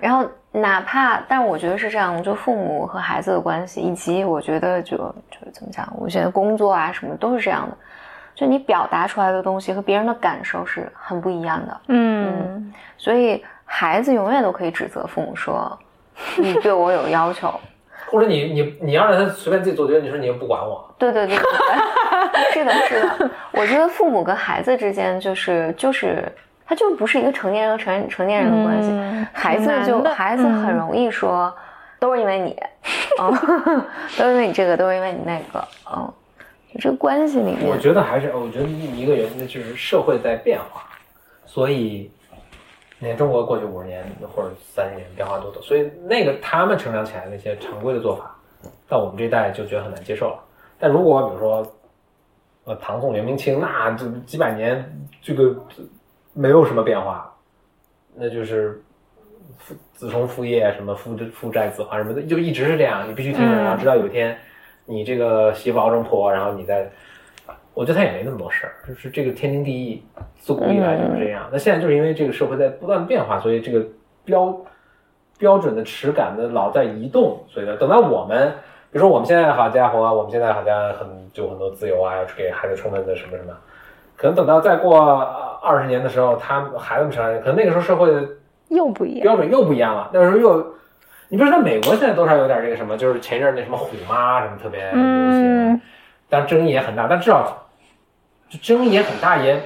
[0.00, 7.76] 然后哪怕，但我觉得是这样，就父母和孩子的关系，以及我觉得就就是怎么讲，我觉得工作啊什么都是这样的，
[8.34, 11.80] 就你表达出来的东西和别人的感受是很不一样的。
[11.88, 15.78] 嗯所以孩子永远都可以指责父母说，
[16.38, 17.52] 你对我有要求。
[18.10, 21.36] 或者你你你要让他随便自己做决定，你说你又不管我，对对对
[22.54, 23.30] 是的，是的。
[23.52, 26.24] 我觉得父母跟孩子之间就是就是，
[26.66, 28.88] 他就不是一个成年人和成成年人的关系。
[28.90, 31.54] 嗯孩子就孩子很嗯容易说，
[32.00, 32.56] 都是因为你，
[33.20, 33.30] 嗯，
[34.16, 35.62] 都是因为你这个，都是因为你那个，
[35.94, 36.10] 嗯，
[36.72, 40.82] 就这个关系里面我，觉得还是，我觉得一个原因就是社会在变化，
[41.44, 42.10] 所以
[43.00, 44.04] 你看中国过去五十年
[44.34, 48.34] 或者三十年变化多多，所以那个他们成长起来那些常规的做法，
[48.88, 50.42] 到我们这一代就觉得很难接受了。
[50.78, 51.66] 但如果比如说，
[52.64, 54.84] 呃，唐宋元明清，那这几百年
[55.22, 55.56] 这个
[56.34, 57.32] 没有什么变化，
[58.14, 58.82] 那就是
[59.56, 64.36] 父子承父业，什么父父债子还什么的，就一直是这样，你必须听着，嗯然后直到有一天
[64.84, 66.90] 你这个媳妇熬成婆，然后你再，
[67.78, 70.02] 我觉得他也没那么多事儿，就是这个天经地义，
[70.34, 71.48] 自古以来就是这样。
[71.52, 73.86] 那现在就是因为这个社会在不断变化，所以这个
[74.24, 74.52] 标
[75.38, 78.52] 标准的耻感的老在移动，所以呢，等到我们。
[78.90, 83.52] 比如说我们现在好家伙啊，我们现在好像很就很多自由啊，要给孩子充分的什么什么，
[84.16, 84.98] 可能等到再过
[85.62, 88.26] 二十年的时候，他们孩子们成人，可能那个时候社会的
[88.70, 89.22] 又不一样。
[89.22, 90.10] 标准又不一样了。
[90.12, 90.58] 那时候又，
[91.28, 95.80] 你比如说在美国现在多少有点这个什么，就是前一阵儿那什么虎妈什么特别流行，嗯
[96.30, 97.67] 当然争议也很大，但至少
[98.48, 99.62] 就争议也很大，也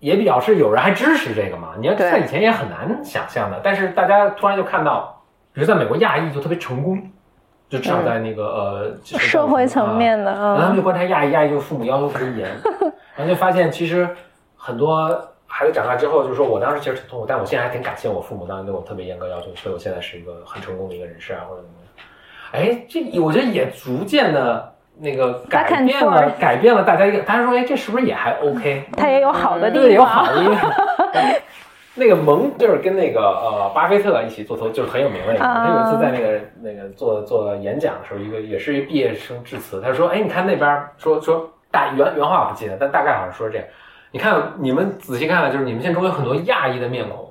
[0.00, 1.74] 也表示有人还支持这个嘛。
[1.78, 5.22] 你要对在以前也很难想象的，但是大家突然就看到，
[5.52, 7.00] 比如在美国亚裔就特别成功，
[7.68, 12.50] 就至少在那个、呃 社会层面的，然后他们就嗯，观察亚裔，亚裔就父母要求特别严，
[13.16, 14.08] 然后就发现其实
[14.56, 15.08] 很多
[15.46, 21.86] 孩子长大之后，就是说我当时其实挺痛苦，但我现在还挺感谢我父母当时对我特别严格要求，所以我现在是一个很成功的一个人士啊，或者怎么样。
[22.52, 28.84] 哎，这我觉得也逐渐的那个改变了，改变了大家一个，大家说，哎，这是不是也还 OK？
[28.96, 30.24] 它也有好的地对，有方。
[30.24, 30.72] 好的地方。
[31.98, 35.44] 那个蒙就是跟那个呃巴菲特一起做投，就是很有名的一个。
[35.44, 43.66] 啊他有一次在那个那个做做演讲的时候，一个也是一个毕业生致辞，他说：“哎，你看那边说说大原原话我不记得，但大概好像说这样。
[44.10, 47.30] 你看你们仔细看看，就是你们现在中有很多亚裔的面孔，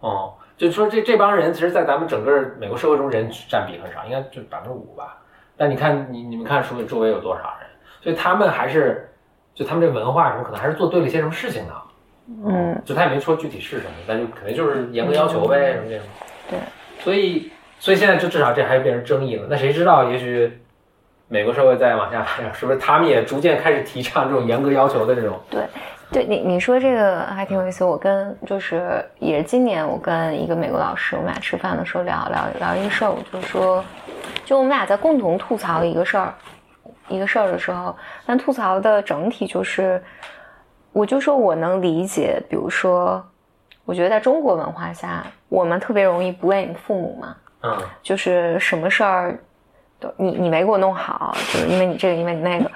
[0.00, 5.16] 哦、就说这这帮人，其实，在咱们整个美国社会中人占比很少，应该就百分之五吧。
[5.56, 7.68] 但你看你你们看说周围有多少人，
[8.02, 9.08] 所以他们还是
[9.54, 11.72] 就他们这文化什么，可能还是做对了一些什么事情的。
[12.44, 16.06] 嗯，就他也没说具体是什么，但就肯定就是严格要求呗，什么这种。
[16.50, 16.58] 对，
[16.98, 19.46] 所以所以现在就至少这还变成争议了。
[19.48, 20.60] 那谁知道，也许
[21.28, 25.38] 美国社会再往下发展，是不是他们也逐渐开始提倡这种严格要求的这种？
[26.12, 27.84] 对你你说这个还挺有意思。
[27.84, 33.84] 我跟就是也是今年我跟一个美国老师，我们俩吃饭的时候聊聊聊一个事儿，我就说，
[34.44, 36.34] 就我们俩在共同吐槽一个事儿，
[37.08, 37.94] 一个事儿的时候，
[38.24, 40.02] 但吐槽的整体就是，
[40.92, 43.24] 我就说我能理解，比如说，
[43.84, 49.38] 我觉得在中国文化下，我们特别容易 blame 父母嘛，嗯就是什么事儿
[49.98, 52.70] 都你你没给我弄好，就是因为你这个，因为你那个，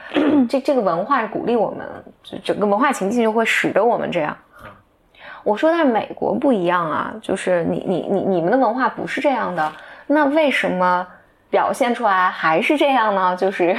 [0.49, 1.87] 这这个文化鼓励我们，
[2.23, 4.37] 就整个文化情境就会使得我们这样。
[5.43, 9.73] 我说，但是美国不一样啊，就是你你你你们的文化不是这样的，
[10.07, 11.07] 那为什么
[11.51, 13.35] 表现出来还是这样呢？
[13.37, 13.77] 就是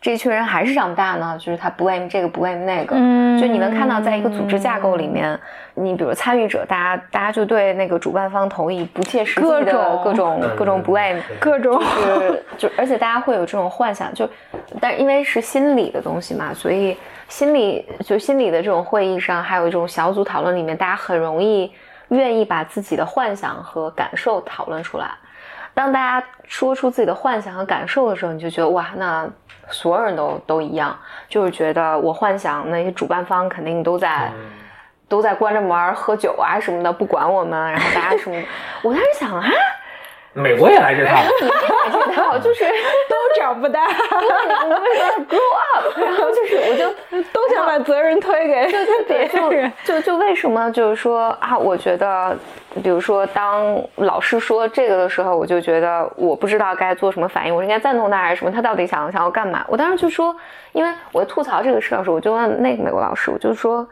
[0.00, 1.38] 这群人还是长不大呢？
[1.38, 5.38] 就是他 blame 这个 blame 那个，嗯就你能看到，在一个组织架构里面，
[5.74, 14.28] 你比如参与者，大家大家就对那个主办方投以不切实际的各种各种嗯各种 blame，各种就是就而且大家会有这种幻想，就
[14.80, 16.96] 但因为是心理的东西嘛，所以
[17.28, 21.72] 心理就心理的这种会议上，还有这种小组讨论里面，大家很容易
[22.08, 25.12] 愿意把自己的幻想和感受讨论出来。
[25.74, 29.28] 当大家说出自己的幻想和感受的时候，你就觉得哇，那
[29.68, 34.50] 所有人都都一样，就是觉得我幻想那些主办方肯定都在、嗯。
[35.08, 38.42] 都在关着门喝酒啊什么的，不管我们，然后大家什么，
[38.82, 39.44] 我当时想啊，
[40.34, 41.20] 美国也来这套，
[41.92, 42.64] 这 套就是
[43.08, 45.38] 都长不大，你们为什么 grow
[45.74, 46.00] up？
[46.00, 48.66] 然后就是我就都想把责任推给
[49.06, 49.70] 别人。
[49.84, 51.56] 就就为什么就是说啊？
[51.58, 52.34] 我觉得，
[52.82, 58.50] 比如说当老师说这个的时候，我就觉得我不知道该做什么反应，我应该赞同他还是什么？
[58.50, 59.62] 他到底想想要干嘛？
[59.68, 60.34] 我当时就说，
[60.72, 63.86] 因为我吐槽这个事儿的时候，我就问那个美国老师，我就说。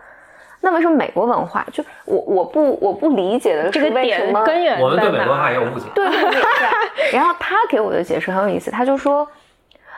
[0.63, 5.51] 那为什么美国文化就我我不我不理解的这个是为什么点根源我们对美国文化？
[5.51, 5.87] 也有误解。
[5.95, 7.13] 对对对对。
[7.13, 9.27] 然后他给我的解释很有意思，他就说，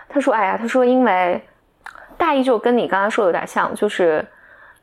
[0.09, 1.41] 他说，哎呀，他说因为
[2.17, 4.25] 大意就跟你刚才说的有点像，就是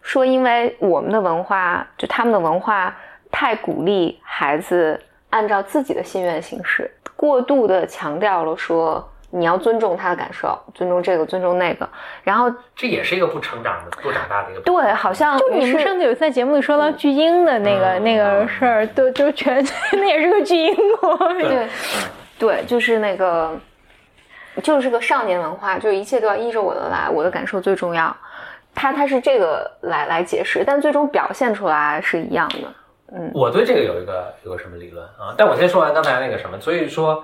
[0.02, 2.96] 说因为我们的文化，就他们的文化
[3.32, 5.00] 太鼓励孩子
[5.30, 9.10] 按照自己的心愿行事，过度的强调了说。
[9.32, 11.88] 你要尊重他的感受，尊重这个，尊重那个，
[12.24, 14.62] 然后这也是一个不成长的、不长大的一个。
[14.62, 21.18] 对，好像就你们上次有在节目里说到巨婴的那个、嗯那个事儿，都就全那也是个巨婴国。
[21.34, 21.68] 对，
[22.40, 23.56] 对，就是那个，
[24.64, 28.16] 就是个少年文化，就一切都要依着我的来，我的感受最重要。
[28.74, 32.74] 他他是这个来来解释，但最终表现出来是一样的。
[33.12, 35.34] 嗯我对这个有一个有个什么理论啊？
[35.36, 37.24] 但我先说完刚才那个什么，所以说，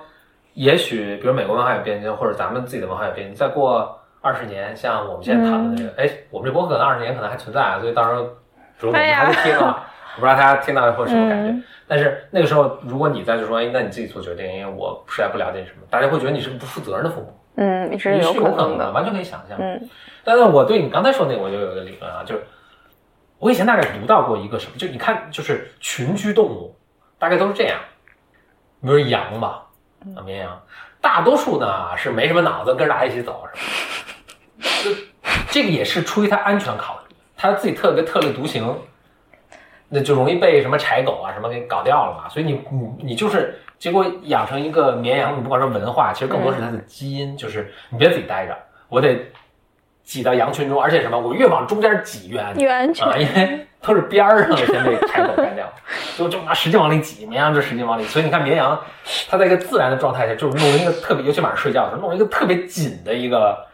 [0.56, 8.22] 也许比如美国文化有变迁，或者咱们自己的文化有变迁，再过二十年，像我们现在谈论的这个，哎，我们这博客可能二十年可能还存在啊，所以到时候
[8.78, 11.50] 如果我们还在听啊， 我不知道大家听到会什么感觉。
[11.50, 17.32] 嗯但是那个时候，如果你再就说，哎，那你自己做决定，因为我实在不了解你什么，大家会觉得你是个不负责任的父母。
[17.54, 19.56] 嗯，你是有可能有可能的，完全可以想象。
[19.60, 19.88] 嗯
[20.24, 22.42] 但是我对你刚才说那个，我就有一个理论啊，就是
[23.38, 26.74] 我以前大概读到过一个什么，就你看，就是群居动物
[27.20, 27.78] 大概都是这样，
[28.82, 29.62] 比如羊吧，
[30.16, 30.62] 啊绵羊，
[31.00, 33.58] 大多数呢是没什么脑子，跟着大家一起走，是
[34.62, 34.70] 吧？
[34.84, 34.90] 就
[35.50, 38.78] 这个也是出于它安全考虑，它自己特别特立独行，
[39.88, 42.28] 那就容易被什么柴狗啊什么给搞掉了嘛。
[42.28, 48.56] 所以你你你就是结果养成一个绵羊，你不管是文化，其实更多是它的基因，就是你别自己待着，
[48.88, 49.18] 我得
[50.02, 52.64] 挤到羊群中，而且什么，我越往中间挤越安全。
[52.64, 55.72] 越安全啊，因为都是边儿上的先被豺狗干掉，
[56.18, 58.78] 就就拿使劲往里挤，绵羊就使劲往里，所以你看绵羊，
[59.28, 63.66] 它在一个自然的状态下，就是弄一个特别，尤其晚上睡觉的时候，弄一个特别紧的一个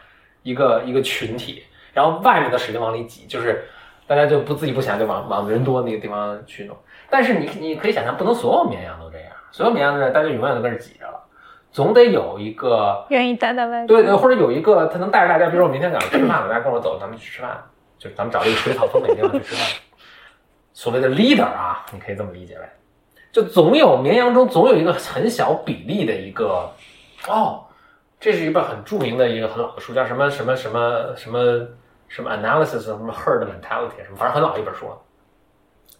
[0.43, 1.63] 一个一个群体，
[1.93, 3.65] 然后外面的使劲往里挤，就是
[4.05, 6.77] 大家就不自己不想就往往人多那个地方去弄。
[7.09, 11.19] 但是你你可以想象，不能所有绵羊都这样，所有绵羊都是大家永远都跟着挤着了，
[11.71, 13.87] 总得有一个愿意待在外面。
[13.87, 17.63] 对对，或者有一个他能带着大家，比如说我明天早上吃饭了，大家跟我走，咱们去吃饭，
[17.97, 19.65] 就是咱们找一个水草丰美的地方去吃饭。
[20.73, 22.65] 所谓的 leader 啊，你可以这么理解为，
[23.31, 26.69] 就总有绵羊中总有一个很小比例的一个，
[27.27, 27.63] 哦，
[28.19, 31.67] 这是一本很著名的一个很老的书，叫什么什么什么什么
[32.07, 34.87] 什么 analysis 什么 herd mentality 什么，反正很老一本书。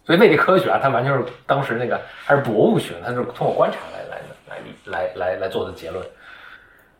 [0.04, 6.04] 所以魅力科学啊，它完全是当时那个还是博物学，它是通过观察来来来来来来做的结论。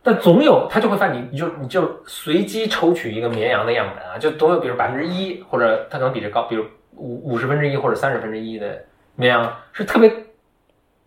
[0.02, 6.64] 但总有他就会发现你，你就你就随机抽取一个绵羊的样本啊，就总有比如百分之一，或者它可能比这高，比如
[6.96, 8.82] 五五十分之一或者三十分之一的
[9.14, 10.12] 绵羊是特别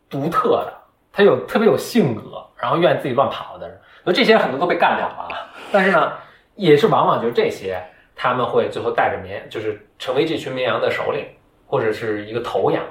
[0.09, 0.73] 独特的，
[1.11, 5.49] 它有特别有性格，然后愿意自己乱跑的人，所以这些很多都被干掉了。
[5.72, 6.14] 但是呢，
[6.55, 7.81] 也是往往就是这些，
[8.15, 11.26] 他们会最后带着绵，就是成为这群绵羊的首领，
[11.65, 12.81] 或者是一个头羊。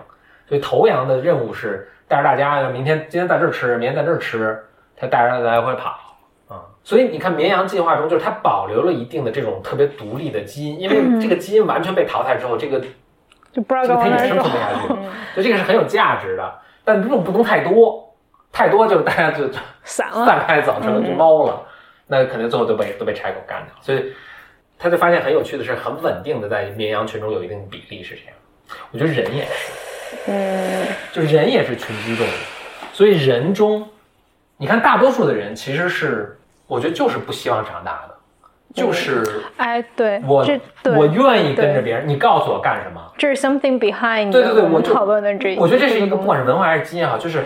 [0.48, 4.64] 所以头羊的任务是带着大家，明天今天在这儿吃，明天在这儿吃，
[4.97, 5.98] 它带着大家来回跑
[6.48, 6.62] 啊。
[6.82, 12.81] 所以你看，绵羊进化中就是它保留了一定的这种特别独立的基因，因为这个基因完全被淘汰之后，这个
[13.52, 14.89] 就不知道这个它该往哪儿也生存不下，去，
[15.35, 16.55] 所以这个是很有价值的。
[16.85, 18.14] 但这种不能太多，
[18.52, 20.24] 太多就大家就就散了。
[20.24, 21.62] 散开走成了只猫了，
[22.06, 23.74] 那肯定最后都被都被柴狗干掉。
[23.81, 24.12] 所以
[24.78, 28.35] 他就发现很有趣的是，很稳定的在绵羊群中有一定比例是这样。
[28.93, 29.73] 我觉得人也是，
[30.28, 32.31] 嗯就人也是群居动物，
[32.93, 33.89] 所以人中，
[34.59, 38.15] 你看大多数的人其实是，我觉得就是不希望长大的，
[38.74, 39.23] 就是
[39.57, 43.01] 哎，对，我这对我愿意跟着别人，你告诉我干什么。
[43.19, 47.45] 这是 something behind 对对对我就讨论的这一，我觉得这是一个不管是文化还是基因也好，就是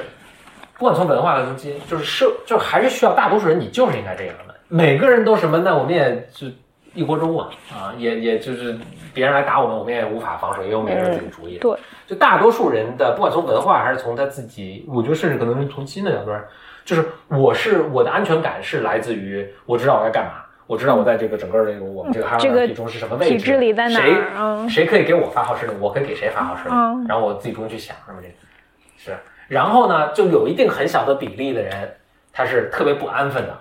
[0.79, 4.55] 不管从文化还是从基因，就是社，就是还是需要大多数人，你就是应该这样的。
[4.69, 5.77] 每个人都什么呢？
[5.77, 6.47] 我们也就
[6.95, 8.79] 一锅粥啊啊，也也就是
[9.13, 11.59] 别人来打我们，我们也无法防守，也有每个人自己主意。
[11.59, 11.77] 对，
[12.07, 16.41] 就大多数人的，不管从文化还是从他自己，我觉得甚至可能是从基因的角度上，
[16.85, 20.45] 就是我是我的安全感是来自于我知道我该干嘛。
[20.67, 28.35] 我知道我在这个整个这个我们这个这个 i 中是什么位置，体制里在哪儿谁嗯谁可以给我发号施令，我可以给谁发号施令，嗯然后我自己不用去想什么这个，
[28.97, 29.19] 是。
[29.49, 31.97] 然后呢，就有一定很小的比例的人，
[32.33, 33.59] 他是特别不安分的。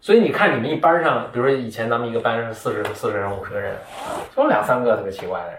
[0.00, 3.76] 所以你看，你们一班上，比如说以前咱们一个班是四十四十人、五十个人，
[4.34, 5.58] 就有两三个特别奇怪的人。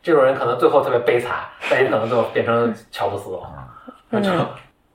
[0.00, 3.40] 这种人可能最后特别悲惨，但也可能最后变成乔布斯了。
[4.10, 4.30] 那 就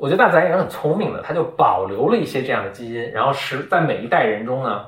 [0.03, 4.85] 我觉得大自然也是很聪明的，它就保留了一些这样的基因，然后使在每一代人中呢，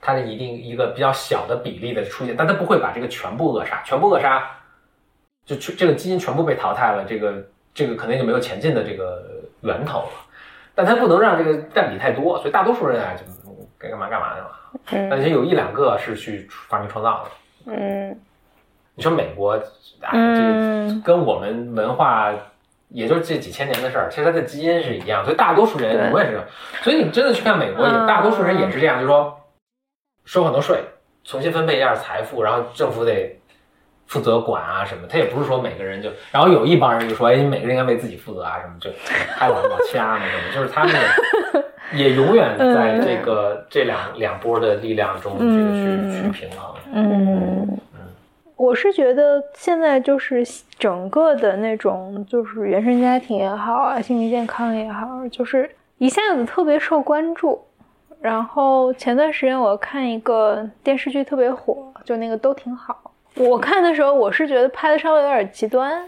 [0.00, 4.42] 它的一定一个比较小的比例的出现，但它不会把这个全部扼杀，全部扼杀，
[5.44, 7.44] 就全这个基因全部被淘汰了，这个
[7.74, 9.22] 这个肯定就没有前进的这个
[9.60, 10.08] 源头了。
[10.74, 13.24] 但它不能让这个占比太多，所以大多数人啊，就
[13.76, 15.08] 该干嘛干嘛去了。
[15.10, 17.72] 但是有一两个是去发明创造的。
[17.74, 18.18] 嗯
[18.94, 19.62] 你说美国，
[20.00, 22.32] 哎，这跟我们文化，
[22.92, 26.46] 也就是这几千年的事儿，其实它的基因是一样，所以大多数人对永远是这样。
[26.82, 29.34] 所以你真的去看美国，也嗯大多数人也是这样，就是说
[30.24, 30.78] 收很多税，
[31.24, 33.38] 重新分配一下财富，然后政府得
[34.06, 35.06] 负责管啊什么。
[35.08, 38.90] 他也不是说每个人就，然后有一帮人就说，哎，你每个人应该为自己负责啊什么，就
[39.36, 40.92] 还老老掐那什么，就是他们
[41.94, 46.74] 也也永远在这个这两两波的力量中这个去去平衡。
[46.94, 47.78] 嗯，
[48.62, 50.46] 我是觉得现在就是
[50.78, 55.68] 整个的那种，就是原生家庭也好啊，心理健康也好，就是
[55.98, 57.60] 一下子特别受关注。
[58.20, 63.10] 然后前段时间我看一个电视剧特别火，就那个都挺好。
[63.34, 66.00] 我看的时候，我是觉得拍的稍微有点极端，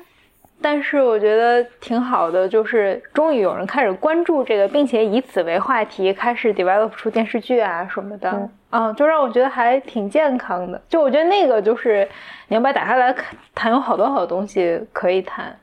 [0.64, 10.80] 但是我觉得挺好的，就是终于有人开始关注这个，并且以此为话题开始 develop 出电视剧啊什么的，嗯嗯，就让我觉得还挺健康的。
[10.88, 12.08] 就我觉得那个就是
[12.48, 15.54] 你要把它打开来看，谈有好多好多东西可以谈。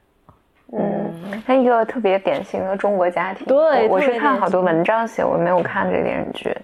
[0.71, 3.47] 嗯，它一个特别典型的中国家庭。
[3.47, 6.55] 对我我是看好多文章写，我没有看这个电视剧，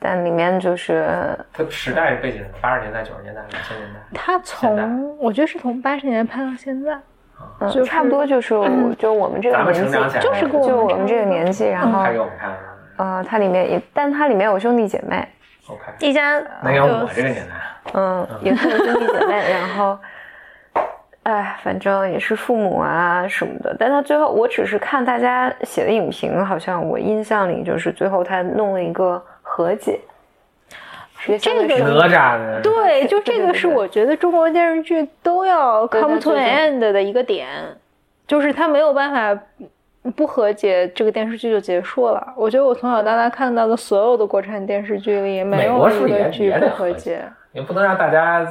[0.00, 4.00] 但里面就是它时代背景是八十年代、九十年代、两千年代。
[4.12, 6.98] 它从我觉得是从八十年代拍到现在，
[7.60, 12.50] 嗯就差不多就是我就我们这个年纪就是跟就我们这个年纪，然后还给我们看。
[12.96, 15.26] 呃，它里面也，但它里面有兄弟姐妹
[15.68, 17.54] ，OK，一家那要我这个年代，
[17.94, 19.98] 嗯，也会有兄弟姐妹，然后，
[21.22, 23.76] 哎，反正也是父母啊什么的。
[23.78, 30.00] 但他最后，我只是看大家写的影评，好像我印象里就是最后他弄了一个和解，
[31.24, 37.48] 这个是哪吒的，对，就这个是 我觉得中国电视剧都要 come to an end 的一个点，
[38.26, 39.42] 就是他没有办法
[40.14, 42.34] 不和解，这个电视剧就结束了。
[42.36, 47.22] 我觉得我从小到大看到的所有的国产电视剧里，没有一个剧不和解和解。
[47.52, 48.44] 也不能让大家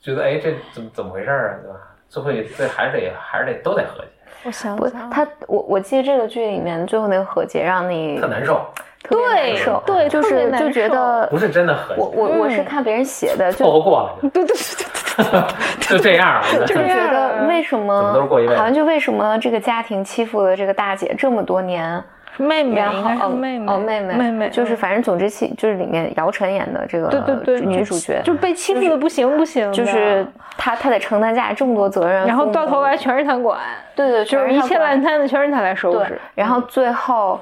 [0.00, 1.78] 觉得哎这怎么怎么回事儿啊，对吧？
[2.08, 4.08] 最后这还是得还是得都得和解，
[4.44, 8.64] 我想想，他我我记得这个剧里面最后那个和解让你特难受，
[9.08, 15.44] 特别对难受，对就是就觉得不是真的很我解，我我是嗯看别人写的，就凑合过了 就对对对对
[15.88, 16.44] 就这样了。
[16.66, 22.02] 就觉得为什怎么么都是过一辈子好像就为什么这个家庭欺负了这个大姐这么多年，
[22.36, 30.24] 妹妹然应该后是妹妹哦妹妹妹妹就是嗯反正总之其就是里面姚晨演的这个对对对女主角，就被欺负的不行不行，就是
[30.56, 33.58] 她她得承担家里这么多责任，然后到头来全是她管，
[33.96, 37.40] 对对，就是一切烂摊子全是她来收拾。，然后最后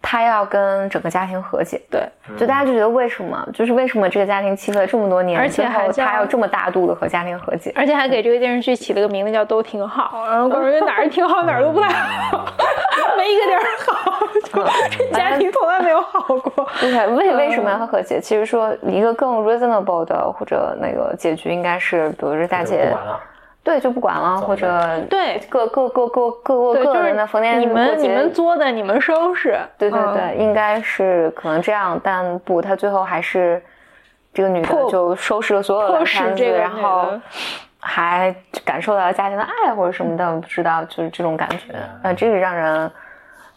[0.00, 3.46] 她要跟整个家庭和解，对，就大家就觉得为什么？
[3.52, 12.46] 就是为什么这个家庭欺负了这么多年，而且最后还叫她要这么大度的和家庭和解，而且还给这个电视剧起了个名字叫“都挺好”，然后告诉你哪儿挺好，哪儿都不太好，
[13.18, 14.26] 没一个地儿好，
[14.90, 16.68] 这家庭从来没有好过。
[16.80, 18.20] 对，为为什么要和解？
[18.20, 23.20] 其实说一个更 reasonable 的或者那个结局应该是，比如说大不姐管了，
[23.68, 29.58] 对就不管了，或者对各各各各各各个，人的逢年你们你们作的，你们收拾。
[29.76, 33.62] 对对嗯对，应该是可能这样，但不，他最后还是
[34.32, 37.10] 这个女的就收拾了所有的摊子，使这个然后
[37.78, 38.34] 还
[38.64, 42.90] 感受到了家庭的爱或者什么的，不知道就是这种感觉，呃，这个让人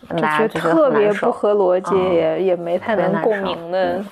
[0.09, 1.31] 就大家觉得特别不。
[1.31, 4.03] 合逻辑，嗯也也没太能共鸣的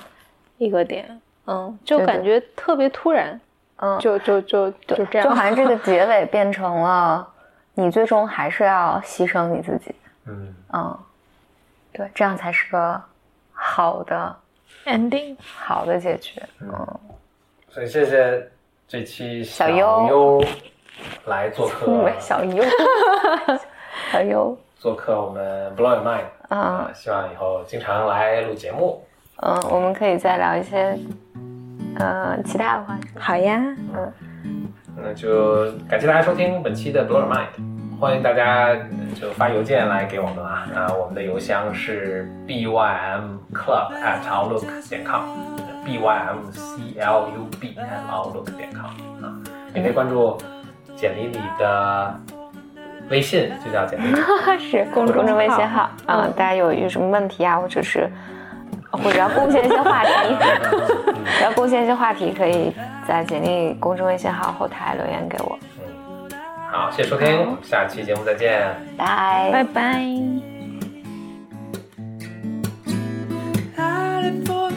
[0.57, 1.19] 一个点。
[1.45, 3.37] 嗯，就感觉特别突然，
[3.81, 7.27] 嗯，就就就就这样，就好像这个结尾 变成了
[7.73, 9.95] 你最终还是要牺牲你自己，
[10.25, 10.99] 嗯，嗯，
[11.93, 13.01] 对，这样才是个
[13.53, 14.35] 好的
[14.85, 15.35] ending。
[15.39, 16.41] 好的结局。
[16.61, 16.99] 嗯，
[17.69, 18.51] 所以谢谢
[18.87, 20.43] 这期小小优优
[21.25, 22.63] 来做客 小优，
[24.11, 29.01] 小优，做客我们 Blow Your Mind 嗯啊，希望以后经常来录节目。
[29.41, 30.97] 嗯，我们可以再聊一些
[31.97, 33.07] 呃其他的话题。
[33.17, 33.59] 好呀，
[33.93, 34.11] 嗯
[35.01, 38.79] 那就感谢大家收听本期的 Blow Your Mind，欢迎大家呃
[39.19, 48.11] 就发邮件来给我们啊，啊，我们的邮箱是 b y m club at outlook 点 com，b y m c l u b at
[48.11, 49.33] outlook 点 com 啊，
[49.73, 50.37] 也可以关注
[50.97, 52.13] 简历里的
[53.09, 54.13] 微信，就叫简历。
[54.59, 58.09] 是公公众微信号啊、大家有有什么问题啊，或者是
[58.91, 60.11] 或者要贡献一些话题，
[61.43, 62.73] 要贡献一些话题，可以
[63.07, 65.57] 在简历公众微信号后台留言给我。
[65.61, 66.29] 嗯
[66.71, 68.75] 好，谢谢收听，我们下期节目再见。
[68.97, 70.05] 拜拜拜。
[74.45, 74.69] For